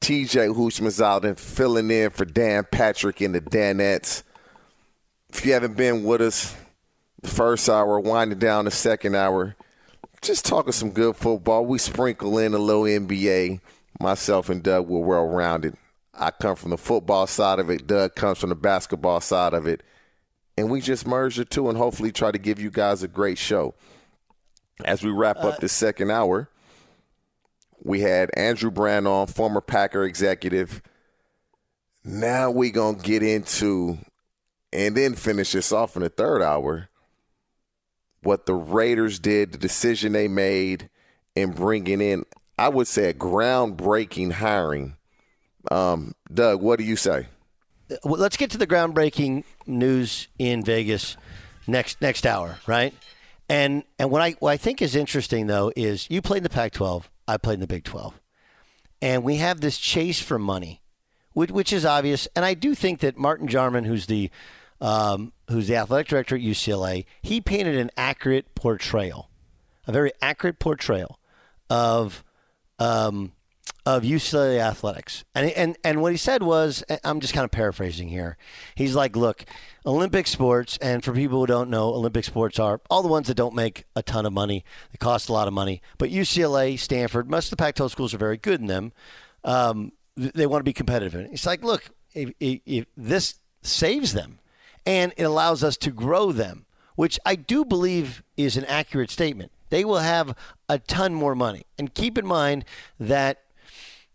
TJ 0.00 0.54
Houshmandzadeh 0.54 1.38
filling 1.38 1.90
in 1.90 2.10
for 2.10 2.24
Dan 2.24 2.64
Patrick 2.70 3.20
and 3.20 3.34
the 3.34 3.40
Danettes. 3.40 4.22
If 5.28 5.44
you 5.44 5.52
haven't 5.52 5.76
been 5.76 6.04
with 6.04 6.22
us 6.22 6.56
the 7.22 7.28
first 7.28 7.68
hour, 7.68 8.00
winding 8.00 8.38
down 8.38 8.64
the 8.64 8.70
second 8.70 9.14
hour, 9.14 9.56
just 10.22 10.44
talking 10.44 10.72
some 10.72 10.90
good 10.90 11.16
football. 11.16 11.66
We 11.66 11.78
sprinkle 11.78 12.38
in 12.38 12.54
a 12.54 12.58
little 12.58 12.82
NBA. 12.82 13.60
Myself 14.00 14.48
and 14.48 14.62
Doug 14.62 14.88
were 14.88 15.00
well 15.00 15.26
rounded. 15.26 15.76
I 16.14 16.30
come 16.30 16.56
from 16.56 16.70
the 16.70 16.78
football 16.78 17.26
side 17.26 17.58
of 17.58 17.70
it. 17.70 17.86
Doug 17.86 18.14
comes 18.14 18.38
from 18.38 18.50
the 18.50 18.54
basketball 18.54 19.20
side 19.20 19.54
of 19.54 19.66
it. 19.66 19.82
And 20.56 20.70
we 20.70 20.80
just 20.80 21.06
merge 21.06 21.36
the 21.36 21.44
two 21.44 21.68
and 21.68 21.78
hopefully 21.78 22.12
try 22.12 22.30
to 22.30 22.38
give 22.38 22.60
you 22.60 22.70
guys 22.70 23.02
a 23.02 23.08
great 23.08 23.38
show. 23.38 23.74
As 24.84 25.02
we 25.02 25.10
wrap 25.10 25.38
up 25.38 25.54
uh, 25.54 25.58
the 25.60 25.68
second 25.68 26.10
hour, 26.10 26.48
we 27.82 28.00
had 28.00 28.30
Andrew 28.36 28.70
Brandt 28.70 29.06
on, 29.06 29.26
former 29.26 29.60
Packer 29.60 30.04
executive. 30.04 30.82
Now 32.04 32.50
we're 32.50 32.70
going 32.70 32.96
to 32.96 33.02
get 33.02 33.22
into, 33.22 33.98
and 34.72 34.96
then 34.96 35.14
finish 35.14 35.52
this 35.52 35.72
off 35.72 35.96
in 35.96 36.02
the 36.02 36.08
third 36.08 36.42
hour, 36.42 36.88
what 38.22 38.46
the 38.46 38.54
Raiders 38.54 39.18
did, 39.18 39.52
the 39.52 39.58
decision 39.58 40.12
they 40.12 40.28
made 40.28 40.88
in 41.34 41.52
bringing 41.52 42.00
in, 42.00 42.24
I 42.58 42.68
would 42.68 42.86
say, 42.86 43.10
a 43.10 43.14
groundbreaking 43.14 44.32
hiring. 44.32 44.96
Um, 45.70 46.14
Doug, 46.32 46.62
what 46.62 46.78
do 46.78 46.84
you 46.84 46.96
say? 46.96 47.26
Well, 48.04 48.20
let's 48.20 48.36
get 48.36 48.50
to 48.52 48.58
the 48.58 48.66
groundbreaking 48.66 49.44
news 49.66 50.28
in 50.38 50.64
Vegas 50.64 51.16
next 51.66 52.00
next 52.00 52.26
hour, 52.26 52.58
right? 52.66 52.94
And 53.48 53.82
and 53.98 54.10
what 54.10 54.22
I 54.22 54.32
what 54.38 54.50
I 54.50 54.56
think 54.56 54.80
is 54.80 54.94
interesting 54.94 55.46
though 55.48 55.72
is 55.74 56.08
you 56.08 56.22
played 56.22 56.38
in 56.38 56.42
the 56.44 56.50
Pac-12, 56.50 57.04
I 57.30 57.36
played 57.36 57.54
in 57.54 57.60
the 57.60 57.66
Big 57.66 57.84
12, 57.84 58.20
and 59.00 59.22
we 59.22 59.36
have 59.36 59.60
this 59.60 59.78
chase 59.78 60.20
for 60.20 60.38
money, 60.38 60.82
which, 61.32 61.50
which 61.50 61.72
is 61.72 61.84
obvious. 61.84 62.26
And 62.34 62.44
I 62.44 62.54
do 62.54 62.74
think 62.74 63.00
that 63.00 63.16
Martin 63.16 63.46
Jarmond, 63.48 63.86
who's 63.86 64.06
the 64.06 64.30
um, 64.80 65.32
who's 65.48 65.68
the 65.68 65.76
athletic 65.76 66.08
director 66.08 66.36
at 66.36 66.40
UCLA, 66.40 67.04
he 67.22 67.40
painted 67.40 67.76
an 67.76 67.90
accurate 67.96 68.54
portrayal, 68.54 69.28
a 69.86 69.92
very 69.92 70.10
accurate 70.22 70.58
portrayal 70.58 71.20
of 71.68 72.24
um, 72.78 73.32
of 73.86 74.02
UCLA 74.02 74.58
athletics. 74.58 75.24
And, 75.34 75.50
and, 75.52 75.78
and 75.82 76.02
what 76.02 76.12
he 76.12 76.18
said 76.18 76.42
was, 76.42 76.84
I'm 77.04 77.20
just 77.20 77.32
kind 77.32 77.44
of 77.44 77.50
paraphrasing 77.50 78.08
here. 78.08 78.36
He's 78.74 78.94
like, 78.94 79.16
look, 79.16 79.44
Olympic 79.86 80.26
sports, 80.26 80.78
and 80.82 81.02
for 81.02 81.12
people 81.12 81.40
who 81.40 81.46
don't 81.46 81.70
know, 81.70 81.88
Olympic 81.88 82.24
sports 82.24 82.58
are 82.58 82.80
all 82.90 83.02
the 83.02 83.08
ones 83.08 83.28
that 83.28 83.34
don't 83.34 83.54
make 83.54 83.84
a 83.96 84.02
ton 84.02 84.26
of 84.26 84.32
money. 84.32 84.64
They 84.92 84.98
cost 84.98 85.28
a 85.28 85.32
lot 85.32 85.48
of 85.48 85.54
money. 85.54 85.80
But 85.98 86.10
UCLA, 86.10 86.78
Stanford, 86.78 87.30
most 87.30 87.46
of 87.46 87.50
the 87.50 87.56
Pac 87.56 87.74
12 87.74 87.92
schools 87.92 88.14
are 88.14 88.18
very 88.18 88.36
good 88.36 88.60
in 88.60 88.66
them. 88.66 88.92
Um, 89.44 89.92
they 90.16 90.46
want 90.46 90.60
to 90.60 90.64
be 90.64 90.72
competitive. 90.72 91.14
And 91.14 91.32
it's 91.32 91.46
like, 91.46 91.62
look, 91.62 91.84
if, 92.14 92.30
if, 92.40 92.60
if 92.66 92.86
this 92.96 93.40
saves 93.62 94.12
them 94.12 94.38
and 94.84 95.12
it 95.16 95.24
allows 95.24 95.64
us 95.64 95.76
to 95.78 95.90
grow 95.90 96.32
them, 96.32 96.66
which 96.96 97.18
I 97.24 97.34
do 97.34 97.64
believe 97.64 98.22
is 98.36 98.56
an 98.56 98.64
accurate 98.66 99.10
statement. 99.10 99.52
They 99.70 99.84
will 99.84 99.98
have 99.98 100.36
a 100.68 100.78
ton 100.78 101.14
more 101.14 101.34
money. 101.34 101.62
And 101.78 101.94
keep 101.94 102.18
in 102.18 102.26
mind 102.26 102.64
that 102.98 103.42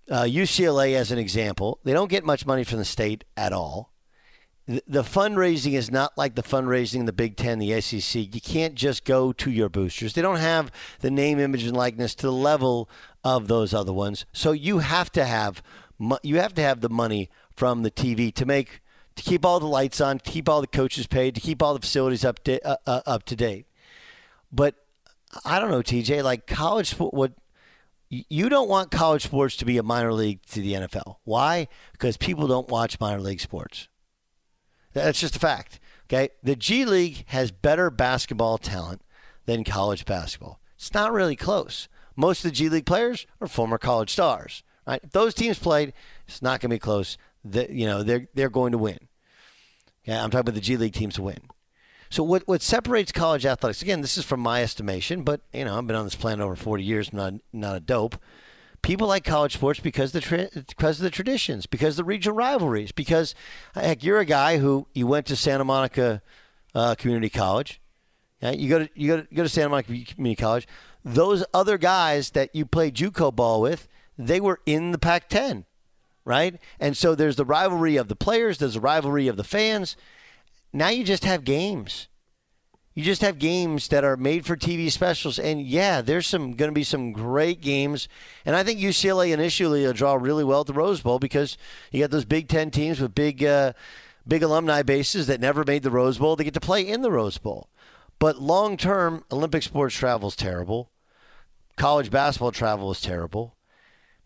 uh, 0.10 0.24
UCLA, 0.24 0.96
as 0.96 1.12
an 1.12 1.18
example, 1.18 1.80
they 1.84 1.94
don't 1.94 2.10
get 2.10 2.24
much 2.24 2.46
money 2.46 2.64
from 2.64 2.80
the 2.80 2.86
state 2.86 3.24
at 3.36 3.54
all. 3.54 3.92
The, 4.68 5.04
fundraising 5.04 5.74
is 5.74 5.92
not 5.92 6.18
like 6.18 6.34
the 6.34 6.42
fundraising 6.42 7.02
in 7.02 7.06
the 7.06 7.14
Big 7.14 7.38
Ten, 7.38 7.60
the 7.60 7.80
SEC. 7.82 8.34
You 8.34 8.42
can't 8.42 8.74
just 8.74 9.06
go 9.06 9.32
to 9.34 9.52
your 9.52 9.70
boosters. 9.70 10.14
They 10.14 10.24
don't 10.24 10.38
have 10.38 10.72
the 11.02 11.12
name, 11.12 11.40
image, 11.40 11.64
and 11.66 11.78
likeness 11.78 12.16
to 12.16 12.28
the 12.28 12.34
level 12.34 12.90
of 13.24 13.48
those 13.48 13.76
other 13.76 13.94
ones. 13.94 14.26
So 14.34 14.54
you 14.54 14.80
have 14.80 15.12
to 15.12 15.26
have 15.26 15.62
you 16.24 16.38
have 16.38 16.54
to 16.56 16.62
have 16.62 16.82
the 16.82 16.90
money 16.90 17.30
from 17.56 17.84
the 17.84 17.92
TV 17.92 18.34
to 18.34 18.46
make 18.46 18.82
to 19.16 19.24
keep 19.24 19.46
all 19.46 19.60
the 19.60 19.68
lights 19.68 20.02
on, 20.02 20.20
to 20.20 20.32
keep 20.32 20.50
all 20.50 20.62
the 20.62 20.68
coaches 20.68 21.08
paid, 21.08 21.36
to 21.36 21.42
keep 21.42 21.62
all 21.62 21.74
the 21.74 21.80
facilities 21.80 22.26
up 22.26 22.44
to, 22.44 22.68
uh, 22.68 22.76
uh, 22.86 23.02
up 23.06 23.24
to 23.24 23.36
date. 23.36 23.68
But 24.52 24.76
I 25.46 25.60
don't 25.60 25.72
know, 25.72 25.82
TJ. 25.82 26.24
Like 26.24 26.48
college 26.48 26.92
what 26.94 27.34
you 28.10 28.50
don't 28.50 28.70
want 28.70 28.92
college 28.92 29.24
sports 29.24 29.56
to 29.58 29.66
be 29.66 29.78
a 29.78 29.84
minor 29.84 30.14
league 30.14 30.42
to 30.48 30.62
the 30.62 30.74
NFL. 30.74 31.18
Why? 31.24 31.68
Because 31.92 32.18
people 32.18 32.48
don't 32.48 32.70
watch 32.70 33.00
minor 33.00 33.22
league 33.22 33.40
sports. 33.40 33.88
That's 34.94 35.20
just 35.20 35.36
a 35.36 35.40
fact. 35.40 35.80
Okay, 36.08 36.30
the 36.44 36.56
G 36.56 36.86
League 36.86 37.24
has 37.28 37.52
better 37.52 37.90
basketball 37.90 38.58
talent 38.58 39.02
than 39.46 39.64
college 39.64 40.06
basketball. 40.06 40.60
It's 40.76 40.94
not 40.94 41.12
really 41.12 41.36
close. 41.36 41.88
Most 42.16 42.46
of 42.46 42.52
the 42.52 42.56
G 42.56 42.70
League 42.70 42.86
players 42.86 43.26
are 43.42 43.48
former 43.48 43.78
college 43.78 44.12
stars. 44.12 44.64
Right? 44.88 45.02
If 45.04 45.12
those 45.12 45.34
teams 45.34 45.58
played, 45.58 45.94
it's 46.28 46.44
not 46.44 46.62
going 46.62 46.70
to 46.70 46.76
be 46.76 46.80
close. 46.80 47.18
The, 47.44 47.68
you 47.72 47.88
know, 47.88 48.04
they're 48.04 48.28
they're 48.36 48.50
going 48.50 48.72
to 48.72 48.78
win. 48.78 49.00
Okay, 50.04 50.16
I'm 50.16 50.30
talking 50.30 50.42
about 50.42 50.54
the 50.54 50.62
G 50.62 50.78
League 50.78 50.94
teams 50.94 51.16
to 51.16 51.24
win. 51.24 51.40
So 52.10 52.24
what 52.24 52.48
what 52.48 52.62
separates 52.62 53.12
college 53.12 53.46
athletics? 53.46 53.82
Again, 53.82 54.02
this 54.02 54.18
is 54.18 54.26
from 54.26 54.40
my 54.40 54.62
estimation, 54.62 55.24
but 55.24 55.42
you 55.54 55.66
know 55.66 55.78
I've 55.78 55.88
been 55.88 55.96
on 55.96 56.06
this 56.06 56.16
planet 56.16 56.44
over 56.44 56.56
40 56.56 56.84
years. 56.84 57.12
Not 57.12 57.36
not 57.52 57.76
a 57.76 57.80
dope. 57.80 58.18
People 58.82 59.08
like 59.08 59.24
college 59.24 59.54
sports 59.54 59.80
because 59.80 60.12
the 60.12 60.22
tra- 60.22 60.50
because 60.54 61.00
of 61.00 61.04
the 61.04 61.10
traditions, 61.10 61.66
because 61.66 61.94
of 61.94 62.06
the 62.06 62.10
regional 62.10 62.38
rivalries, 62.38 62.92
because 62.92 63.34
heck, 63.74 64.04
you're 64.04 64.20
a 64.20 64.26
guy 64.26 64.58
who 64.60 64.88
you 64.94 65.08
went 65.08 65.26
to 65.28 65.36
Santa 65.36 65.64
Monica 65.64 66.22
uh, 66.76 66.94
Community 66.96 67.30
College. 67.30 67.82
You 68.42 68.70
go 68.70 68.80
to 68.80 68.90
you 68.94 69.08
go 69.08 69.18
to, 69.22 69.28
you 69.30 69.38
go 69.38 69.44
to 69.44 69.50
Santa 69.50 69.70
Monica 69.70 69.88
Community 69.88 70.40
College. 70.40 70.68
Those 71.04 71.44
other 71.54 71.78
guys 71.78 72.32
that 72.32 72.56
you 72.56 72.66
played 72.66 72.96
JUCO 72.96 73.36
ball 73.36 73.62
with, 73.62 73.88
they 74.18 74.40
were 74.40 74.60
in 74.66 74.92
the 74.92 74.98
Pac-10, 74.98 75.66
right? 76.24 76.60
And 76.80 76.98
so 76.98 77.14
there's 77.14 77.36
the 77.36 77.46
rivalry 77.46 77.96
of 77.96 78.08
the 78.08 78.16
players, 78.16 78.58
there's 78.58 78.74
the 78.74 78.80
rivalry 78.80 79.28
of 79.28 79.38
the 79.38 79.44
fans. 79.44 79.96
Now 80.76 80.90
you 80.90 81.06
just 81.06 81.24
have 81.24 81.46
games. 81.46 82.10
You 82.96 83.02
just 83.02 83.22
have 83.22 83.40
games 83.40 83.88
that 83.88 84.04
are 84.04 84.18
made 84.18 84.46
for 84.46 84.58
TV 84.58 84.92
specials, 84.92 85.40
and 85.40 85.62
yeah, 85.62 86.02
there's 86.02 86.28
some 86.28 86.52
going 86.52 86.70
to 86.70 86.76
be 86.76 86.84
some 86.84 87.14
great 87.14 87.62
games. 87.62 88.10
And 88.46 88.58
I 88.58 88.64
think 88.64 88.82
UCLA 88.82 89.32
initially 89.32 89.86
will 89.86 89.94
draw 89.94 90.16
really 90.16 90.44
well 90.44 90.62
at 90.62 90.68
the 90.68 90.74
Rose 90.74 91.00
Bowl 91.00 91.18
because 91.18 91.58
you 91.92 92.02
got 92.02 92.12
those 92.12 92.26
Big 92.26 92.50
Ten 92.50 92.72
teams 92.72 93.00
with 93.00 93.16
big, 93.16 93.42
uh, 93.42 93.72
big 94.28 94.44
alumni 94.44 94.82
bases 94.82 95.28
that 95.28 95.40
never 95.40 95.64
made 95.64 95.84
the 95.84 95.92
Rose 95.92 96.18
Bowl. 96.18 96.36
They 96.36 96.44
get 96.44 96.54
to 96.56 96.60
play 96.60 96.86
in 96.86 97.02
the 97.02 97.12
Rose 97.12 97.38
Bowl. 97.38 97.70
But 98.20 98.42
long 98.42 98.76
term, 98.76 99.24
Olympic 99.32 99.64
sports 99.64 99.96
travel 99.96 100.28
is 100.28 100.36
terrible. 100.36 100.92
College 101.78 102.12
basketball 102.12 102.52
travel 102.52 102.92
is 102.92 103.00
terrible. 103.00 103.56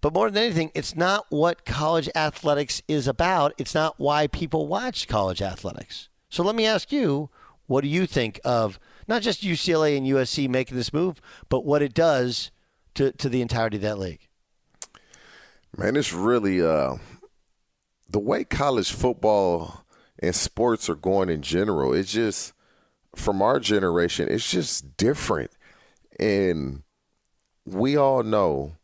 But 0.01 0.13
more 0.13 0.31
than 0.31 0.45
anything, 0.45 0.71
it's 0.73 0.95
not 0.95 1.27
what 1.29 1.63
college 1.63 2.09
athletics 2.15 2.81
is 2.87 3.07
about. 3.07 3.53
It's 3.59 3.75
not 3.75 3.99
why 3.99 4.25
people 4.25 4.67
watch 4.67 5.07
college 5.07 5.43
athletics. 5.43 6.09
So 6.29 6.43
let 6.43 6.55
me 6.55 6.65
ask 6.65 6.91
you 6.91 7.29
what 7.67 7.81
do 7.81 7.87
you 7.87 8.05
think 8.05 8.39
of 8.43 8.79
not 9.07 9.21
just 9.21 9.43
UCLA 9.43 9.97
and 9.97 10.07
USC 10.07 10.49
making 10.49 10.77
this 10.77 10.93
move, 10.93 11.21
but 11.49 11.65
what 11.65 11.81
it 11.81 11.93
does 11.93 12.51
to, 12.95 13.11
to 13.13 13.29
the 13.29 13.41
entirety 13.41 13.77
of 13.77 13.83
that 13.83 13.99
league? 13.99 14.27
Man, 15.77 15.95
it's 15.95 16.13
really 16.13 16.61
uh, 16.61 16.95
the 18.09 18.19
way 18.19 18.43
college 18.43 18.91
football 18.91 19.85
and 20.17 20.35
sports 20.35 20.89
are 20.89 20.95
going 20.95 21.29
in 21.29 21.41
general. 21.41 21.93
It's 21.93 22.11
just 22.11 22.53
from 23.15 23.41
our 23.41 23.59
generation, 23.59 24.27
it's 24.29 24.49
just 24.49 24.97
different. 24.97 25.51
And 26.19 26.83
we 27.65 27.97
all 27.97 28.23
know 28.23 28.75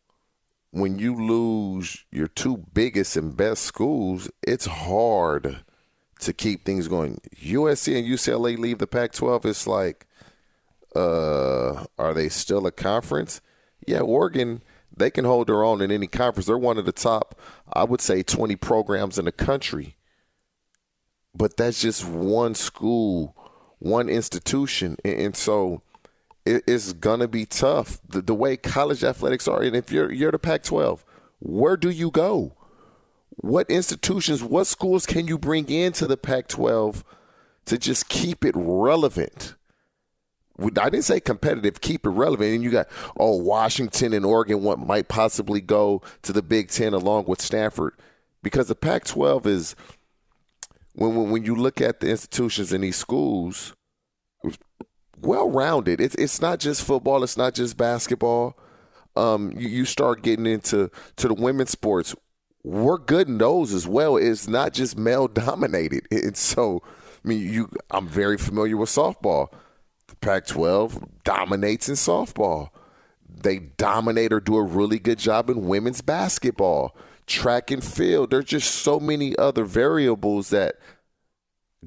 when 0.72 1.00
you 1.00 1.16
lose 1.16 2.06
your 2.12 2.28
two 2.28 2.58
biggest 2.74 3.18
and 3.18 3.36
best 3.36 3.64
schools, 3.64 4.30
it's 4.46 4.66
hard 4.66 5.64
to 6.20 6.34
keep 6.34 6.66
things 6.66 6.88
going. 6.88 7.20
USC 7.42 7.98
and 7.98 8.08
UCLA 8.08 8.58
leave 8.58 8.80
the 8.80 8.88
Pac 8.88 9.12
12. 9.12 9.46
It's 9.46 9.68
like, 9.68 10.08
uh, 10.96 11.86
are 11.98 12.14
they 12.14 12.30
still 12.30 12.66
a 12.66 12.72
conference? 12.72 13.42
Yeah, 13.86 14.00
Oregon, 14.00 14.62
they 14.96 15.12
can 15.12 15.26
hold 15.26 15.48
their 15.48 15.64
own 15.64 15.82
in 15.82 15.92
any 15.92 16.08
conference. 16.08 16.48
They're 16.48 16.58
one 16.58 16.78
of 16.78 16.86
the 16.86 16.92
top, 16.92 17.40
I 17.72 17.84
would 17.84 18.02
say, 18.02 18.24
20 18.24 18.56
programs 18.56 19.20
in 19.20 19.26
the 19.26 19.32
country. 19.32 19.98
But 21.36 21.58
that's 21.58 21.82
just 21.82 22.06
one 22.06 22.56
school, 22.56 23.36
one 23.80 24.08
institution. 24.08 24.96
And, 25.04 25.36
so 25.36 25.82
it's 26.46 26.94
going 26.94 27.20
to 27.20 27.28
be 27.28 27.46
tough. 27.46 28.00
The, 28.08 28.22
the 28.22 28.34
way 28.34 28.56
college 28.56 29.04
athletics 29.04 29.48
are, 29.48 29.62
and 29.62 29.76
if 29.76 29.92
you're, 29.92 30.12
you're 30.12 30.32
the 30.32 30.40
Pac 30.40 30.64
12, 30.64 31.04
where 31.40 31.76
do 31.76 31.90
you 31.90 32.10
go? 32.10 32.54
What 33.38 33.70
institutions, 33.70 34.44
what 34.44 34.68
schools 34.68 35.06
can 35.06 35.28
you 35.28 35.38
bring 35.38 35.70
into 35.70 36.08
the 36.08 36.18
Pac 36.18 36.48
12 36.48 37.04
to 37.66 37.78
just 37.78 38.10
keep 38.10 38.46
it 38.46 38.56
relevant? 38.56 39.56
I 40.60 40.90
didn't 40.90 41.04
say 41.04 41.20
competitive, 41.20 41.82
keep 41.82 42.06
it 42.06 42.10
relevant. 42.10 42.54
And 42.56 42.64
you 42.64 42.72
got, 42.72 42.88
oh, 43.18 43.36
Washington 43.36 44.14
and 44.14 44.26
Oregon 44.26 44.64
what 44.64 44.80
might 44.80 45.10
possibly 45.10 45.60
go 45.60 46.02
to 46.22 46.32
the 46.32 46.42
Big 46.42 46.70
Ten 46.70 46.94
along 46.94 47.26
with 47.26 47.42
Stanford. 47.42 47.94
Because 48.42 48.68
the 48.68 48.76
Pac 48.76 49.04
12 49.04 49.48
is, 49.48 49.76
when, 50.94 51.16
when, 51.16 51.30
when 51.32 51.46
you 51.46 51.56
look 51.56 51.82
at 51.82 52.00
the 52.00 52.10
institutions 52.10 52.72
in 52.72 52.82
these 52.82 52.96
schools, 52.96 53.74
well 55.20 55.50
rounded. 55.50 56.00
It's, 56.00 56.16
it's 56.16 56.42
not 56.42 56.60
just 56.60 56.84
football, 56.84 57.24
it's 57.24 57.38
not 57.38 57.54
just 57.54 57.76
basketball. 57.76 58.58
Um, 59.18 59.52
you, 59.58 59.68
you 59.68 59.86
start 59.86 60.22
getting 60.22 60.46
into 60.46 60.90
to 61.18 61.28
the 61.28 61.34
women's 61.34 61.72
sports 61.72 62.16
we're 62.66 62.98
good 62.98 63.28
in 63.28 63.38
those 63.38 63.74
as 63.74 63.88
well. 63.88 64.18
It's 64.18 64.48
not 64.48 64.74
just 64.74 64.98
male 64.98 65.28
dominated. 65.28 66.08
And 66.12 66.36
so, 66.36 66.82
I 67.24 67.28
mean, 67.28 67.42
you, 67.42 67.70
I'm 67.92 68.08
very 68.08 68.38
familiar 68.38 68.76
with 68.76 68.90
softball. 68.90 69.50
The 70.08 70.16
Pac-12 70.16 71.08
dominates 71.24 71.88
in 71.88 71.96
softball. 71.96 72.70
They 73.30 73.60
dominate 73.60 74.34
or 74.34 74.40
do 74.40 74.56
a 74.58 74.64
really 74.64 74.98
good 74.98 75.20
job 75.20 75.50
in 75.52 75.68
women's 75.68 76.02
basketball, 76.02 76.96
track 77.28 77.70
and 77.70 77.84
field. 77.84 78.32
There's 78.32 78.46
just 78.46 78.74
so 78.74 79.00
many 79.00 79.38
other 79.38 79.64
variables 79.64 80.50
that 80.50 80.76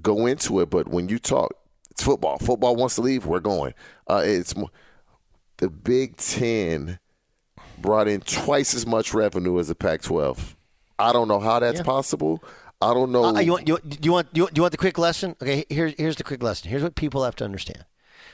go 0.00 0.26
into 0.26 0.60
it. 0.60 0.70
But 0.70 0.86
when 0.86 1.08
you 1.08 1.18
talk, 1.18 1.54
it's 1.90 2.04
football. 2.04 2.38
Football 2.38 2.76
wants 2.76 2.94
to 2.96 3.00
leave. 3.00 3.26
We're 3.26 3.40
going. 3.40 3.74
Uh, 4.06 4.22
it's 4.24 4.54
the 5.56 5.70
Big 5.70 6.16
Ten 6.18 7.00
brought 7.78 8.06
in 8.06 8.20
twice 8.20 8.74
as 8.74 8.86
much 8.86 9.12
revenue 9.12 9.58
as 9.58 9.66
the 9.68 9.74
Pac-12 9.74 10.54
I 10.98 11.12
don't 11.12 11.28
know 11.28 11.40
how 11.40 11.60
that's 11.60 11.78
yeah. 11.78 11.84
possible. 11.84 12.42
I 12.80 12.94
don't 12.94 13.10
know. 13.10 13.24
Uh, 13.24 13.40
you 13.40 13.52
want, 13.52 13.68
you, 13.68 13.78
do 13.78 13.98
you 14.02 14.12
want 14.12 14.32
do 14.32 14.40
you, 14.42 14.48
you 14.54 14.62
want 14.62 14.72
the 14.72 14.78
quick 14.78 14.98
lesson? 14.98 15.34
Okay, 15.42 15.64
here's 15.68 15.94
here's 15.98 16.16
the 16.16 16.24
quick 16.24 16.42
lesson. 16.42 16.70
Here's 16.70 16.82
what 16.82 16.94
people 16.94 17.24
have 17.24 17.36
to 17.36 17.44
understand. 17.44 17.84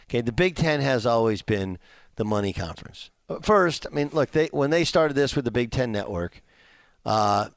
Okay, 0.08 0.20
the 0.20 0.32
Big 0.32 0.56
Ten 0.56 0.80
has 0.80 1.06
always 1.06 1.42
been 1.42 1.78
the 2.16 2.24
money 2.24 2.52
conference. 2.52 3.10
First, 3.42 3.86
I 3.90 3.94
mean, 3.94 4.10
look, 4.12 4.32
they 4.32 4.48
when 4.52 4.70
they 4.70 4.84
started 4.84 5.14
this 5.14 5.34
with 5.34 5.46
the 5.46 5.50
Big 5.50 5.70
Ten 5.70 5.92
Network, 5.92 6.42
uh, 7.06 7.48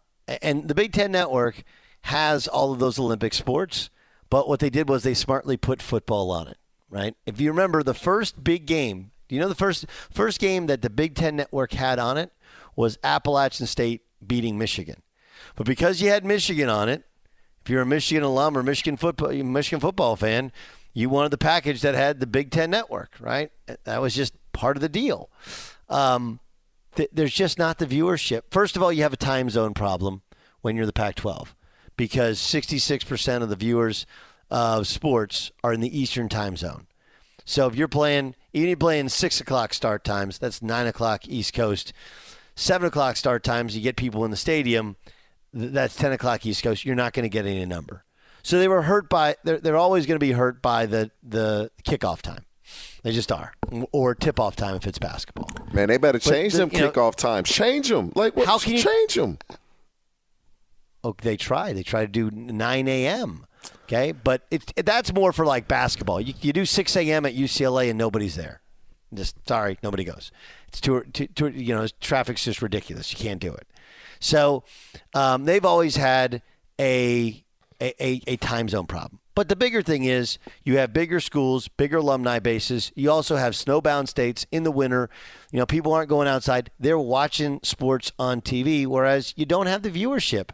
and 0.41 0.68
the 0.68 0.76
Big 0.76 0.93
Ten 0.93 1.12
Network 1.12 1.64
has 2.03 2.47
all 2.47 2.72
of 2.72 2.80
those 2.80 2.97
Olympic 2.97 3.34
sports, 3.34 3.89
but 4.30 4.47
what 4.47 4.62
they 4.62 4.70
did 4.70 4.88
was 4.88 5.03
they 5.03 5.14
smartly 5.14 5.58
put 5.58 5.82
football 5.82 6.32
on 6.32 6.47
it. 6.47 6.58
Right? 6.89 7.16
If 7.26 7.41
you 7.41 7.49
remember 7.49 7.84
the 7.84 7.93
first 7.93 8.45
big 8.45 8.66
game, 8.66 9.12
do 9.28 9.36
you 9.36 9.41
know 9.41 9.49
the 9.49 9.55
first 9.55 9.86
first 10.10 10.39
game 10.39 10.68
that 10.68 10.82
the 10.82 10.89
Big 10.89 11.16
Ten 11.16 11.36
Network 11.36 11.74
had 11.74 11.99
on 11.99 12.18
it 12.18 12.32
was 12.78 12.97
Appalachian 13.03 13.68
State 13.68 14.03
beating 14.26 14.57
Michigan. 14.57 15.01
But 15.55 15.65
because 15.65 16.01
you 16.01 16.09
had 16.09 16.26
Michigan 16.26 16.70
on 16.70 16.89
it, 16.89 17.03
if 17.63 17.70
you're 17.70 17.82
a 17.82 17.86
Michigan 17.86 18.24
alum 18.24 18.57
or 18.57 18.63
Michigan 18.63 18.97
football 18.97 19.32
Michigan 19.32 19.80
football 19.80 20.15
fan, 20.15 20.51
you 20.93 21.09
wanted 21.09 21.32
the 21.32 21.38
package 21.38 21.82
that 21.82 21.95
had 21.95 22.20
the 22.20 22.28
Big 22.28 22.49
Ten 22.49 22.70
Network, 22.70 23.11
right? 23.20 23.51
That 23.84 24.01
was 24.01 24.15
just 24.15 24.34
part 24.53 24.78
of 24.78 24.82
the 24.82 24.89
deal. 24.89 25.30
Um, 25.89 26.39
th- 26.95 27.09
there's 27.11 27.34
just 27.34 27.59
not 27.59 27.78
the 27.78 27.86
viewership. 27.86 28.43
First 28.49 28.76
of 28.76 28.84
all, 28.84 28.91
you 28.91 29.03
have 29.03 29.13
a 29.13 29.18
time 29.18 29.49
zone 29.49 29.74
problem 29.74 30.22
when 30.61 30.76
you're 30.76 30.86
the 30.86 30.93
Pac-12 30.93 31.49
because 31.97 32.39
66% 32.39 33.43
of 33.43 33.49
the 33.49 33.55
viewers 33.55 34.05
of 34.49 34.88
sports 34.88 35.51
are 35.63 35.74
in 35.74 35.82
the 35.82 35.99
Eastern 35.99 36.30
time 36.30 36.55
zone. 36.55 36.88
So 37.45 37.68
if 37.68 37.76
you're 37.76 37.88
playing, 37.88 38.36
even 38.53 38.68
if 38.68 38.72
you're 38.72 38.78
playing 38.78 39.09
six 39.09 39.39
o'clock 39.39 39.74
start 39.74 40.03
times, 40.03 40.38
that's 40.38 40.61
nine 40.61 40.88
o'clock 40.88 41.28
East 41.28 41.53
Coast 41.53 41.93
seven 42.58 42.88
o'clock 42.88 43.16
start 43.16 43.43
times, 43.45 43.78
you 43.78 43.82
get 43.82 43.95
people 43.95 44.26
in 44.26 44.32
the 44.32 44.38
stadium. 44.38 44.97
That's 45.53 45.95
ten 45.95 46.12
o'clock 46.12 46.45
East 46.45 46.62
Coast. 46.62 46.84
You're 46.84 46.95
not 46.95 47.14
going 47.14 47.24
to 47.24 47.30
get 47.30 47.45
any 47.45 47.66
number. 47.66 48.03
So 48.43 48.60
they 48.60 48.68
were 48.68 48.82
hurt 48.82 49.10
by. 49.10 49.36
They're, 49.45 49.60
they're 49.60 49.78
always 49.78 50.05
going 50.05 50.20
to 50.20 50.26
be 50.26 50.34
hurt 50.34 50.62
by 50.62 50.86
the 50.86 51.12
the 51.24 51.72
kickoff 51.86 52.22
time. 52.22 52.43
They 53.03 53.14
just 53.14 53.32
are, 53.32 53.53
or 53.93 54.14
tip 54.14 54.39
off 54.41 54.58
time 54.58 54.76
if 54.76 54.86
it's 54.86 54.99
basketball. 54.99 55.49
Man, 55.72 55.88
they 55.88 55.97
better 55.97 56.20
change 56.20 56.53
but, 56.53 56.58
them 56.58 56.70
kickoff 56.70 57.16
times. 57.16 57.47
Change 57.47 57.88
them. 57.88 58.12
Like 58.14 58.36
what, 58.36 58.45
how 58.45 58.60
can 58.60 58.74
you 58.74 58.80
change 58.80 59.16
them? 59.16 59.38
Oh, 61.03 61.16
they 61.22 61.38
try. 61.38 61.72
They 61.72 61.84
try 61.84 62.01
to 62.01 62.12
do 62.12 62.30
nine 62.32 62.89
a.m. 62.89 63.45
Okay, 63.84 64.12
but 64.12 64.45
it's 64.51 64.66
that's 64.76 65.14
more 65.14 65.32
for 65.32 65.45
like 65.45 65.68
basketball. 65.70 66.20
You, 66.20 66.34
you 66.41 66.51
do 66.51 66.66
six 66.66 66.95
a.m. 66.97 67.26
at 67.26 67.36
UCLA 67.36 67.89
and 67.89 67.97
nobody's 67.97 68.36
there. 68.36 68.62
Just 69.14 69.36
sorry, 69.47 69.78
nobody 69.82 70.03
goes. 70.03 70.32
It's 70.68 70.82
too, 70.82 71.03
too, 71.14 71.28
too 71.28 71.47
you 71.49 71.74
know, 71.74 71.88
traffic's 72.01 72.43
just 72.43 72.62
ridiculous. 72.62 73.12
You 73.12 73.18
can't 73.18 73.39
do 73.39 73.53
it. 73.53 73.68
So 74.20 74.64
um, 75.14 75.45
they've 75.45 75.64
always 75.64 75.95
had 75.95 76.41
a, 76.80 77.43
a, 77.82 78.22
a 78.28 78.36
time 78.38 78.68
zone 78.70 78.88
problem. 78.88 79.20
But 79.38 79.49
the 79.49 79.55
bigger 79.55 79.84
thing 79.84 80.03
is 80.03 80.39
you 80.64 80.80
have 80.80 80.93
bigger 80.93 81.20
schools, 81.20 81.68
bigger 81.68 81.97
alumni 81.97 82.39
bases. 82.39 82.91
You 82.95 83.12
also 83.12 83.36
have 83.36 83.53
snowbound 83.53 84.08
states 84.08 84.47
in 84.51 84.64
the 84.64 84.72
winter. 84.72 85.12
You 85.51 85.60
know, 85.60 85.68
people 85.68 85.93
aren't 85.93 86.10
going 86.10 86.28
outside. 86.28 86.72
They're 86.80 86.97
watching 86.97 87.60
sports 87.62 88.12
on 88.18 88.41
TV, 88.41 88.88
whereas 88.88 89.36
you 89.38 89.45
don't 89.45 89.68
have 89.68 89.84
the 89.84 89.91
viewership 89.91 90.49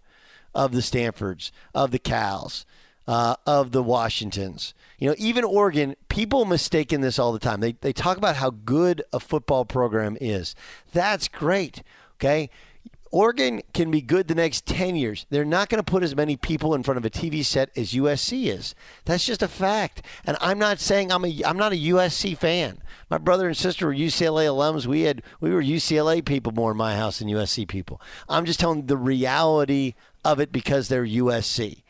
of 0.54 0.74
the 0.74 0.82
Stanfords, 0.82 1.54
of 1.74 1.92
the 1.92 2.00
Cals, 2.00 2.66
uh, 3.08 3.36
of 3.46 3.72
the 3.72 3.84
Washingtons. 3.84 4.74
You 4.98 5.10
know, 5.10 5.16
even 5.18 5.44
Oregon, 5.44 5.96
people 6.08 6.46
mistaken 6.46 7.02
this 7.02 7.20
all 7.20 7.34
the 7.34 7.40
time. 7.40 7.60
They, 7.60 7.74
they 7.74 7.94
talk 7.94 8.18
about 8.18 8.38
how 8.38 8.52
good 8.52 9.04
a 9.12 9.20
football 9.20 9.66
program 9.66 10.18
is. 10.22 10.56
That's 10.92 11.28
great. 11.28 11.84
Okay. 12.16 12.50
Oregon 13.14 13.62
can 13.76 13.92
be 13.92 14.02
good 14.02 14.28
the 14.28 14.34
next 14.34 14.66
10 14.66 14.96
years. 14.96 15.28
They're 15.30 15.46
not 15.46 15.70
going 15.70 15.84
to 15.84 15.92
put 15.92 16.02
as 16.02 16.16
many 16.16 16.36
people 16.36 16.74
in 16.74 16.82
front 16.82 16.98
of 16.98 17.06
a 17.06 17.12
TV 17.12 17.46
set 17.46 17.70
as 17.78 17.94
USC 17.94 18.48
is. 18.48 18.74
That's 19.06 19.24
just 19.24 19.44
a 19.44 19.48
fact. 19.48 20.02
And 20.26 20.36
I'm 20.42 20.58
not 20.58 20.80
saying 20.80 21.12
I'm 21.12 21.24
a 21.24 21.42
I'm 21.46 21.58
not 21.58 21.74
a 21.74 21.76
USC 21.76 22.36
fan. 22.36 22.80
My 23.12 23.20
brother 23.20 23.48
and 23.48 23.56
sister 23.56 23.86
were 23.86 23.94
UCLA 23.94 24.48
alums. 24.48 24.88
We 24.88 25.02
had 25.02 25.22
we 25.40 25.52
were 25.52 25.62
UCLA 25.62 26.26
people 26.26 26.54
more 26.54 26.72
in 26.72 26.78
my 26.78 26.96
house 26.96 27.20
than 27.20 27.28
USC 27.28 27.68
people. 27.68 28.02
I'm 28.28 28.46
just 28.46 28.60
telling 28.60 28.88
the 28.88 28.98
reality 28.98 29.94
of 30.26 30.40
it 30.40 30.52
because 30.52 30.88
they're 30.88 31.06
USC. 31.06 31.83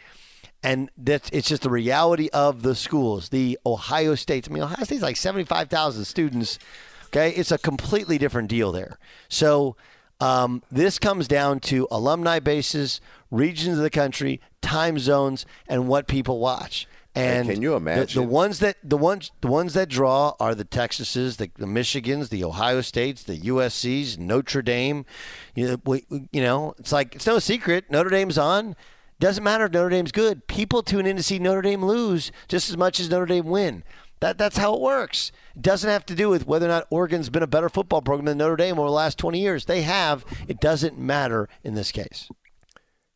And 0.64 0.90
that's 0.98 1.30
it's 1.32 1.50
just 1.50 1.64
the 1.64 1.70
reality 1.70 2.30
of 2.32 2.64
the 2.64 2.76
schools. 2.76 3.30
The 3.30 3.60
Ohio 3.66 4.16
State, 4.16 4.48
I 4.50 4.54
mean, 4.54 4.64
Ohio 4.64 4.84
State's 4.86 5.02
like 5.02 5.18
75,000 5.18 6.06
students. 6.06 6.60
Okay, 7.08 7.32
it's 7.32 7.52
a 7.52 7.58
completely 7.58 8.18
different 8.18 8.48
deal 8.48 8.72
there. 8.72 8.98
So 9.28 9.76
um, 10.20 10.64
this 10.72 11.00
comes 11.00 11.28
down 11.28 11.60
to 11.62 11.88
alumni 11.92 12.40
bases, 12.40 13.02
regions 13.30 13.78
of 13.78 13.84
the 13.84 13.90
country, 13.90 14.40
time 14.62 14.98
zones, 14.98 15.46
and 15.68 15.88
what 15.88 16.08
people 16.08 16.40
watch. 16.40 16.88
And 17.16 17.48
can 17.48 17.62
you 17.62 17.76
imagine 17.76 18.22
the, 18.22 18.26
the, 18.26 18.34
ones 18.34 18.60
that 18.60 18.78
the 18.84 18.98
ones 18.98 19.32
the 19.42 19.48
ones 19.48 19.76
that 19.76 19.88
draw 19.88 20.34
are 20.40 20.56
the 20.56 20.66
Texases, 20.66 21.38
the, 21.38 21.52
the 21.58 21.68
Michigans, 21.68 22.30
the 22.30 22.44
Ohio 22.44 22.82
States, 22.82 23.22
the 23.22 23.38
USC's, 23.38 24.18
Notre 24.18 24.64
Dame. 24.64 25.06
You 25.54 25.68
know, 25.68 25.78
we, 25.86 26.06
you 26.32 26.42
know, 26.42 26.74
it's 26.80 26.92
like 26.92 27.16
it's 27.16 27.28
no 27.28 27.38
secret 27.38 27.92
Notre 27.92 28.10
Dame's 28.10 28.40
on. 28.40 28.76
Doesn't 29.20 29.44
matter 29.44 29.66
if 29.66 29.72
Notre 29.72 29.90
Dame's 29.90 30.12
good. 30.12 30.48
People 30.48 30.84
tune 30.84 31.06
in 31.06 31.16
to 31.18 31.24
see 31.24 31.40
Notre 31.40 31.62
Dame 31.62 31.86
lose 31.86 32.32
just 32.48 32.70
as 32.70 32.78
much 32.78 33.00
as 33.00 33.10
Notre 33.10 33.26
Dame 33.26 33.46
win. 33.46 33.84
That 34.20 34.38
that's 34.38 34.58
how 34.58 34.74
it 34.74 34.82
works. 34.82 35.32
It 35.56 35.62
doesn't 35.62 35.90
have 35.90 36.06
to 36.06 36.16
do 36.16 36.30
with 36.30 36.48
whether 36.48 36.66
or 36.66 36.70
not 36.70 36.88
Oregon's 36.90 37.30
been 37.30 37.44
a 37.44 37.48
better 37.48 37.70
football 37.70 38.02
program 38.02 38.26
than 38.26 38.38
Notre 38.38 38.56
Dame 38.56 38.80
over 38.80 38.88
the 38.88 38.94
last 38.94 39.18
20 39.18 39.40
years. 39.40 39.66
They 39.66 39.82
have. 39.82 40.26
It 40.48 40.60
doesn't 40.60 40.98
matter 40.98 41.50
in 41.64 41.76
this 41.76 41.92
case. 41.92 42.30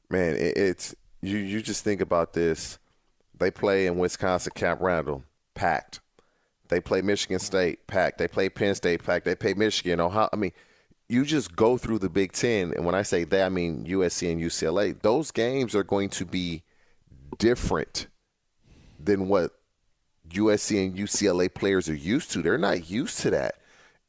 Man, 0.10 0.36
it's 0.38 0.96
you. 1.22 1.38
You 1.38 1.62
just 1.62 1.84
think 1.84 2.02
about 2.02 2.34
this. 2.34 2.78
They 3.38 3.52
play 3.52 3.88
in 3.88 3.98
Wisconsin, 3.98 4.52
Camp 4.56 4.82
Randall, 4.82 5.24
packed. 5.54 6.02
They 6.70 6.82
play 6.82 7.02
Michigan 7.02 7.40
State, 7.40 7.88
packed. 7.88 8.18
They 8.18 8.28
play 8.28 8.50
Penn 8.50 8.76
State, 8.76 9.04
packed. 9.04 9.26
They 9.26 9.36
play 9.36 9.54
Michigan, 9.54 10.00
Ohio. 10.00 10.30
I 10.34 10.36
mean, 10.36 10.52
you 11.10 11.24
just 11.24 11.56
go 11.56 11.78
through 11.78 12.00
the 12.00 12.10
Big 12.10 12.34
Ten, 12.34 12.74
and 12.76 12.86
when 12.86 12.96
I 12.96 13.02
say 13.02 13.24
that, 13.24 13.46
I 13.46 13.50
mean 13.50 13.86
USC 13.86 14.32
and 14.32 14.42
UCLA. 14.42 15.00
Those 15.02 15.32
games 15.32 15.74
are 15.74 15.84
going 15.84 16.10
to 16.10 16.26
be 16.26 16.64
different 17.38 18.08
than 19.00 19.30
what 19.30 19.52
USC 20.30 20.86
and 20.86 20.98
UCLA 20.98 21.54
players 21.54 21.88
are 21.88 21.96
used 21.96 22.32
to. 22.32 22.42
They're 22.42 22.58
not 22.58 22.90
used 22.90 23.20
to 23.20 23.30
that. 23.32 23.56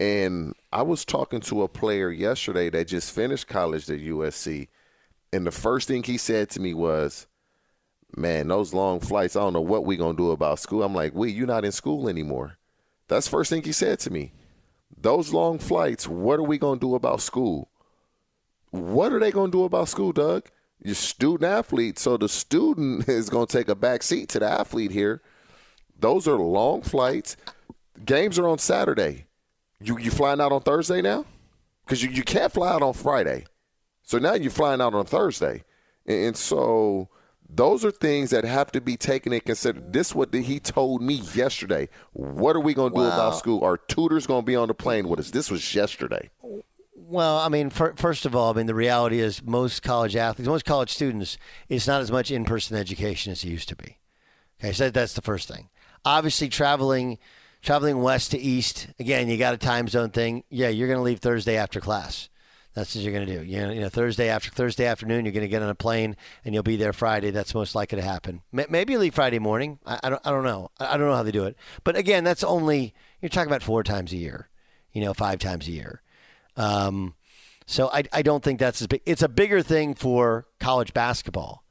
And 0.01 0.55
I 0.73 0.83
was 0.83 1.05
talking 1.05 1.41
to 1.43 1.63
a 1.63 1.69
player 1.69 2.11
yesterday 2.11 2.71
that 2.71 2.89
just 2.89 3.13
finished 3.13 3.47
college 3.47 3.89
at 3.91 4.01
USC, 4.01 4.69
and 5.33 5.47
the 5.47 5.53
first 5.53 5.89
thing 5.89 6.03
he 6.03 6.19
said 6.19 6.51
to 6.51 6.61
me 6.61 6.75
was, 6.75 7.27
"Man, 8.17 8.49
those 8.49 8.75
long 8.75 8.99
flights. 8.99 9.37
I 9.37 9.41
don't 9.41 9.53
know 9.53 9.61
what 9.61 9.85
we're 9.85 9.99
gonna 9.99 10.17
do 10.17 10.31
about 10.33 10.59
school." 10.59 10.83
I'm 10.83 10.95
like, 10.95 11.15
"We, 11.15 11.31
you're 11.31 11.47
not 11.47 11.65
in 11.65 11.73
school 11.73 12.09
anymore." 12.09 12.59
That's 13.07 13.27
the 13.27 13.31
first 13.31 13.51
thing 13.51 13.63
he 13.63 13.73
said 13.73 14.01
to 14.01 14.11
me. 14.11 14.33
Those 14.97 15.33
long 15.33 15.59
flights. 15.59 16.09
What 16.09 16.39
are 16.39 16.45
we 16.45 16.59
gonna 16.59 16.81
do 16.81 16.95
about 16.95 17.21
school? 17.21 17.69
What 18.71 19.13
are 19.13 19.21
they 19.21 19.31
gonna 19.31 19.53
do 19.53 19.65
about 19.65 19.89
school, 19.89 20.13
Doug? 20.13 20.49
You're 20.83 20.95
student 20.95 21.45
athlete, 21.45 21.99
so 21.99 22.17
the 22.17 22.29
student 22.29 23.09
is 23.09 23.29
gonna 23.29 23.47
take 23.47 23.69
a 23.69 23.75
back 23.75 24.03
seat 24.03 24.29
to 24.31 24.39
the 24.39 24.51
athlete 24.51 24.91
here 24.91 25.23
those 25.99 26.29
are 26.29 26.39
long 26.39 26.83
flights. 26.83 27.37
Games 28.05 28.39
are 28.39 28.49
on 28.49 28.59
Saturday. 28.59 29.27
You 29.81 29.99
you 29.99 30.11
flying 30.11 30.41
out 30.41 30.53
on 30.53 30.63
Thursday 30.63 31.03
now? 31.03 31.25
Because 31.85 32.03
you, 32.03 32.11
you 32.11 32.23
can't 32.23 32.53
fly 32.53 32.71
out 32.73 32.83
on 32.83 32.93
Friday. 32.93 33.45
So 34.03 34.19
now 34.19 34.35
you're 34.35 34.51
flying 34.51 34.81
out 34.81 34.95
on 34.95 35.07
Thursday. 35.07 35.65
And, 36.07 36.27
and 36.27 36.37
so 36.37 37.09
those 37.49 37.85
are 37.85 37.91
things 37.91 38.31
that 38.31 38.45
have 38.45 38.73
to 38.73 38.81
be 38.81 38.97
taken 38.97 39.33
in 39.33 39.41
consideration. 39.41 39.93
This 39.93 40.09
is 40.09 40.15
what 40.15 40.35
he 40.35 40.61
told 40.61 41.03
me 41.03 41.15
yesterday. 41.35 41.89
What 42.13 42.57
are 42.57 42.61
we 42.61 42.75
going 42.75 42.91
to 42.93 42.97
do 42.97 43.03
wow. 43.03 43.09
about 43.09 43.37
school? 43.37 43.65
Our 43.65 43.77
tutors 43.77 44.27
going 44.27 44.43
to 44.43 44.47
be 44.47 44.57
on 44.57 44.69
the 44.69 44.75
plane 44.75 45.09
with 45.09 45.21
us. 45.21 45.31
This 45.31 45.51
was 45.51 45.75
yesterday. 45.75 46.31
Well, 46.95 47.39
I 47.39 47.49
mean, 47.49 47.71
for, 47.71 47.95
first 47.97 48.27
of 48.27 48.37
all, 48.37 48.53
I 48.53 48.57
mean, 48.57 48.67
the 48.67 48.75
reality 48.75 49.21
is 49.21 49.43
most 49.43 49.83
college 49.83 50.15
athletes, 50.15 50.49
most 50.49 50.67
college 50.67 50.91
students, 50.91 51.39
it's 51.69 51.87
not 51.87 52.03
as 52.03 52.13
much 52.13 52.31
in-person 52.31 52.77
education 52.77 53.33
as 53.33 53.43
it 53.43 53.49
used 53.49 53.69
to 53.71 53.77
be. 53.77 53.97
Okay, 54.61 54.73
so 54.73 54.91
that's 54.91 55.15
the 55.15 55.23
first 55.23 55.49
thing 55.49 55.71
obviously 56.05 56.49
traveling 56.49 57.19
traveling 57.63 58.01
west 58.01 58.31
to 58.31 58.39
east 58.39 58.89
again 58.99 59.29
you 59.29 59.37
got 59.37 59.55
a 59.55 59.59
time 59.59 59.89
zone 59.89 60.11
thing 60.11 60.45
yeah 60.49 60.69
you're 60.69 60.89
going 60.89 60.99
to 60.99 61.03
leave 61.03 61.19
thursday 61.19 61.57
after 61.57 61.81
class 61.81 62.29
that's 62.79 62.95
what 62.95 63.03
you're 63.03 63.13
going 63.13 63.27
to 63.27 63.39
do. 63.41 63.45
You 63.45 63.81
know, 63.81 63.89
thursday 63.89 64.29
after 64.29 64.51
thursday 64.51 64.87
afternoon 64.87 65.25
you're 65.25 65.33
going 65.33 65.43
to 65.43 65.49
get 65.49 65.63
on 65.63 65.69
a 65.69 65.75
plane 65.75 66.17
and 66.45 66.55
you'll 66.55 66.63
be 66.63 66.77
there 66.77 66.93
friday. 66.93 67.31
That's 67.31 67.55
most 67.55 67.75
likely 67.75 67.97
to 67.97 68.05
happen. 68.05 68.43
Maybe 68.53 68.93
you 68.93 68.99
leave 68.99 69.15
friday 69.15 69.39
morning. 69.39 69.79
I, 69.85 70.01
I, 70.05 70.11
don't, 70.11 70.23
I 70.25 70.31
don't 70.31 70.45
know. 70.45 70.71
I 70.79 70.97
don't 70.97 71.09
know 71.09 71.17
how 71.17 71.23
they 71.23 71.33
do 71.33 71.45
it. 71.45 71.57
But 71.85 71.97
again 71.97 72.25
that's 72.25 72.45
only 72.45 72.95
you're 73.21 73.29
talking 73.29 73.51
about 73.51 73.63
four 73.63 73.83
times 73.83 74.13
a 74.13 74.17
year 74.17 74.49
you 74.93 75.03
know 75.03 75.15
five 75.15 75.39
times 75.39 75.69
a 75.69 75.73
year. 75.73 76.03
Um, 76.57 77.15
so 77.67 77.91
I, 77.93 78.05
I 78.13 78.23
don't 78.23 78.43
think 78.43 78.59
that's 78.59 78.81
as 78.81 78.87
big 78.87 79.03
it's 79.07 79.23
a 79.23 79.29
bigger 79.29 79.63
thing 79.63 79.95
for 79.95 80.47
college 80.61 80.95
basketball. 80.95 81.65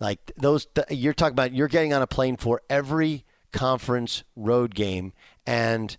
Like 0.00 0.32
those 0.36 0.66
you're 0.90 1.14
talking 1.14 1.32
about 1.32 1.54
you're 1.54 1.68
getting 1.68 1.92
on 1.92 2.02
a 2.02 2.06
plane 2.06 2.36
for 2.36 2.60
every 2.68 3.24
conference 3.52 4.24
road 4.36 4.74
game. 4.74 5.12
And 5.46 5.96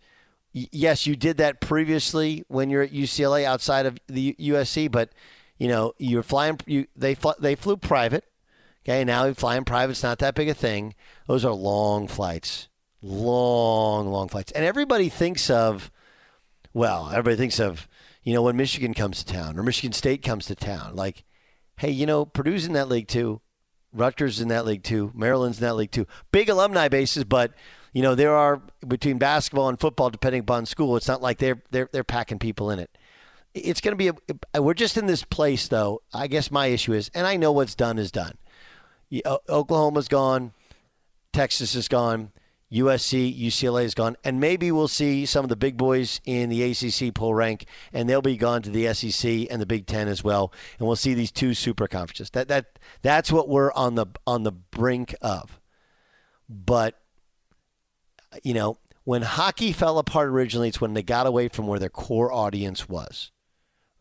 yes, 0.55 1.05
you 1.05 1.15
did 1.15 1.37
that 1.37 1.59
previously 1.59 2.43
when 2.47 2.69
you're 2.69 2.81
at 2.81 2.93
UCLA 2.93 3.43
outside 3.43 3.85
of 3.85 3.99
the 4.07 4.35
USC, 4.39 4.89
but 4.89 5.09
you 5.57 5.67
know 5.67 5.93
you're 5.97 6.23
flying. 6.23 6.59
You 6.65 6.87
they 6.95 7.15
fl- 7.15 7.31
they 7.39 7.55
flew 7.55 7.77
private. 7.77 8.23
Okay, 8.83 9.03
now 9.03 9.33
flying 9.33 9.65
private's 9.65 10.03
not 10.03 10.19
that 10.19 10.35
big 10.35 10.47
a 10.47 10.53
thing. 10.53 10.95
Those 11.27 11.43
are 11.43 11.53
long 11.53 12.07
flights, 12.07 12.69
long, 13.01 14.07
long 14.07 14.29
flights, 14.29 14.51
and 14.53 14.63
everybody 14.65 15.09
thinks 15.09 15.49
of. 15.49 15.91
Well, 16.73 17.09
everybody 17.09 17.35
thinks 17.37 17.59
of 17.59 17.87
you 18.23 18.33
know 18.33 18.41
when 18.41 18.57
Michigan 18.57 18.93
comes 18.93 19.23
to 19.23 19.33
town 19.33 19.59
or 19.59 19.63
Michigan 19.63 19.93
State 19.93 20.23
comes 20.23 20.45
to 20.45 20.55
town, 20.55 20.95
like, 20.95 21.25
hey, 21.77 21.91
you 21.91 22.05
know 22.05 22.25
Purdue's 22.25 22.65
in 22.65 22.73
that 22.73 22.89
league 22.89 23.07
too. 23.07 23.41
Rutgers 23.91 24.41
in 24.41 24.49
that 24.49 24.65
league 24.65 24.83
too. 24.83 25.11
Maryland's 25.13 25.59
in 25.59 25.65
that 25.65 25.75
league 25.75 25.91
too. 25.91 26.05
Big 26.31 26.49
alumni 26.49 26.87
bases, 26.89 27.23
but 27.23 27.53
you 27.95 28.01
know 28.01 28.13
there 28.13 28.35
are 28.35 28.61
between 28.85 29.17
basketball 29.17 29.69
and 29.69 29.79
football, 29.79 30.09
depending 30.09 30.41
upon 30.41 30.65
school. 30.65 30.97
It's 30.97 31.07
not 31.07 31.21
like 31.21 31.37
they're 31.37 31.63
they're 31.71 31.89
they're 31.93 32.03
packing 32.03 32.39
people 32.39 32.69
in 32.69 32.77
it. 32.77 32.95
It's 33.53 33.79
going 33.79 33.97
to 33.97 34.11
be. 34.11 34.11
A, 34.53 34.61
we're 34.61 34.73
just 34.73 34.97
in 34.97 35.05
this 35.05 35.23
place, 35.23 35.69
though. 35.69 36.01
I 36.13 36.27
guess 36.27 36.51
my 36.51 36.67
issue 36.67 36.91
is, 36.91 37.09
and 37.15 37.25
I 37.25 37.37
know 37.37 37.53
what's 37.53 37.73
done 37.73 37.97
is 37.97 38.11
done. 38.11 38.37
Oklahoma's 39.49 40.09
gone. 40.09 40.51
Texas 41.31 41.73
is 41.73 41.87
gone. 41.87 42.33
USC, 42.69 43.39
UCLA 43.39 43.85
is 43.85 43.93
gone, 43.93 44.17
and 44.25 44.41
maybe 44.41 44.73
we'll 44.73 44.89
see 44.89 45.25
some 45.25 45.45
of 45.45 45.49
the 45.49 45.55
big 45.55 45.77
boys 45.77 46.19
in 46.25 46.49
the 46.49 46.63
ACC 46.63 47.13
pull 47.13 47.33
rank, 47.33 47.65
and 47.93 48.09
they'll 48.09 48.21
be 48.21 48.35
gone 48.35 48.61
to 48.63 48.69
the 48.69 48.93
SEC 48.93 49.47
and 49.49 49.61
the 49.61 49.65
Big 49.65 49.85
Ten 49.85 50.09
as 50.09 50.21
well, 50.21 50.51
and 50.77 50.85
we'll 50.85 50.97
see 50.97 51.13
these 51.13 51.31
two 51.31 51.53
super 51.53 51.87
conferences. 51.87 52.31
That 52.31 52.49
that 52.49 52.77
that's 53.01 53.31
what 53.31 53.47
we're 53.47 53.71
on 53.71 53.95
the 53.95 54.07
on 54.27 54.43
the 54.43 54.51
brink 54.51 55.15
of. 55.21 55.61
But 56.49 56.99
you 58.43 58.53
know, 58.53 58.77
when 59.03 59.21
hockey 59.21 59.71
fell 59.71 59.99
apart 59.99 60.29
originally, 60.29 60.69
it's 60.69 60.81
when 60.81 60.93
they 60.93 61.03
got 61.03 61.27
away 61.27 61.47
from 61.47 61.67
where 61.67 61.79
their 61.79 61.89
core 61.89 62.31
audience 62.31 62.89
was, 62.89 63.31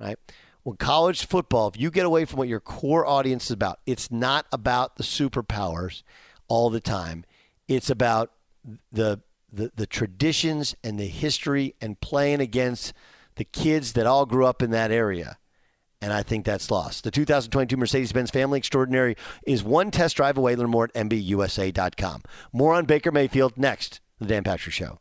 right? 0.01 0.19
When 0.63 0.77
college 0.77 1.27
football, 1.27 1.69
if 1.69 1.79
you 1.79 1.91
get 1.91 2.07
away 2.07 2.25
from 2.25 2.39
what 2.39 2.49
your 2.49 2.61
core 2.61 3.07
audience 3.07 3.45
is 3.45 3.51
about, 3.51 3.81
it's 3.87 4.11
not 4.11 4.47
about 4.51 4.97
the 4.97 5.03
superpowers 5.03 6.03
all 6.49 6.71
the 6.71 6.81
time. 6.81 7.25
It's 7.69 7.91
about 7.91 8.33
the, 8.91 9.21
the 9.53 9.71
the 9.75 9.87
traditions 9.87 10.75
and 10.83 10.99
the 10.99 11.07
history 11.07 11.75
and 11.81 12.01
playing 12.01 12.41
against 12.41 12.93
the 13.37 13.45
kids 13.45 13.93
that 13.93 14.07
all 14.07 14.27
grew 14.27 14.47
up 14.47 14.63
in 14.63 14.71
that 14.71 14.91
area. 14.91 15.39
And 16.01 16.13
I 16.13 16.23
think 16.23 16.45
that's 16.45 16.71
lost. 16.71 17.05
The 17.05 17.11
2022 17.11 17.77
Mercedes 17.77 18.13
Benz 18.13 18.31
Family 18.31 18.59
Extraordinary 18.59 19.17
is 19.47 19.65
one 19.65 19.91
test 19.91 20.17
drive 20.17 20.37
away. 20.37 20.55
Learn 20.55 20.71
more 20.71 20.85
at 20.85 20.95
MBUSA.com. 20.95 22.23
More 22.53 22.75
on 22.75 22.85
Baker 22.85 23.11
Mayfield 23.11 23.57
next. 23.57 24.01
The 24.19 24.27
Dan 24.27 24.45
Patrick 24.45 24.75
Show. 24.75 25.01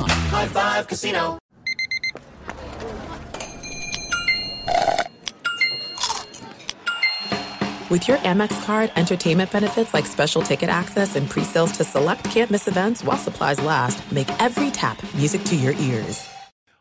High 0.07 0.47
Five 0.47 0.87
Casino. 0.87 1.37
With 7.89 8.07
your 8.07 8.17
Amex 8.19 8.63
card, 8.63 8.89
entertainment 8.95 9.51
benefits 9.51 9.93
like 9.93 10.05
special 10.05 10.41
ticket 10.41 10.69
access 10.69 11.17
and 11.17 11.29
pre-sales 11.29 11.73
to 11.73 11.83
select 11.83 12.23
campus 12.23 12.69
events 12.69 13.03
while 13.03 13.17
supplies 13.17 13.59
last, 13.59 14.09
make 14.13 14.29
every 14.41 14.71
tap 14.71 14.97
music 15.13 15.43
to 15.43 15.57
your 15.57 15.73
ears. 15.73 16.25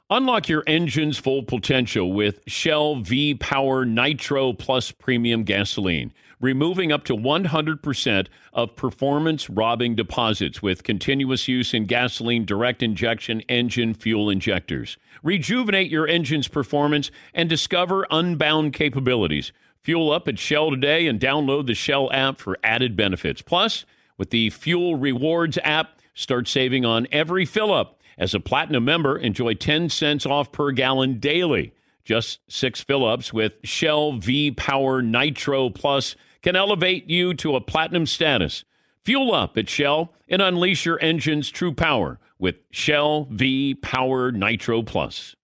Unlock 0.08 0.48
your 0.48 0.62
engine's 0.68 1.18
full 1.18 1.42
potential 1.42 2.12
with 2.12 2.40
Shell 2.46 2.96
V 3.00 3.34
Power 3.34 3.84
Nitro 3.84 4.52
Plus 4.52 4.92
Premium 4.92 5.42
Gasoline, 5.42 6.12
removing 6.40 6.90
up 6.90 7.04
to 7.04 7.16
100% 7.16 8.26
of 8.52 8.76
performance 8.76 9.50
robbing 9.50 9.94
deposits 9.94 10.62
with 10.62 10.82
continuous 10.82 11.46
use 11.46 11.74
in 11.74 11.84
gasoline 11.84 12.44
direct 12.44 12.82
injection 12.82 13.40
engine 13.42 13.94
fuel 13.94 14.30
injectors. 14.30 14.96
Rejuvenate 15.22 15.90
your 15.90 16.08
engine's 16.08 16.48
performance 16.48 17.10
and 17.34 17.48
discover 17.48 18.06
unbound 18.10 18.72
capabilities. 18.72 19.52
Fuel 19.82 20.10
up 20.10 20.28
at 20.28 20.38
Shell 20.38 20.70
today 20.70 21.06
and 21.06 21.20
download 21.20 21.66
the 21.66 21.74
Shell 21.74 22.10
app 22.12 22.38
for 22.38 22.58
added 22.64 22.96
benefits. 22.96 23.42
Plus, 23.42 23.84
with 24.16 24.30
the 24.30 24.50
Fuel 24.50 24.96
Rewards 24.96 25.58
app, 25.62 26.00
start 26.14 26.48
saving 26.48 26.84
on 26.84 27.06
every 27.12 27.44
fill 27.44 27.72
up. 27.72 27.98
As 28.18 28.34
a 28.34 28.40
platinum 28.40 28.84
member, 28.84 29.16
enjoy 29.16 29.54
10 29.54 29.88
cents 29.88 30.26
off 30.26 30.52
per 30.52 30.72
gallon 30.72 31.18
daily. 31.18 31.72
Just 32.04 32.40
six 32.48 32.82
fill 32.82 33.06
ups 33.06 33.32
with 33.32 33.54
Shell 33.62 34.12
V 34.18 34.50
Power 34.50 35.00
Nitro 35.00 35.70
Plus 35.70 36.16
can 36.42 36.56
elevate 36.56 37.08
you 37.08 37.34
to 37.34 37.56
a 37.56 37.60
platinum 37.60 38.06
status. 38.06 38.64
Fuel 39.04 39.34
up 39.34 39.56
at 39.56 39.68
Shell 39.68 40.12
and 40.28 40.42
unleash 40.42 40.84
your 40.84 41.02
engine's 41.02 41.50
true 41.50 41.72
power 41.72 42.18
with 42.38 42.56
Shell 42.70 43.28
V 43.30 43.74
Power 43.74 44.30
Nitro 44.32 44.82
Plus. 44.82 45.36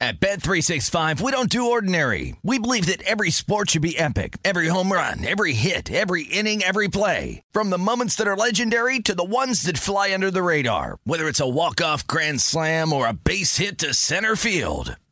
At 0.00 0.18
Bet365, 0.18 1.20
we 1.20 1.30
don't 1.30 1.48
do 1.48 1.70
ordinary. 1.70 2.34
We 2.42 2.58
believe 2.58 2.86
that 2.86 3.02
every 3.02 3.30
sport 3.30 3.70
should 3.70 3.82
be 3.82 3.96
epic. 3.96 4.36
Every 4.44 4.66
home 4.66 4.92
run, 4.92 5.24
every 5.24 5.52
hit, 5.52 5.92
every 5.92 6.24
inning, 6.24 6.64
every 6.64 6.88
play. 6.88 7.42
From 7.52 7.70
the 7.70 7.78
moments 7.78 8.16
that 8.16 8.26
are 8.26 8.36
legendary 8.36 8.98
to 8.98 9.14
the 9.14 9.22
ones 9.22 9.62
that 9.62 9.78
fly 9.78 10.12
under 10.12 10.28
the 10.32 10.42
radar. 10.42 10.98
Whether 11.04 11.28
it's 11.28 11.38
a 11.38 11.48
walk-off 11.48 12.04
grand 12.08 12.40
slam 12.40 12.92
or 12.92 13.06
a 13.06 13.12
base 13.12 13.58
hit 13.58 13.78
to 13.78 13.94
center 13.94 14.34
field. 14.34 14.96